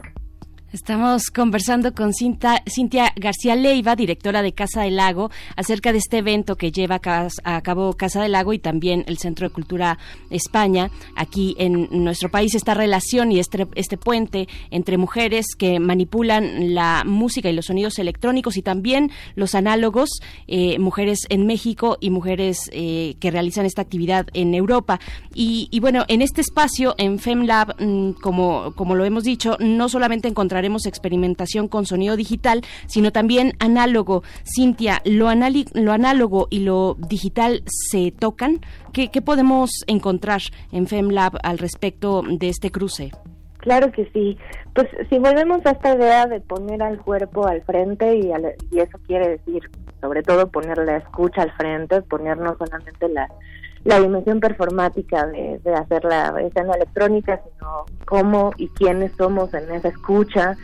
[0.72, 6.18] Estamos conversando con Cinta, Cintia García Leiva, directora de Casa del Lago, acerca de este
[6.18, 7.00] evento que lleva
[7.42, 9.98] a, cabo Casa del Lago y también el Centro de Cultura
[10.30, 10.92] España.
[11.16, 17.02] Aquí en nuestro país esta relación y este, este puente entre mujeres que manipulan la
[17.04, 22.70] música y los sonidos electrónicos y también los análogos, eh, mujeres en México y mujeres
[22.72, 25.00] eh, que realizan esta actividad en Europa.
[25.34, 29.88] Y, y bueno, en este espacio, en FemLab, mm, como, como lo hemos dicho, no
[29.88, 34.22] solamente encontraremos experimentación con sonido digital, sino también análogo.
[34.44, 35.28] Cintia, ¿lo,
[35.74, 38.60] lo análogo y lo digital se tocan?
[38.92, 40.40] ¿Qué, qué podemos encontrar
[40.72, 43.10] en FemLab al respecto de este cruce?
[43.58, 44.38] Claro que sí.
[44.74, 48.78] Pues si volvemos a esta idea de poner al cuerpo al frente y, al- y
[48.78, 49.70] eso quiere decir
[50.00, 53.28] sobre todo poner la escucha al frente, poner no solamente la,
[53.84, 59.70] la dimensión performática de, de hacer la escena electrónica, sino cómo y quiénes somos en
[59.70, 60.56] esa escucha,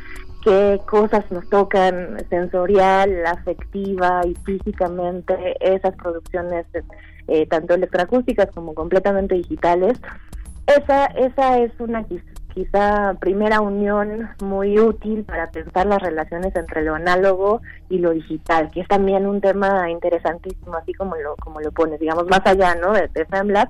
[0.47, 6.67] qué cosas nos tocan sensorial, afectiva y físicamente esas producciones
[7.29, 10.01] eh, tanto electroacústicas como completamente digitales.
[10.67, 12.05] Esa, esa es una
[12.57, 17.61] quizá primera unión muy útil para pensar las relaciones entre lo análogo
[17.91, 22.01] y lo digital, que es también un tema interesantísimo, así como lo, como lo pones,
[22.01, 22.95] digamos, más allá ¿no?
[22.95, 23.69] de, de FemLab,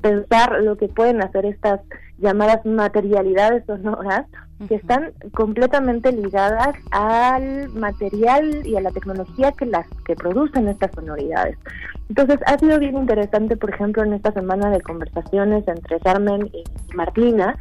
[0.00, 1.80] pensar lo que pueden hacer estas
[2.18, 4.24] llamadas materialidades sonoras
[4.68, 10.92] que están completamente ligadas al material y a la tecnología que las que producen estas
[10.92, 11.58] sonoridades.
[12.08, 16.62] Entonces ha sido bien interesante, por ejemplo, en esta semana de conversaciones entre Carmen y
[16.94, 17.56] Martina,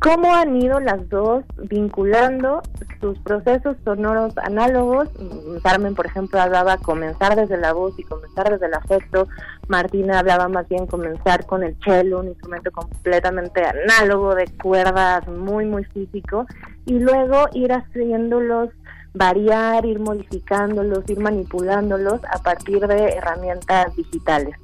[0.00, 2.62] cómo han ido las dos vinculando
[3.00, 5.08] sus procesos sonoros análogos.
[5.18, 9.28] Mm, Carmen, por ejemplo, hablaba comenzar desde la voz y comenzar desde el afecto.
[9.68, 15.66] Martina hablaba más bien comenzar con el cello, un instrumento completamente análogo de cuerdas, muy,
[15.66, 16.46] muy físico,
[16.86, 18.70] y luego ir haciéndolos
[19.12, 24.56] variar, ir modificándolos, ir manipulándolos a partir de herramientas digitales.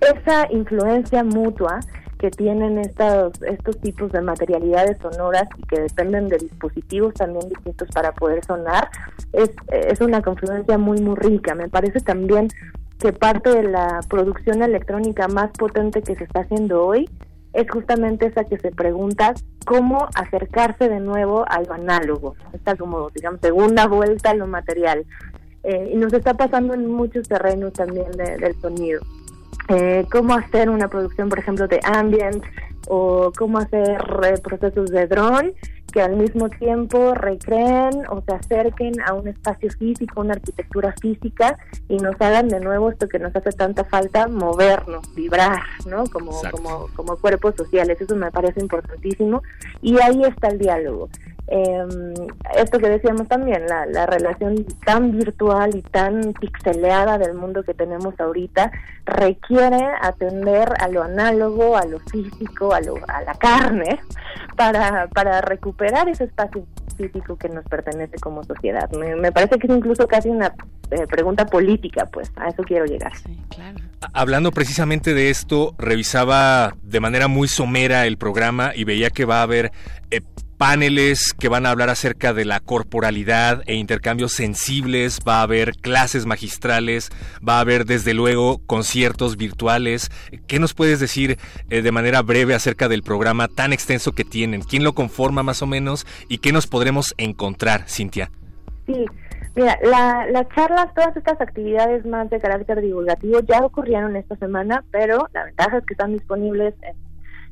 [0.00, 1.80] Esa influencia mutua
[2.24, 7.86] que tienen estos, estos tipos de materialidades sonoras y que dependen de dispositivos también distintos
[7.92, 8.88] para poder sonar,
[9.34, 11.54] es, es una confluencia muy, muy rica.
[11.54, 12.48] Me parece también
[12.98, 17.10] que parte de la producción electrónica más potente que se está haciendo hoy
[17.52, 19.34] es justamente esa que se pregunta
[19.66, 25.04] cómo acercarse de nuevo a lo análogo, esta como, digamos, segunda vuelta a lo material.
[25.62, 29.02] Eh, y nos está pasando en muchos terrenos también de- del sonido
[29.68, 32.44] eh, cómo hacer una producción, por ejemplo, de ambient
[32.88, 35.54] o cómo hacer eh, procesos de drone
[35.94, 41.56] que al mismo tiempo recreen o se acerquen a un espacio físico, una arquitectura física
[41.88, 46.02] y nos hagan de nuevo esto que nos hace tanta falta, movernos, vibrar, ¿no?
[46.06, 46.56] Como, Exacto.
[46.56, 49.42] como, como cuerpos sociales, eso me parece importantísimo
[49.82, 51.10] y ahí está el diálogo.
[51.46, 52.14] Eh,
[52.56, 57.74] esto que decíamos también, la, la relación tan virtual y tan pixeleada del mundo que
[57.74, 58.72] tenemos ahorita
[59.04, 64.00] requiere atender a lo análogo, a lo físico, a, lo, a la carne,
[64.56, 66.66] para, para recuperar ese espacio
[66.96, 68.90] físico que nos pertenece como sociedad.
[68.92, 70.54] Me, me parece que es incluso casi una
[70.90, 73.12] eh, pregunta política, pues a eso quiero llegar.
[74.12, 79.40] Hablando precisamente de esto, revisaba de manera muy somera el programa y veía que va
[79.40, 79.72] a haber
[80.10, 80.20] eh,
[80.56, 85.72] paneles que van a hablar acerca de la corporalidad e intercambios sensibles, va a haber
[85.76, 87.10] clases magistrales,
[87.46, 90.10] va a haber desde luego conciertos virtuales.
[90.46, 91.38] ¿Qué nos puedes decir
[91.70, 94.62] eh, de manera breve acerca del programa tan extenso que tienen?
[94.62, 98.30] ¿Quién lo conforma más o menos y qué nos podremos encontrar, Cintia?
[98.86, 99.04] Sí,
[99.54, 104.84] mira, la, las charlas, todas estas actividades más de carácter divulgativo ya ocurrieron esta semana,
[104.90, 107.03] pero la ventaja es que están disponibles en,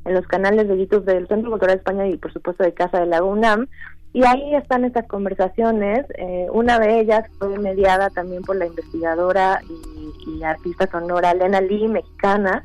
[0.04, 3.06] en los canales de YouTube del Centro Cultural España y por supuesto de Casa de
[3.06, 3.68] la UNAM.
[4.12, 6.04] Y ahí están estas conversaciones.
[6.18, 11.88] eh, una de ellas fue mediada también por la investigadora y, artista sonora Lena Lee,
[11.88, 12.62] mexicana.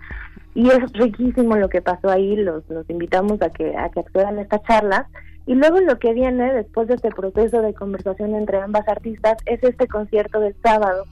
[0.55, 2.35] Y es riquísimo lo que pasó ahí.
[2.35, 5.05] Los, los invitamos a que, a que accedan a estas charlas.
[5.45, 9.63] Y luego lo que viene después de este proceso de conversación entre ambas artistas es
[9.63, 11.05] este concierto del sábado,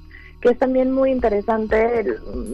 [0.46, 2.06] que es también muy interesante,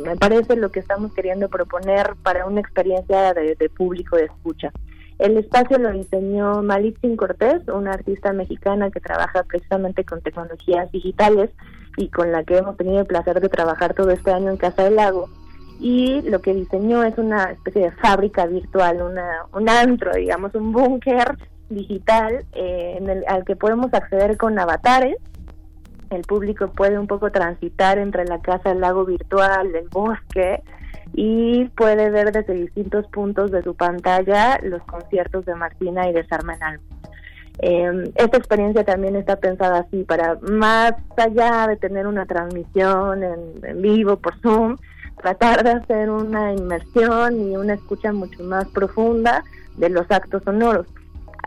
[0.06, 4.72] me parece lo que estamos queriendo proponer para una experiencia de, de público de escucha.
[5.20, 11.50] El espacio lo diseñó Malitzin Cortés, una artista mexicana que trabaja precisamente con tecnologías digitales
[11.98, 14.86] y con la que hemos tenido el placer de trabajar todo este año en Casa
[14.86, 15.28] del Lago.
[15.82, 20.72] y lo que diseñó es una especie de fábrica virtual, una, un antro, digamos, un
[20.72, 21.38] búnker
[21.70, 25.18] digital eh, en el, al que podemos acceder con avatares.
[26.12, 30.62] El público puede un poco transitar entre la casa, el lago virtual, el bosque
[31.14, 36.26] y puede ver desde distintos puntos de su pantalla los conciertos de Martina y de
[36.28, 36.80] Sarmenal.
[37.60, 43.82] Eh, esta experiencia también está pensada así para más allá de tener una transmisión en
[43.82, 44.78] vivo por Zoom,
[45.22, 49.44] tratar de hacer una inmersión y una escucha mucho más profunda
[49.78, 50.88] de los actos sonoros.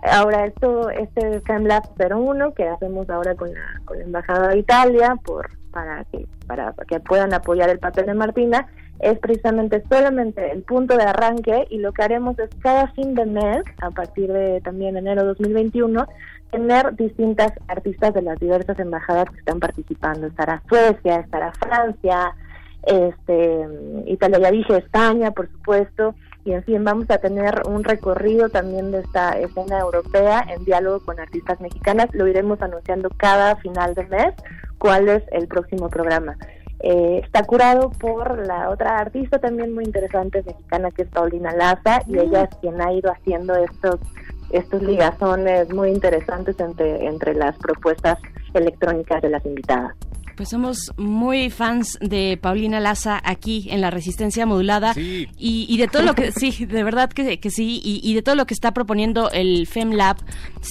[0.03, 5.17] Ahora esto, este FemLab 01 que hacemos ahora con la, con la embajada de Italia
[5.25, 8.69] por para que para que puedan apoyar el papel de Martina
[9.01, 13.27] es precisamente solamente el punto de arranque y lo que haremos es cada fin de
[13.27, 16.07] mes, a partir de también enero de 2021,
[16.51, 20.27] tener distintas artistas de las diversas embajadas que están participando.
[20.27, 22.35] Estará Suecia, estará Francia,
[22.87, 23.67] este
[24.07, 26.15] Italia, ya dije España, por supuesto,
[26.45, 31.01] y en fin, vamos a tener un recorrido también de esta escena europea en diálogo
[31.01, 32.09] con artistas mexicanas.
[32.13, 34.35] Lo iremos anunciando cada final de mes
[34.79, 36.37] cuál es el próximo programa.
[36.81, 42.03] Eh, está curado por la otra artista también muy interesante mexicana que es Paulina Laza
[42.07, 43.99] y ella es quien ha ido haciendo estos
[44.51, 48.19] estos ligazones muy interesantes entre, entre las propuestas
[48.53, 49.95] electrónicas de las invitadas.
[50.37, 55.87] Pues somos muy fans de Paulina Laza aquí en la Resistencia Modulada y, y, de
[55.87, 58.55] todo lo que, sí, de verdad que, que sí, y, y, de todo lo que
[58.55, 60.17] está proponiendo el FemLab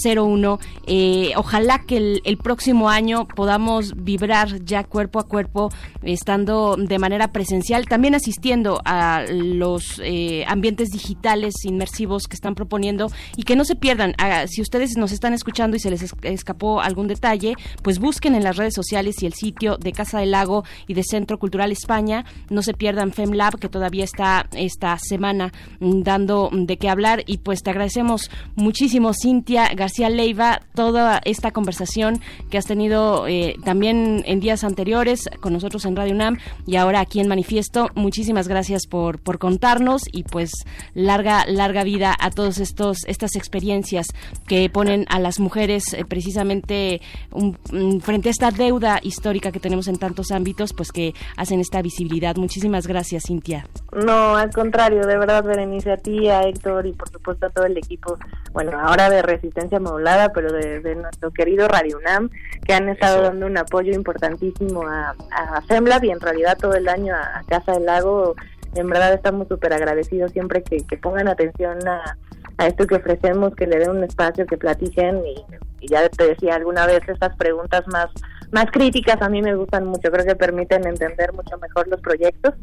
[0.04, 0.60] 01.
[0.86, 5.70] Eh, ojalá que el, el, próximo año podamos vibrar ya cuerpo a cuerpo,
[6.02, 13.10] estando de manera presencial, también asistiendo a los eh, ambientes digitales inmersivos que están proponiendo
[13.38, 14.14] y que no se pierdan.
[14.18, 18.44] Ah, si ustedes nos están escuchando y se les escapó algún detalle, pues busquen en
[18.44, 22.26] las redes sociales y el sitio de Casa del Lago y de Centro Cultural España.
[22.50, 27.24] No se pierdan FemLab, que todavía está esta semana dando de qué hablar.
[27.26, 33.56] Y pues te agradecemos muchísimo, Cintia García Leiva, toda esta conversación que has tenido eh,
[33.64, 37.90] también en días anteriores con nosotros en Radio UNAM y ahora aquí en Manifiesto.
[37.96, 40.52] Muchísimas gracias por, por contarnos y pues
[40.94, 44.08] larga, larga vida a todas estas experiencias
[44.48, 47.02] que ponen a las mujeres eh, precisamente
[47.32, 47.58] un,
[48.02, 52.36] frente a esta deuda histórica que tenemos en tantos ámbitos, pues que hacen esta visibilidad.
[52.36, 53.66] Muchísimas gracias, Cintia.
[53.92, 57.66] No, al contrario, de verdad, Berenice, a ti, a Héctor y por supuesto a todo
[57.66, 58.18] el equipo,
[58.52, 62.30] bueno, ahora de Resistencia Modulada, pero de, nuestro querido Radio UNAM,
[62.66, 66.88] que han estado dando un apoyo importantísimo a, a FEMLAB y en realidad todo el
[66.88, 68.36] año a, Casa del Lago.
[68.76, 72.18] En verdad estamos súper agradecidos siempre que, que pongan atención a,
[72.58, 75.46] a esto que ofrecemos, que le den un espacio, que platiquen y,
[75.82, 78.08] y, ya te decía alguna vez estas preguntas más
[78.54, 82.54] más críticas a mí me gustan mucho, creo que permiten entender mucho mejor los proyectos.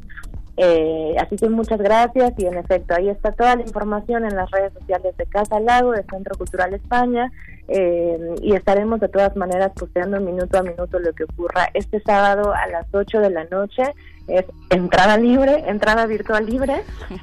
[0.57, 4.51] Eh, así que muchas gracias y en efecto ahí está toda la información en las
[4.51, 7.33] redes sociales de Casa Lago, de Centro Cultural España
[7.73, 12.53] eh, y estaremos de todas maneras posteando minuto a minuto lo que ocurra este sábado
[12.53, 13.85] a las 8 de la noche.
[14.27, 16.83] Es entrada libre, entrada virtual libre,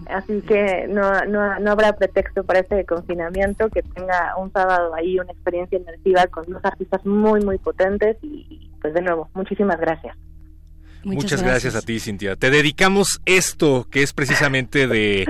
[0.10, 5.19] así que no, no, no habrá pretexto para este confinamiento, que tenga un sábado ahí
[5.19, 10.15] una experiencia inmersiva con dos artistas muy, muy potentes y pues de nuevo, muchísimas gracias.
[11.08, 11.76] Muchas, Muchas gracias.
[11.76, 12.36] a ti, Cintia.
[12.36, 15.26] Te dedicamos esto, que es precisamente de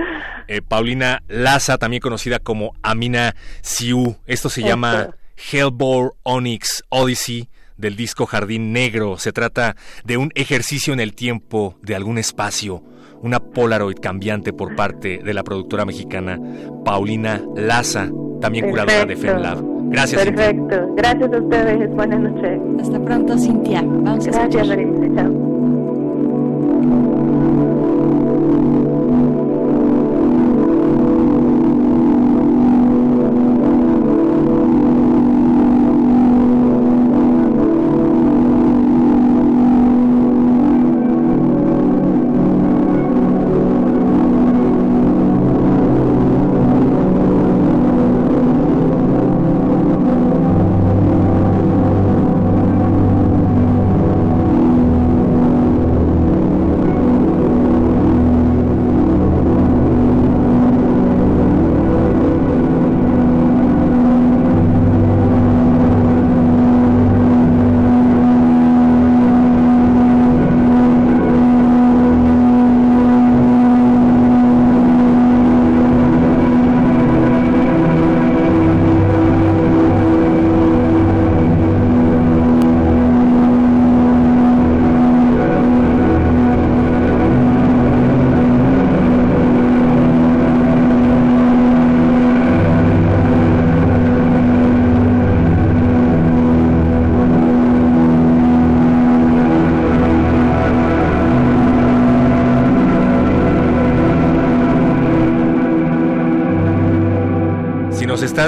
[0.48, 4.16] eh, Paulina Laza, también conocida como Amina Siu.
[4.26, 9.18] Esto se llama Hellbore Onyx Odyssey del disco Jardín Negro.
[9.18, 12.82] Se trata de un ejercicio en el tiempo de algún espacio,
[13.22, 16.40] una Polaroid cambiante por parte de la productora mexicana
[16.84, 18.10] Paulina Laza,
[18.40, 19.78] también curadora de FemLab.
[19.90, 20.24] Gracias.
[20.24, 20.94] Perfecto.
[20.96, 21.90] Gracias a ustedes.
[21.94, 22.60] Buenas noches.
[22.80, 23.82] Hasta pronto, Cintia.
[23.82, 24.68] Vamos a Gracias,
[25.14, 25.47] Chao.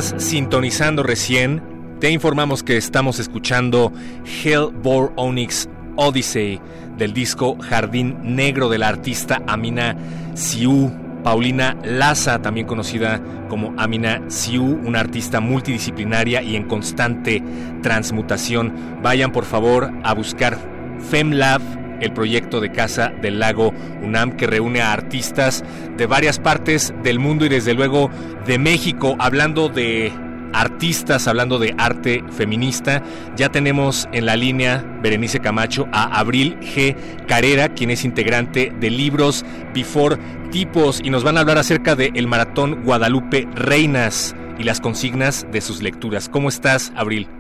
[0.04, 1.62] Sintonizando recién,
[2.00, 3.92] te informamos que estamos escuchando
[4.42, 6.60] Hellbore Onyx Odyssey
[6.96, 9.96] del disco Jardín Negro de la artista Amina
[10.34, 10.90] Siu.
[11.22, 13.20] Paulina Laza, también conocida
[13.50, 17.42] como Amina Siu, una artista multidisciplinaria y en constante
[17.82, 18.72] transmutación.
[19.02, 20.58] Vayan por favor a buscar
[21.10, 21.60] FemLab,
[22.00, 23.72] el proyecto de Casa del Lago
[24.02, 25.64] UNAM que reúne a artistas
[25.96, 28.10] de varias partes del mundo y desde luego
[28.46, 30.12] de México, hablando de
[30.52, 33.02] artistas, hablando de arte feminista.
[33.36, 36.96] Ya tenemos en la línea, Berenice Camacho, a Abril G.
[37.26, 39.44] Carrera, quien es integrante de Libros
[39.74, 40.18] Before
[40.50, 45.46] Tipos, y nos van a hablar acerca del el maratón Guadalupe Reinas y las consignas
[45.52, 46.28] de sus lecturas.
[46.28, 47.39] ¿Cómo estás, Abril?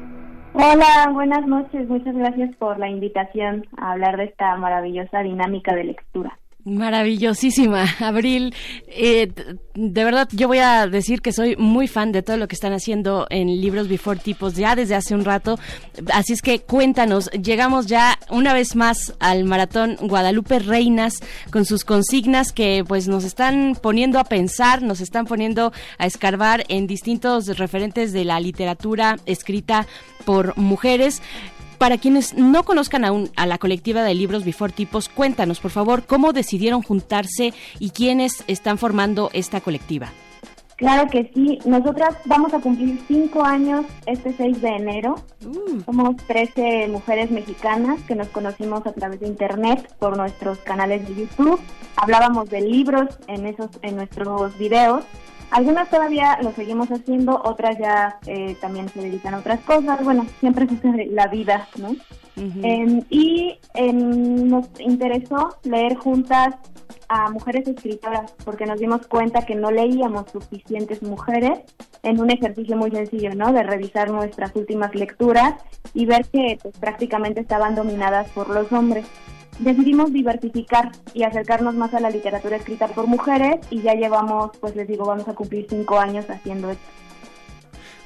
[0.62, 1.88] Hola, buenas noches.
[1.88, 6.38] Muchas gracias por la invitación a hablar de esta maravillosa dinámica de lectura.
[6.64, 8.54] Maravillosísima, Abril.
[8.88, 9.32] Eh,
[9.74, 12.72] de verdad, yo voy a decir que soy muy fan de todo lo que están
[12.72, 15.58] haciendo en Libros Before Tipos ya desde hace un rato.
[16.12, 21.14] Así es que cuéntanos, llegamos ya una vez más al maratón Guadalupe Reinas
[21.50, 26.64] con sus consignas que pues nos están poniendo a pensar, nos están poniendo a escarbar
[26.68, 29.86] en distintos referentes de la literatura escrita
[30.24, 31.22] por mujeres.
[31.80, 36.04] Para quienes no conozcan aún a la colectiva de libros Before Tipos, cuéntanos, por favor,
[36.04, 40.08] cómo decidieron juntarse y quiénes están formando esta colectiva.
[40.76, 45.14] Claro que sí, nosotras vamos a cumplir cinco años este 6 de enero.
[45.86, 51.14] Somos 13 mujeres mexicanas que nos conocimos a través de internet por nuestros canales de
[51.14, 51.58] YouTube.
[51.96, 55.04] Hablábamos de libros en esos, en nuestros videos
[55.50, 60.02] algunas todavía lo seguimos haciendo, otras ya eh, también se dedican a otras cosas.
[60.04, 61.94] Bueno, siempre sucede la vida, ¿no?
[62.36, 66.54] Em, y em, nos interesó leer juntas
[67.08, 71.58] a mujeres escritoras porque nos dimos cuenta que no leíamos suficientes mujeres
[72.02, 73.52] en un ejercicio muy sencillo, ¿no?
[73.52, 75.54] De revisar nuestras últimas lecturas
[75.92, 79.04] y ver que pues, prácticamente estaban dominadas por los hombres
[79.60, 84.74] decidimos diversificar y acercarnos más a la literatura escrita por mujeres y ya llevamos, pues
[84.74, 86.84] les digo, vamos a cumplir cinco años haciendo esto.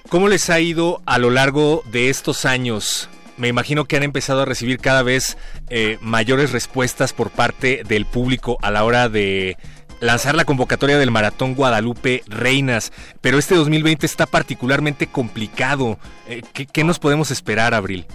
[0.09, 3.09] ¿Cómo les ha ido a lo largo de estos años?
[3.37, 5.37] Me imagino que han empezado a recibir cada vez
[5.71, 9.57] eh, mayores respuestas por parte del público a la hora de
[10.01, 15.99] lanzar la convocatoria del Maratón Guadalupe Reinas, pero este 2020 está particularmente complicado.
[16.29, 18.07] Eh, ¿qué, ¿Qué nos podemos esperar, Abril?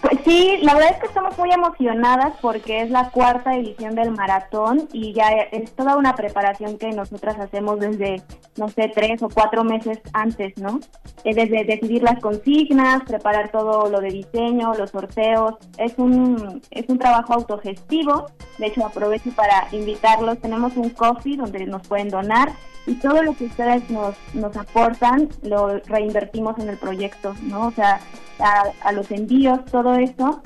[0.00, 4.12] Pues sí, la verdad es que estamos muy emocionadas porque es la cuarta edición del
[4.12, 8.22] maratón y ya es toda una preparación que nosotras hacemos desde,
[8.56, 10.78] no sé, tres o cuatro meses antes, ¿no?
[11.24, 15.56] desde decidir las consignas, preparar todo lo de diseño, los sorteos.
[15.76, 18.26] Es un, es un trabajo autogestivo.
[18.58, 20.38] De hecho, aprovecho para invitarlos.
[20.38, 22.52] Tenemos un coffee donde nos pueden donar
[22.88, 27.68] y todo lo que ustedes nos, nos aportan lo reinvertimos en el proyecto, ¿no?
[27.68, 28.00] O sea,
[28.40, 30.42] a, los envíos, todo eso.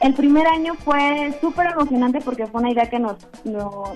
[0.00, 3.16] El primer año fue súper emocionante porque fue una idea que nos,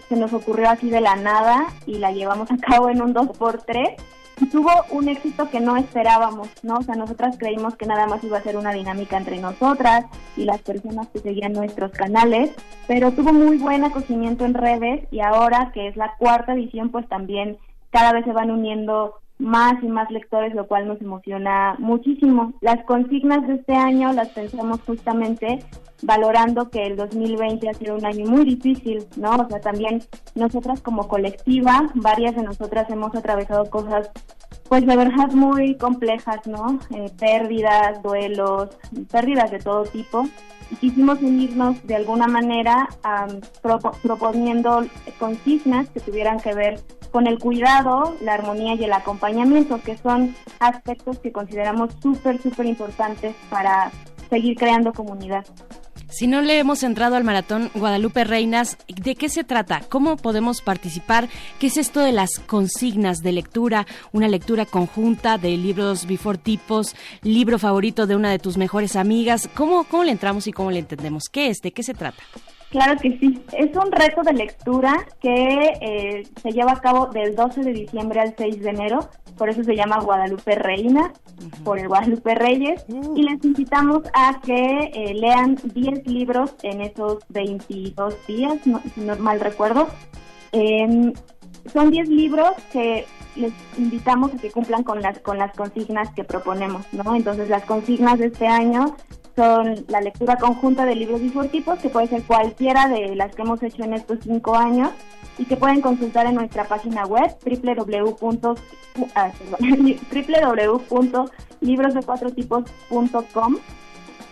[0.08, 3.96] se nos ocurrió así de la nada y la llevamos a cabo en un 2x3
[4.40, 6.78] y tuvo un éxito que no esperábamos, ¿no?
[6.78, 10.06] O sea, nosotras creímos que nada más iba a ser una dinámica entre nosotras
[10.38, 12.50] y las personas que seguían nuestros canales,
[12.88, 17.06] pero tuvo muy buen acogimiento en redes y ahora que es la cuarta edición, pues
[17.08, 17.58] también
[17.90, 22.52] cada vez se van uniendo más y más lectores, lo cual nos emociona muchísimo.
[22.60, 25.60] Las consignas de este año las pensamos justamente
[26.02, 29.30] valorando que el 2020 ha sido un año muy difícil, ¿no?
[29.32, 30.02] O sea, también
[30.34, 34.10] nosotras como colectiva, varias de nosotras hemos atravesado cosas
[34.70, 36.78] pues de verdad muy complejas, ¿no?
[36.94, 38.68] Eh, pérdidas, duelos,
[39.10, 40.28] pérdidas de todo tipo.
[40.70, 42.88] Y quisimos unirnos de alguna manera
[44.02, 44.86] proponiendo
[45.18, 46.80] consignas que tuvieran que ver
[47.10, 52.66] con el cuidado, la armonía y el acompañamiento, que son aspectos que consideramos súper, súper
[52.66, 53.90] importantes para
[54.28, 55.44] seguir creando comunidad.
[56.10, 59.80] Si no le hemos entrado al maratón Guadalupe Reinas, ¿de qué se trata?
[59.88, 61.28] ¿Cómo podemos participar?
[61.60, 63.86] ¿Qué es esto de las consignas de lectura?
[64.12, 69.48] Una lectura conjunta de libros before tipos, libro favorito de una de tus mejores amigas.
[69.54, 71.28] ¿Cómo, cómo le entramos y cómo le entendemos?
[71.30, 71.60] ¿Qué es?
[71.62, 72.22] ¿De qué se trata?
[72.70, 73.42] Claro que sí.
[73.52, 78.20] Es un reto de lectura que eh, se lleva a cabo del 12 de diciembre
[78.20, 79.00] al 6 de enero.
[79.36, 81.12] Por eso se llama Guadalupe Reina,
[81.64, 82.84] por el Guadalupe Reyes.
[82.88, 83.16] Uh.
[83.16, 89.16] Y les invitamos a que eh, lean 10 libros en esos 22 días, si no
[89.16, 89.88] mal recuerdo.
[90.52, 91.12] Em,
[91.72, 96.24] son 10 libros que les invitamos a que cumplan con las con las consignas que
[96.24, 97.14] proponemos, ¿no?
[97.14, 98.96] Entonces las consignas de este año
[99.40, 103.62] son la lectura conjunta de libros bifurtipos, que puede ser cualquiera de las que hemos
[103.62, 104.90] hecho en estos cinco años
[105.38, 107.34] y que pueden consultar en nuestra página web
[109.14, 109.30] ah,
[110.90, 113.56] www.librosdecuatrotipos.com.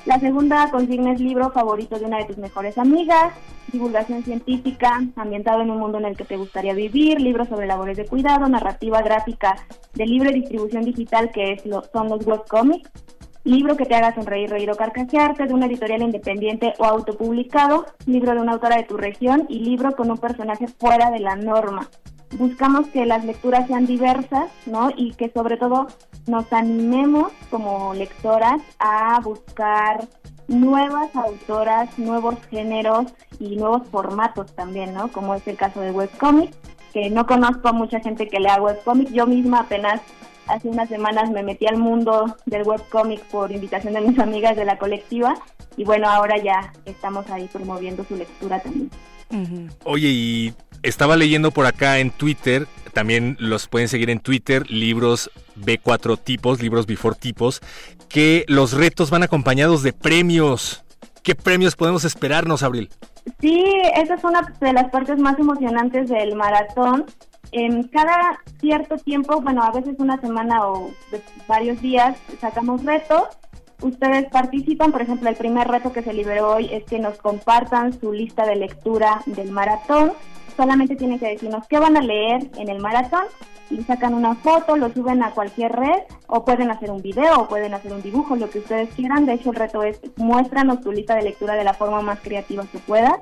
[0.05, 3.33] La segunda consigna es libro favorito de una de tus mejores amigas,
[3.73, 7.97] divulgación científica, ambientado en un mundo en el que te gustaría vivir, libros sobre labores
[7.97, 9.57] de cuidado, narrativa gráfica
[9.95, 12.91] de libre distribución digital que es lo, son los webcomics,
[13.49, 18.35] libro que te haga sonreír, reír o carcajearte, de una editorial independiente o autopublicado, libro
[18.35, 21.89] de una autora de tu región y libro con un personaje fuera de la norma.
[22.37, 24.91] Buscamos que las lecturas sean diversas, ¿no?
[24.95, 25.87] Y que sobre todo
[26.27, 30.07] nos animemos como lectoras a buscar
[30.47, 33.07] nuevas autoras, nuevos géneros
[33.41, 35.09] y nuevos formatos también, ¿no?
[35.09, 36.55] Como es el caso de webcomics,
[36.93, 39.11] que no conozco a mucha gente que lea webcomics.
[39.13, 40.03] Yo misma apenas
[40.49, 44.65] hace unas semanas me metí al mundo del webcomic por invitación de mis amigas de
[44.65, 45.35] la colectiva
[45.77, 48.91] y bueno, ahora ya estamos ahí promoviendo su lectura también.
[49.85, 55.31] Oye, y estaba leyendo por acá en Twitter, también los pueden seguir en Twitter, libros
[55.57, 57.61] B4 tipos, libros before tipos,
[58.09, 60.85] que los retos van acompañados de premios.
[61.23, 62.91] ¿Qué premios podemos esperarnos, Abril?
[63.41, 63.63] Sí,
[63.95, 67.05] esa es una de las partes más emocionantes del maratón.
[67.53, 70.91] En cada cierto tiempo, bueno, a veces una semana o
[71.47, 73.25] varios días, sacamos retos.
[73.81, 77.99] Ustedes participan, por ejemplo, el primer reto que se liberó hoy es que nos compartan
[77.99, 80.13] su lista de lectura del maratón.
[80.57, 83.25] Solamente tienen que decirnos qué van a leer en el maratón
[83.71, 87.75] y sacan una foto, lo suben a cualquier red o pueden hacer un video pueden
[87.75, 89.27] hacer un dibujo, lo que ustedes quieran.
[89.27, 92.65] De hecho, el reto es muéstranos tu lista de lectura de la forma más creativa
[92.71, 93.21] que puedas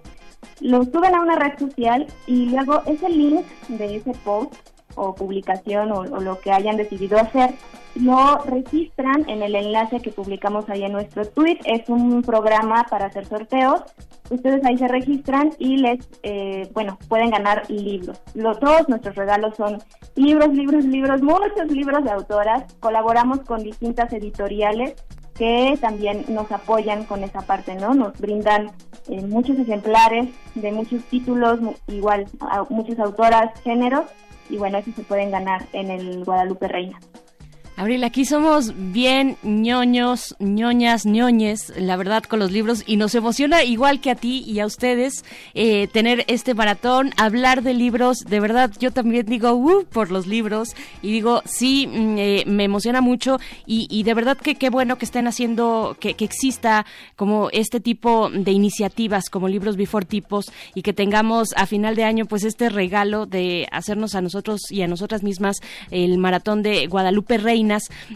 [0.60, 4.54] lo suben a una red social y luego ese link de ese post
[4.94, 7.54] o publicación o, lo que hayan decidido hacer
[7.96, 11.58] lo registran en el enlace que publicamos ahí en nuestro tweet.
[11.64, 13.82] Es un programa para hacer sorteos.
[14.28, 18.20] Ustedes ahí se registran y les, eh, bueno, pueden ganar libros.
[18.34, 19.78] Lo- todos nuestros regalos son
[20.14, 22.64] libros, libros, libros, muchos libros de autoras.
[22.80, 24.94] Colaboramos con distintas editoriales
[25.38, 27.94] que también nos apoyan con esa parte, ¿no?
[27.94, 28.72] Nos brindan
[29.08, 34.06] eh, muchos ejemplares de muchos títulos, igual a muchas autoras, géneros,
[34.48, 36.98] y bueno, eso se pueden ganar en el Guadalupe Reina.
[37.78, 43.64] Abril, aquí somos bien ñoños, ñoñas, ñoñes, la verdad, con los libros y nos emociona
[43.64, 48.20] igual que a ti y a ustedes eh, tener este maratón, hablar de libros.
[48.20, 50.70] De verdad, yo también digo, uh, por los libros
[51.02, 54.96] y digo, sí, mm, eh, me emociona mucho y, y de verdad que qué bueno
[54.96, 60.50] que estén haciendo, que, que exista como este tipo de iniciativas como Libros Before Tipos
[60.74, 64.80] y que tengamos a final de año pues este regalo de hacernos a nosotros y
[64.80, 65.58] a nosotras mismas
[65.90, 67.36] el maratón de Guadalupe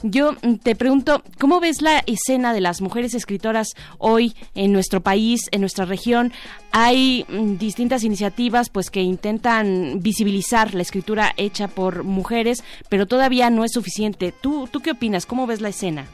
[0.02, 5.00] Yo mm, te pregunto, ¿cómo ves la escena de las mujeres escritoras hoy en nuestro
[5.00, 6.32] país, en nuestra región?
[6.72, 13.50] Hay mm, distintas iniciativas pues que intentan visibilizar la escritura hecha por mujeres, pero todavía
[13.50, 14.32] no es suficiente.
[14.32, 15.26] ¿Tú, tú qué opinas?
[15.26, 16.06] ¿Cómo ves la escena?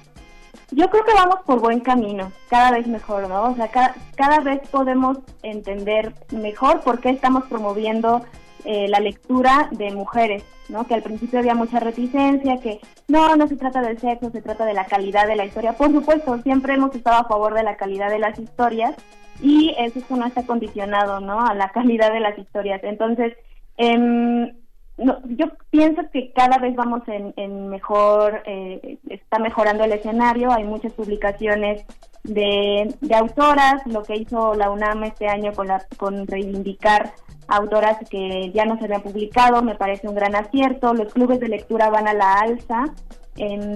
[0.72, 3.50] Yo creo que vamos por buen camino, cada vez mejor, ¿no?
[3.50, 8.22] O sea, cada, cada vez podemos entender mejor por qué estamos promoviendo
[8.66, 10.86] eh, la lectura de mujeres, ¿no?
[10.86, 14.64] Que al principio había mucha reticencia, que no, no se trata del sexo, se trata
[14.64, 15.74] de la calidad de la historia.
[15.74, 18.96] Por supuesto, siempre hemos estado a favor de la calidad de las historias
[19.40, 21.46] y eso no está condicionado, ¿no?
[21.46, 22.82] A la calidad de las historias.
[22.82, 23.34] Entonces,
[23.76, 24.52] em,
[24.98, 30.50] no, yo pienso que cada vez vamos en, en mejor, eh, está mejorando el escenario,
[30.50, 31.84] hay muchas publicaciones
[32.26, 37.12] de, de autoras, lo que hizo la UNAM este año con, la, con reivindicar
[37.48, 41.48] autoras que ya no se habían publicado, me parece un gran acierto, los clubes de
[41.48, 42.86] lectura van a la alza,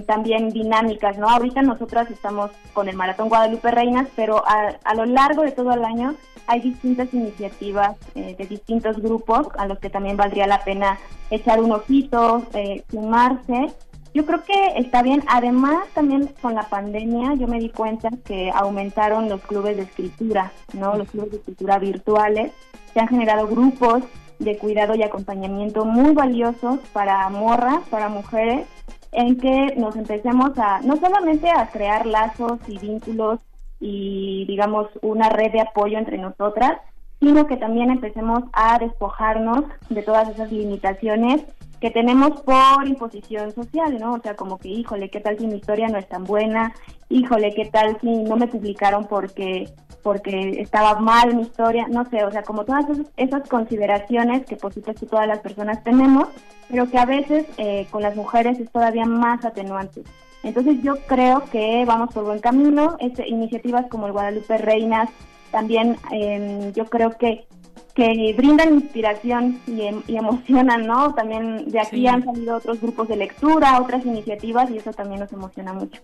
[0.07, 1.29] también dinámicas, ¿no?
[1.29, 5.71] Ahorita nosotras estamos con el Maratón Guadalupe Reinas, pero a, a lo largo de todo
[5.71, 6.15] el año
[6.47, 10.99] hay distintas iniciativas eh, de distintos grupos a los que también valdría la pena
[11.29, 13.67] echar un ojito, eh, sumarse.
[14.13, 15.23] Yo creo que está bien.
[15.27, 20.51] Además, también con la pandemia, yo me di cuenta que aumentaron los clubes de escritura,
[20.73, 20.95] ¿no?
[20.97, 22.51] Los clubes de escritura virtuales.
[22.93, 24.03] Se han generado grupos
[24.39, 28.67] de cuidado y acompañamiento muy valiosos para morras, para mujeres,
[29.11, 33.39] en que nos empecemos a, no solamente a crear lazos y vínculos
[33.79, 36.79] y digamos una red de apoyo entre nosotras,
[37.19, 41.43] sino que también empecemos a despojarnos de todas esas limitaciones
[41.81, 44.13] que tenemos por imposición social, ¿no?
[44.13, 46.73] O sea, como que, híjole, ¿qué tal si mi historia no es tan buena?
[47.09, 49.67] Híjole, ¿qué tal si no me publicaron porque
[50.03, 51.87] porque estaba mal mi historia?
[51.89, 52.85] No sé, o sea, como todas
[53.17, 56.27] esas, consideraciones que por supuesto todas las personas tenemos,
[56.69, 60.03] pero que a veces eh, con las mujeres es todavía más atenuante.
[60.43, 62.95] Entonces yo creo que vamos por buen camino.
[62.99, 65.09] Este, iniciativas como el Guadalupe Reinas
[65.51, 67.45] también em, yo creo que
[67.93, 71.13] que brindan inspiración y, em- y emocionan, ¿no?
[71.13, 72.07] También de aquí Sí.
[72.07, 75.99] han salido otros grupos de lectura, otras iniciativas y eso también nos emociona mucho.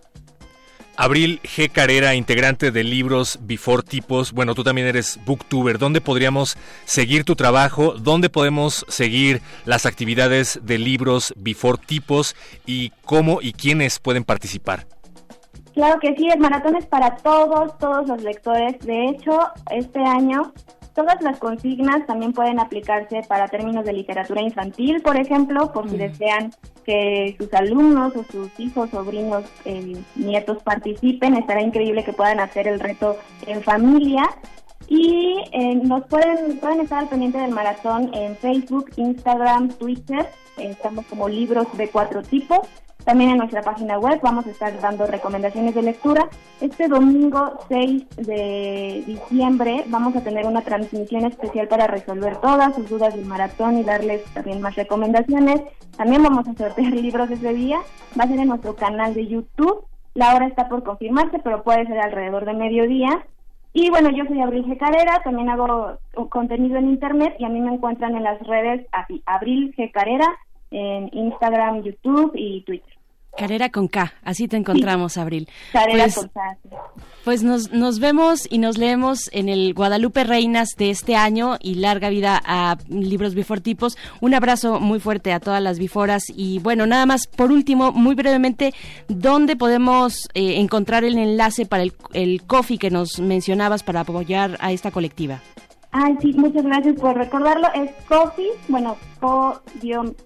[1.00, 1.70] Abril G.
[1.70, 4.32] Carrera, integrante de libros Before Tipos.
[4.32, 5.78] Bueno, tú también eres booktuber.
[5.78, 6.56] ¿Dónde podríamos
[6.86, 7.92] seguir tu trabajo?
[7.92, 12.34] ¿Dónde podemos seguir las actividades de libros Before Tipos?
[12.66, 14.86] ¿Y cómo y quiénes pueden participar?
[15.72, 18.76] Claro que sí, el maratón es para todos, todos los lectores.
[18.80, 19.38] De hecho,
[19.70, 20.52] este año
[20.98, 25.96] todas las consignas también pueden aplicarse para términos de literatura infantil, por ejemplo, por si
[25.96, 26.50] desean
[26.84, 31.36] que sus alumnos o sus hijos, sobrinos, eh, nietos participen.
[31.36, 33.16] Estará increíble que puedan hacer el reto
[33.46, 34.28] en familia.
[34.88, 40.28] Y eh, nos pueden, pueden estar al pendiente del maratón en Facebook, Instagram, Twitter.
[40.56, 42.66] Eh, estamos como libros de cuatro tipos.
[43.08, 46.28] También en nuestra página web vamos a estar dando recomendaciones de lectura.
[46.60, 52.86] Este domingo 6 de diciembre vamos a tener una transmisión especial para resolver todas sus
[52.90, 55.62] dudas del maratón y darles también más recomendaciones.
[55.96, 57.78] También vamos a sortear libros ese día.
[58.20, 59.86] Va a ser en nuestro canal de YouTube.
[60.12, 63.24] La hora está por confirmarse, pero puede ser alrededor de mediodía.
[63.72, 64.76] Y bueno, yo soy Abril G.
[64.76, 65.96] Carrera, también hago
[66.28, 68.86] contenido en internet y a mí me encuentran en las redes
[69.24, 69.90] Abril G.
[69.92, 70.26] Carrera,
[70.70, 72.97] en Instagram, YouTube y Twitter.
[73.38, 75.48] Carrera con K, así te encontramos, Abril.
[75.72, 76.40] Carrera Pues- con K.
[77.24, 81.74] Pues nos, nos vemos y nos leemos en el Guadalupe Reinas de este año y
[81.74, 83.98] larga vida a Libros Before Tipos.
[84.22, 88.14] Un abrazo muy fuerte a todas las biforas y bueno, nada más por último, muy
[88.14, 88.72] brevemente,
[89.08, 94.56] ¿dónde podemos eh, encontrar el enlace para el, el coffee que nos mencionabas para apoyar
[94.60, 95.42] a esta colectiva?
[95.90, 97.66] Ay, sí, muchas gracias por recordarlo.
[97.74, 100.18] Es coffee, bueno, co-fi.com,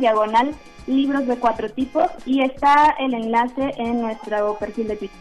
[0.00, 0.54] diagonal,
[0.86, 5.16] libros de cuatro tipos, y está el enlace en nuestro perfil de Twitter.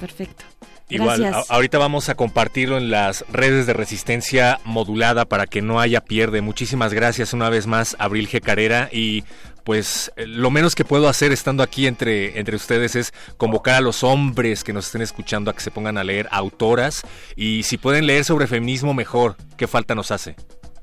[0.00, 0.44] Perfecto.
[0.90, 5.80] Igual, a- ahorita vamos a compartirlo en las redes de resistencia modulada para que no
[5.80, 6.42] haya pierde.
[6.42, 8.40] Muchísimas gracias una vez más, Abril G.
[8.40, 8.88] Carrera.
[8.92, 9.24] Y
[9.64, 13.80] pues eh, lo menos que puedo hacer estando aquí entre, entre ustedes es convocar a
[13.80, 17.02] los hombres que nos estén escuchando a que se pongan a leer autoras.
[17.34, 19.36] Y si pueden leer sobre feminismo, mejor.
[19.56, 20.36] ¿Qué falta nos hace?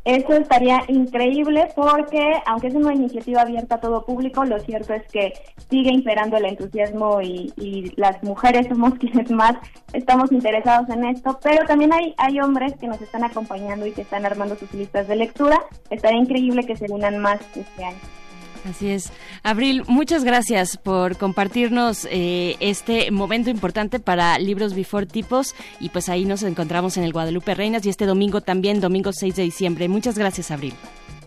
[0.04, 5.04] Eso estaría increíble porque, aunque es una iniciativa abierta a todo público, lo cierto es
[5.12, 5.34] que
[5.70, 9.58] sigue imperando el entusiasmo y, y las mujeres somos quienes más
[9.94, 14.02] estamos interesados en esto, pero también hay, hay hombres que nos están acompañando y que
[14.02, 15.60] están armando sus listas de lectura.
[15.92, 18.21] Estaría increíble que se unan más este año.
[18.70, 19.12] Así es.
[19.44, 26.10] Abril, muchas gracias por compartirnos eh, este momento importante para Libros Before Tipos y pues
[26.10, 29.88] ahí nos encontramos en el Guadalupe Reinas y este domingo también, domingo 6 de diciembre.
[29.88, 30.74] Muchas gracias, Abril.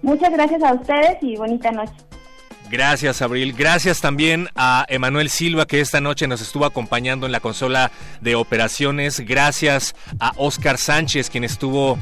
[0.02, 1.94] Muchas gracias a ustedes y bonita noche.
[2.70, 3.52] Gracias, Abril.
[3.52, 7.90] Gracias también a Emanuel Silva, que esta noche nos estuvo acompañando en la consola
[8.20, 9.20] de operaciones.
[9.20, 11.98] Gracias a Oscar Sánchez, quien estuvo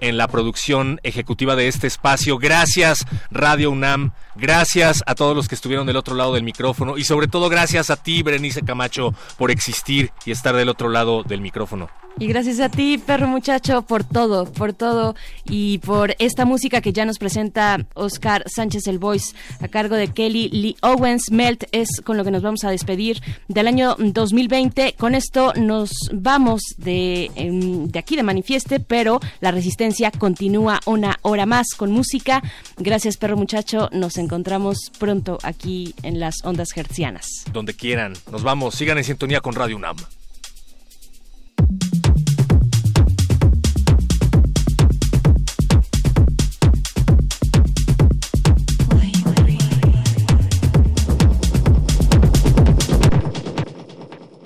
[0.00, 2.38] en la producción ejecutiva de este espacio.
[2.38, 4.12] Gracias, Radio UNAM.
[4.36, 6.98] Gracias a todos los que estuvieron del otro lado del micrófono.
[6.98, 11.22] Y sobre todo, gracias a ti, Berenice Camacho, por existir y estar del otro lado
[11.22, 11.88] del micrófono.
[12.16, 16.92] Y gracias a ti, perro muchacho, por todo, por todo y por esta música que
[16.92, 21.32] ya nos presenta Oscar Sánchez el Voice a cargo de Kelly Lee Owens.
[21.32, 24.94] Melt es con lo que nos vamos a despedir del año 2020.
[24.96, 31.18] Con esto nos vamos de, em, de aquí de Manifieste, pero la resistencia continúa una
[31.22, 32.44] hora más con música.
[32.76, 33.88] Gracias, perro muchacho.
[33.92, 37.44] Nos encontramos pronto aquí en las ondas hertzianas.
[37.52, 38.14] Donde quieran.
[38.30, 38.74] Nos vamos.
[38.74, 39.96] Sigan en sintonía con Radio UNAM.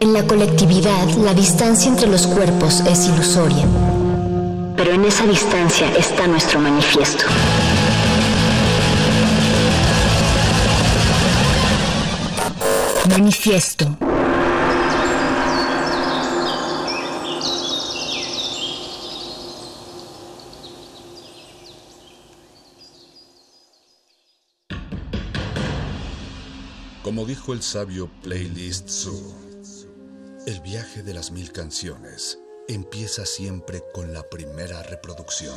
[0.01, 3.67] En la colectividad, la distancia entre los cuerpos es ilusoria.
[4.77, 7.25] Pero en esa distancia está nuestro manifiesto.
[13.19, 13.85] Manifiesto.
[27.03, 29.35] Como dijo el sabio Playlist Zoo,
[30.47, 32.39] el viaje de las mil canciones
[32.69, 35.57] empieza siempre con la primera reproducción.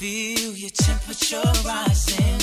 [0.00, 2.39] feel your temperature rising.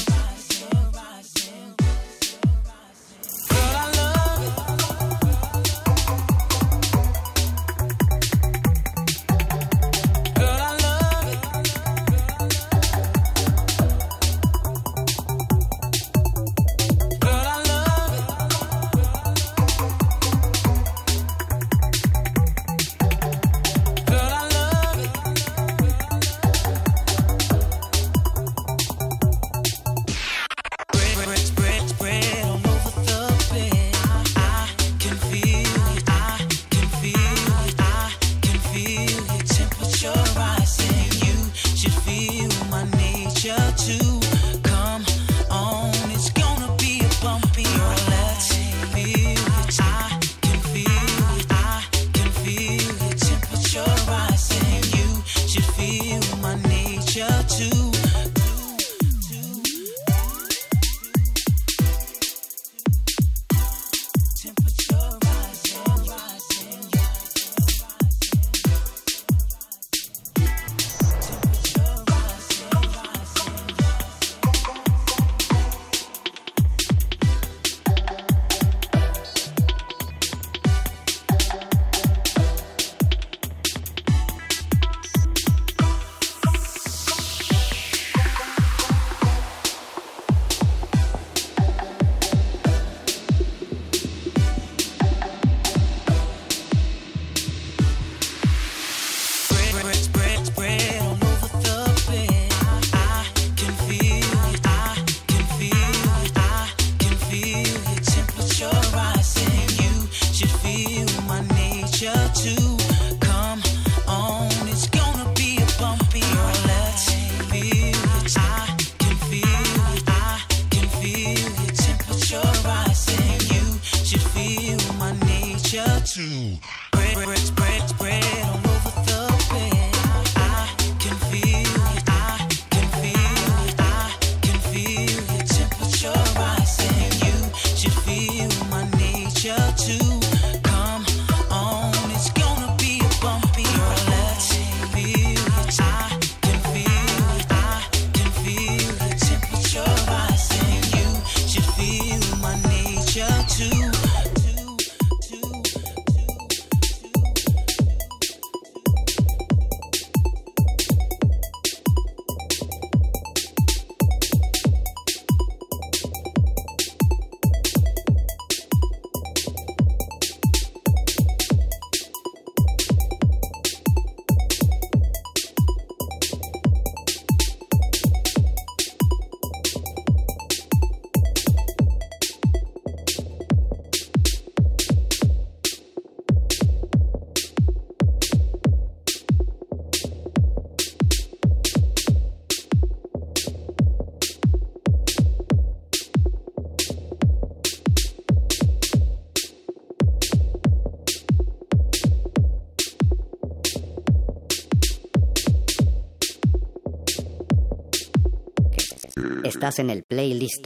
[209.75, 210.65] En el playlist.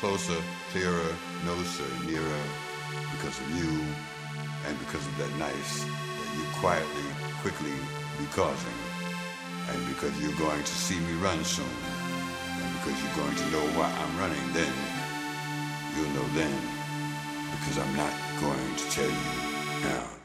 [0.00, 1.12] Closer, clearer,
[1.44, 2.42] closer, nearer,
[3.12, 3.82] because of you,
[4.66, 7.08] and because of that nice that you quietly,
[7.42, 7.74] quickly
[8.18, 8.78] be causing.
[9.70, 11.66] And because you're going to see me run soon.
[11.66, 14.72] And because you're going to know why I'm running then.
[15.96, 16.54] You'll know then.
[17.58, 20.17] Because I'm not going to tell you now.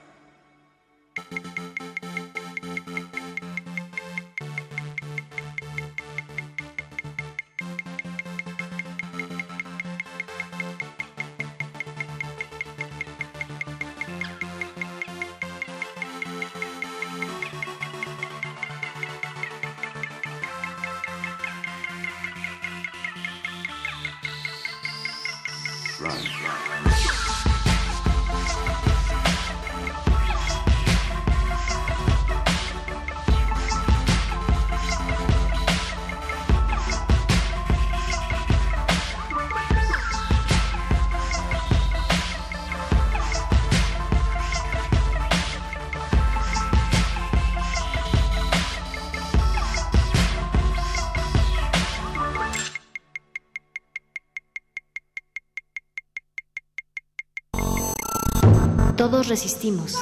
[59.33, 59.95] Resistimos.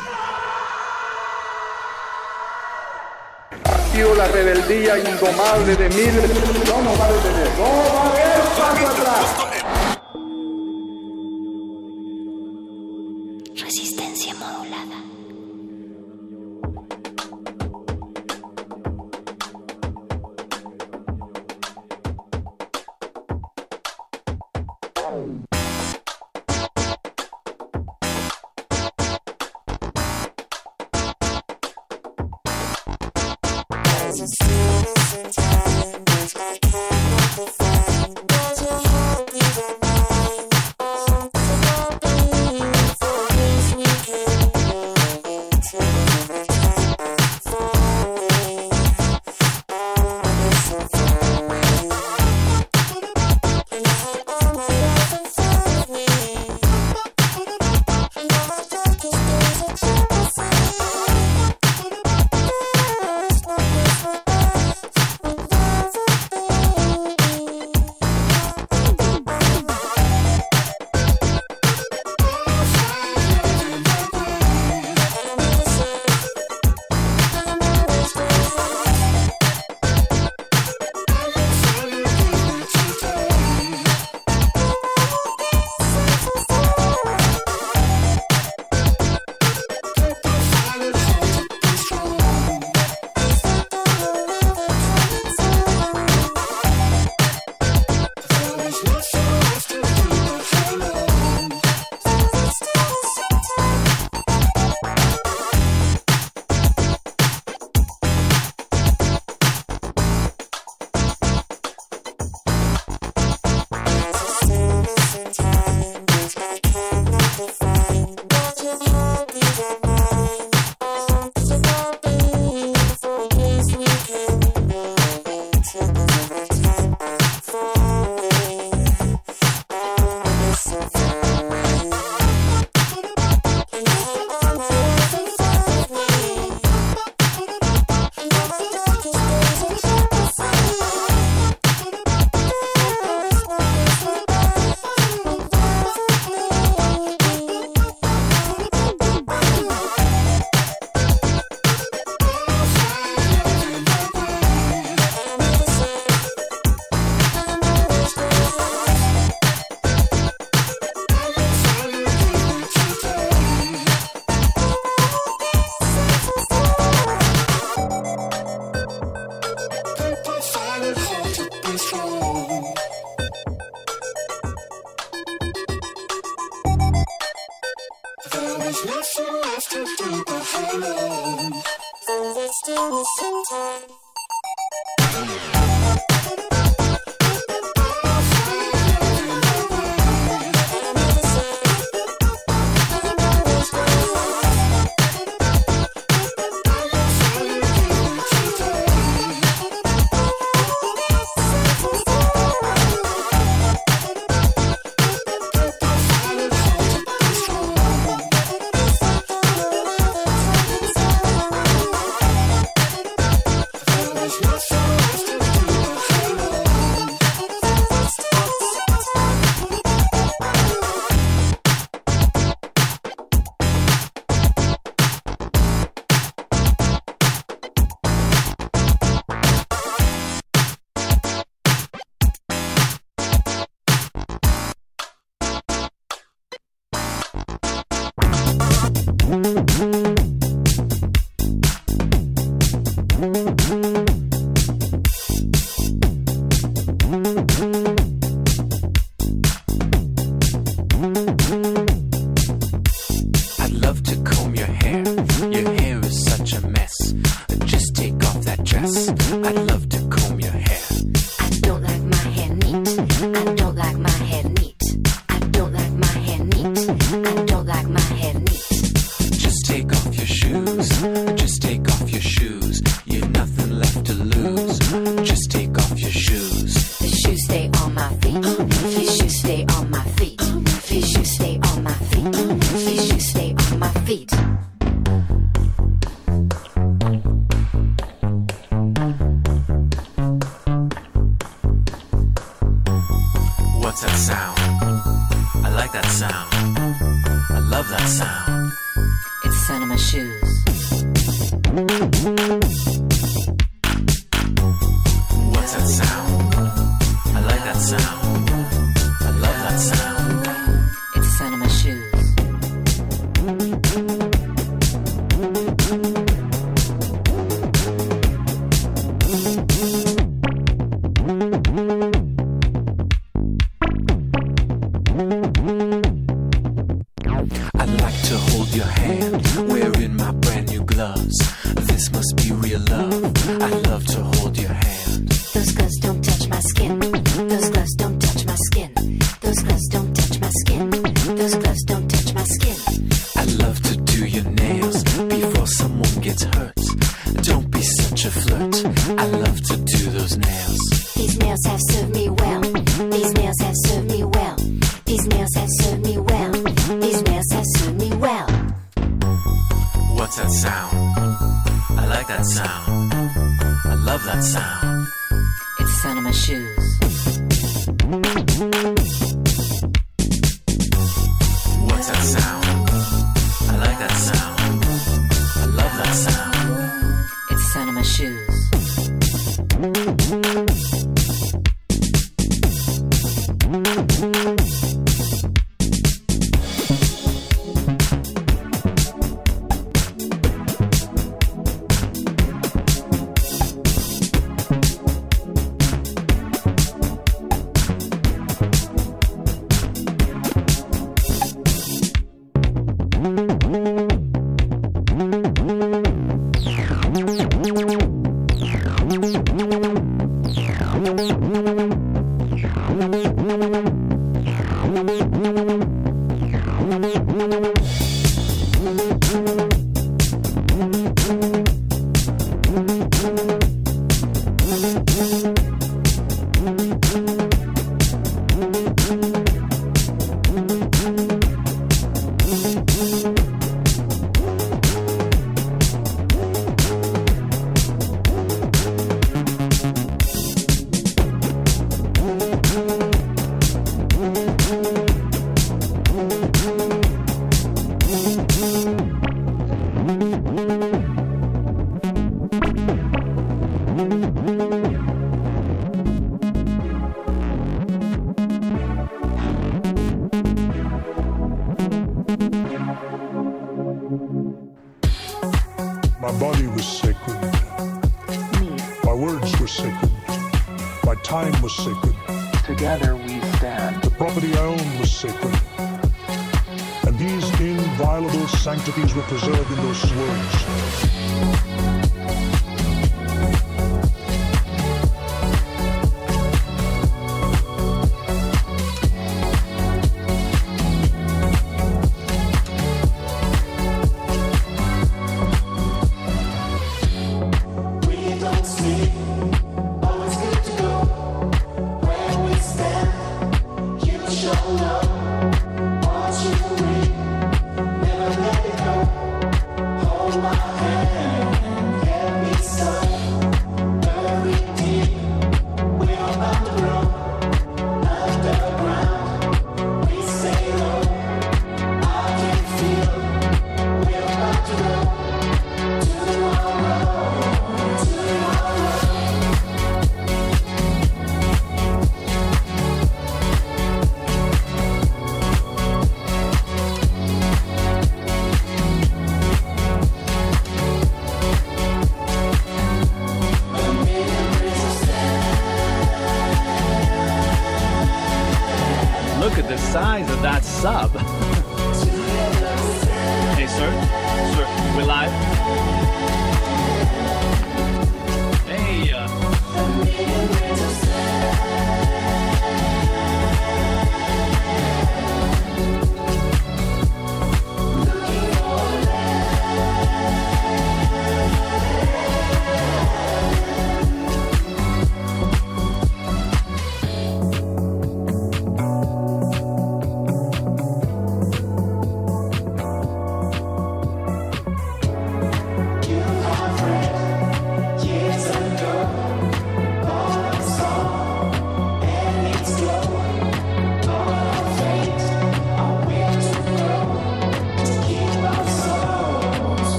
[3.64, 6.30] Ha sido la rebeldía indomable de miles.
[6.68, 7.08] No nos va.
[7.58, 9.31] No a atrás.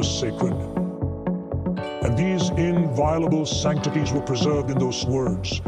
[0.00, 0.54] was sacred.
[2.04, 5.60] And these inviolable sanctities were preserved in those words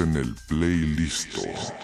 [0.00, 1.75] en el playlist.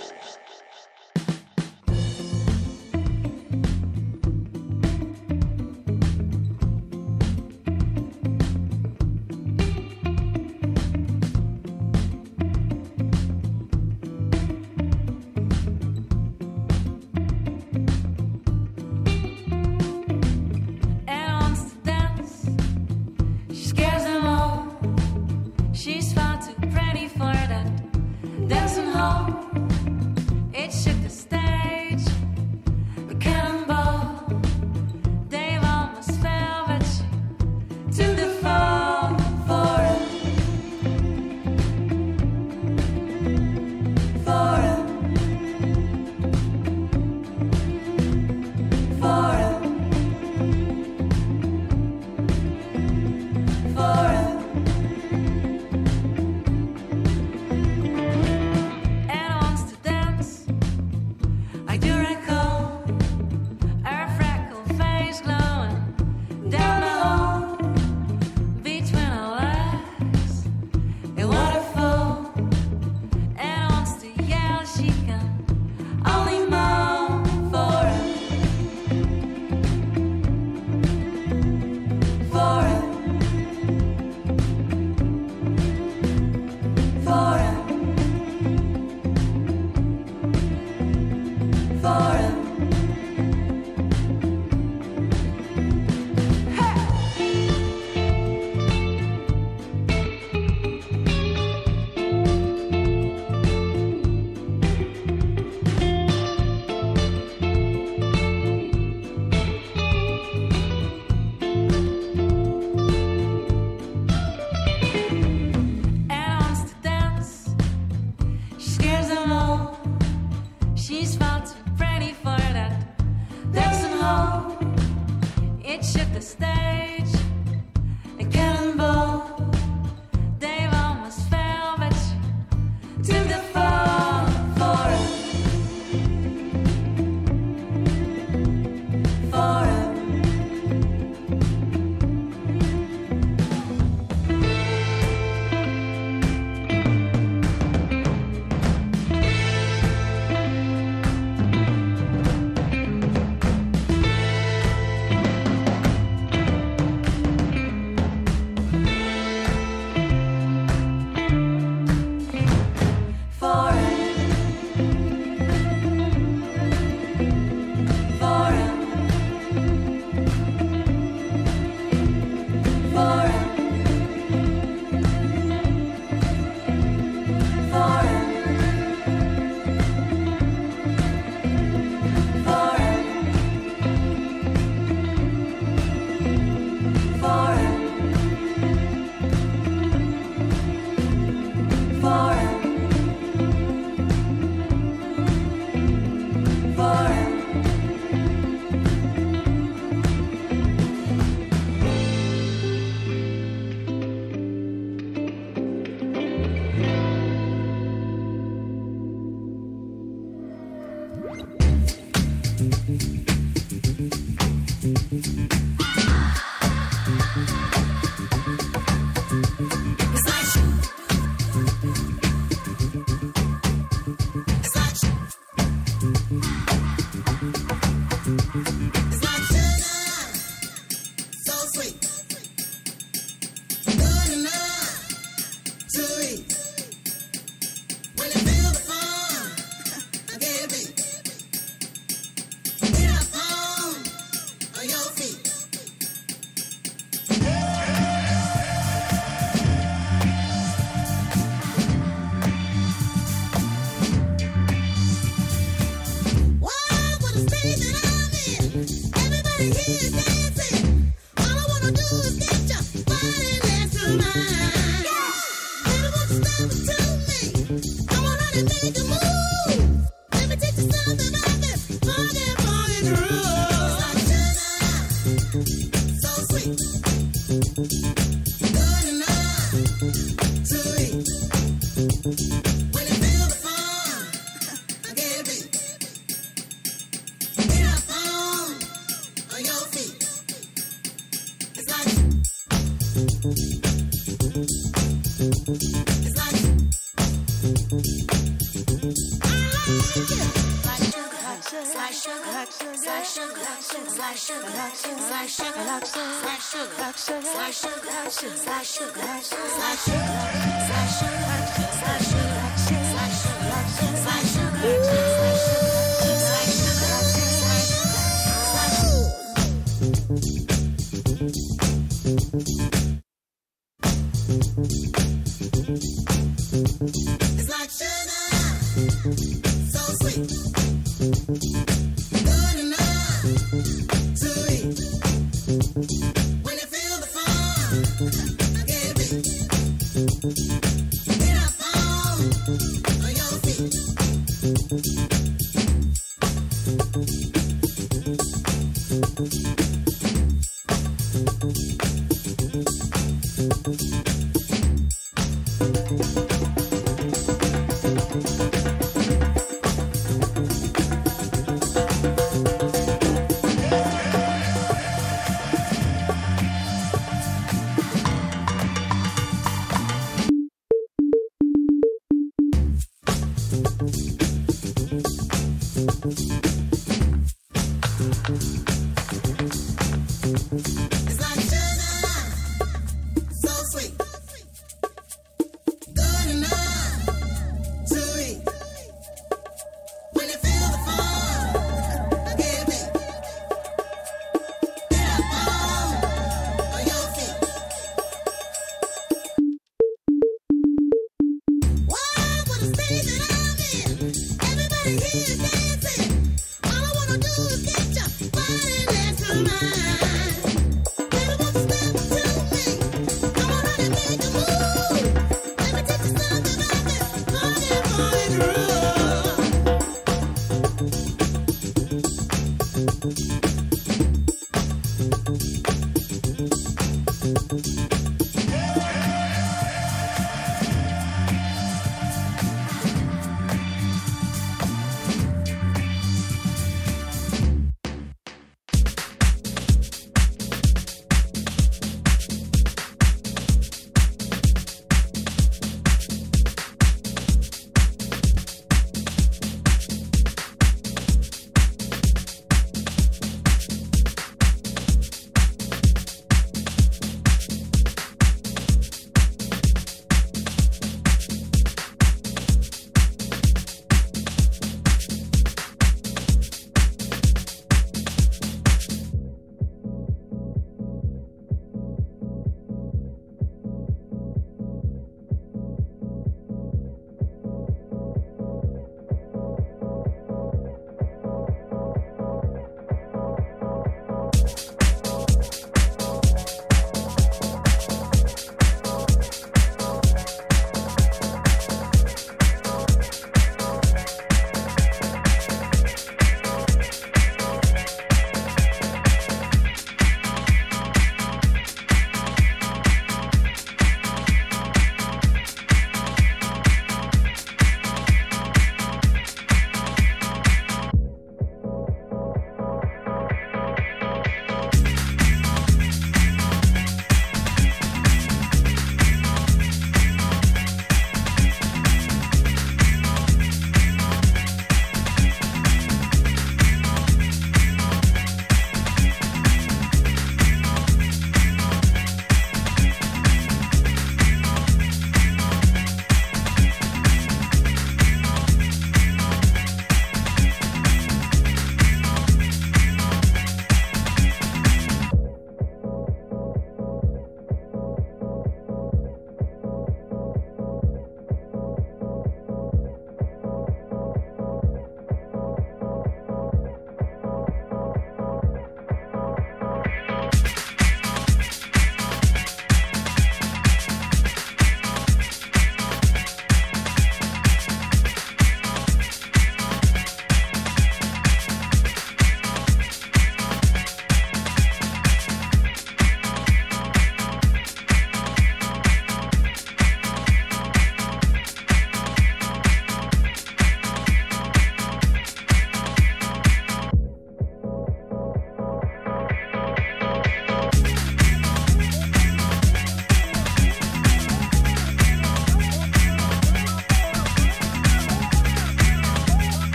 [304.12, 307.32] si sugar si sugar si sugar si sugar si
[307.72, 309.56] sugar si sugar si sugar si
[310.04, 310.71] sugar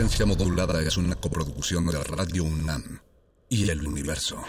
[0.00, 3.00] Resistencia modulada es una coproducción de Radio UNAM
[3.50, 4.42] y el universo.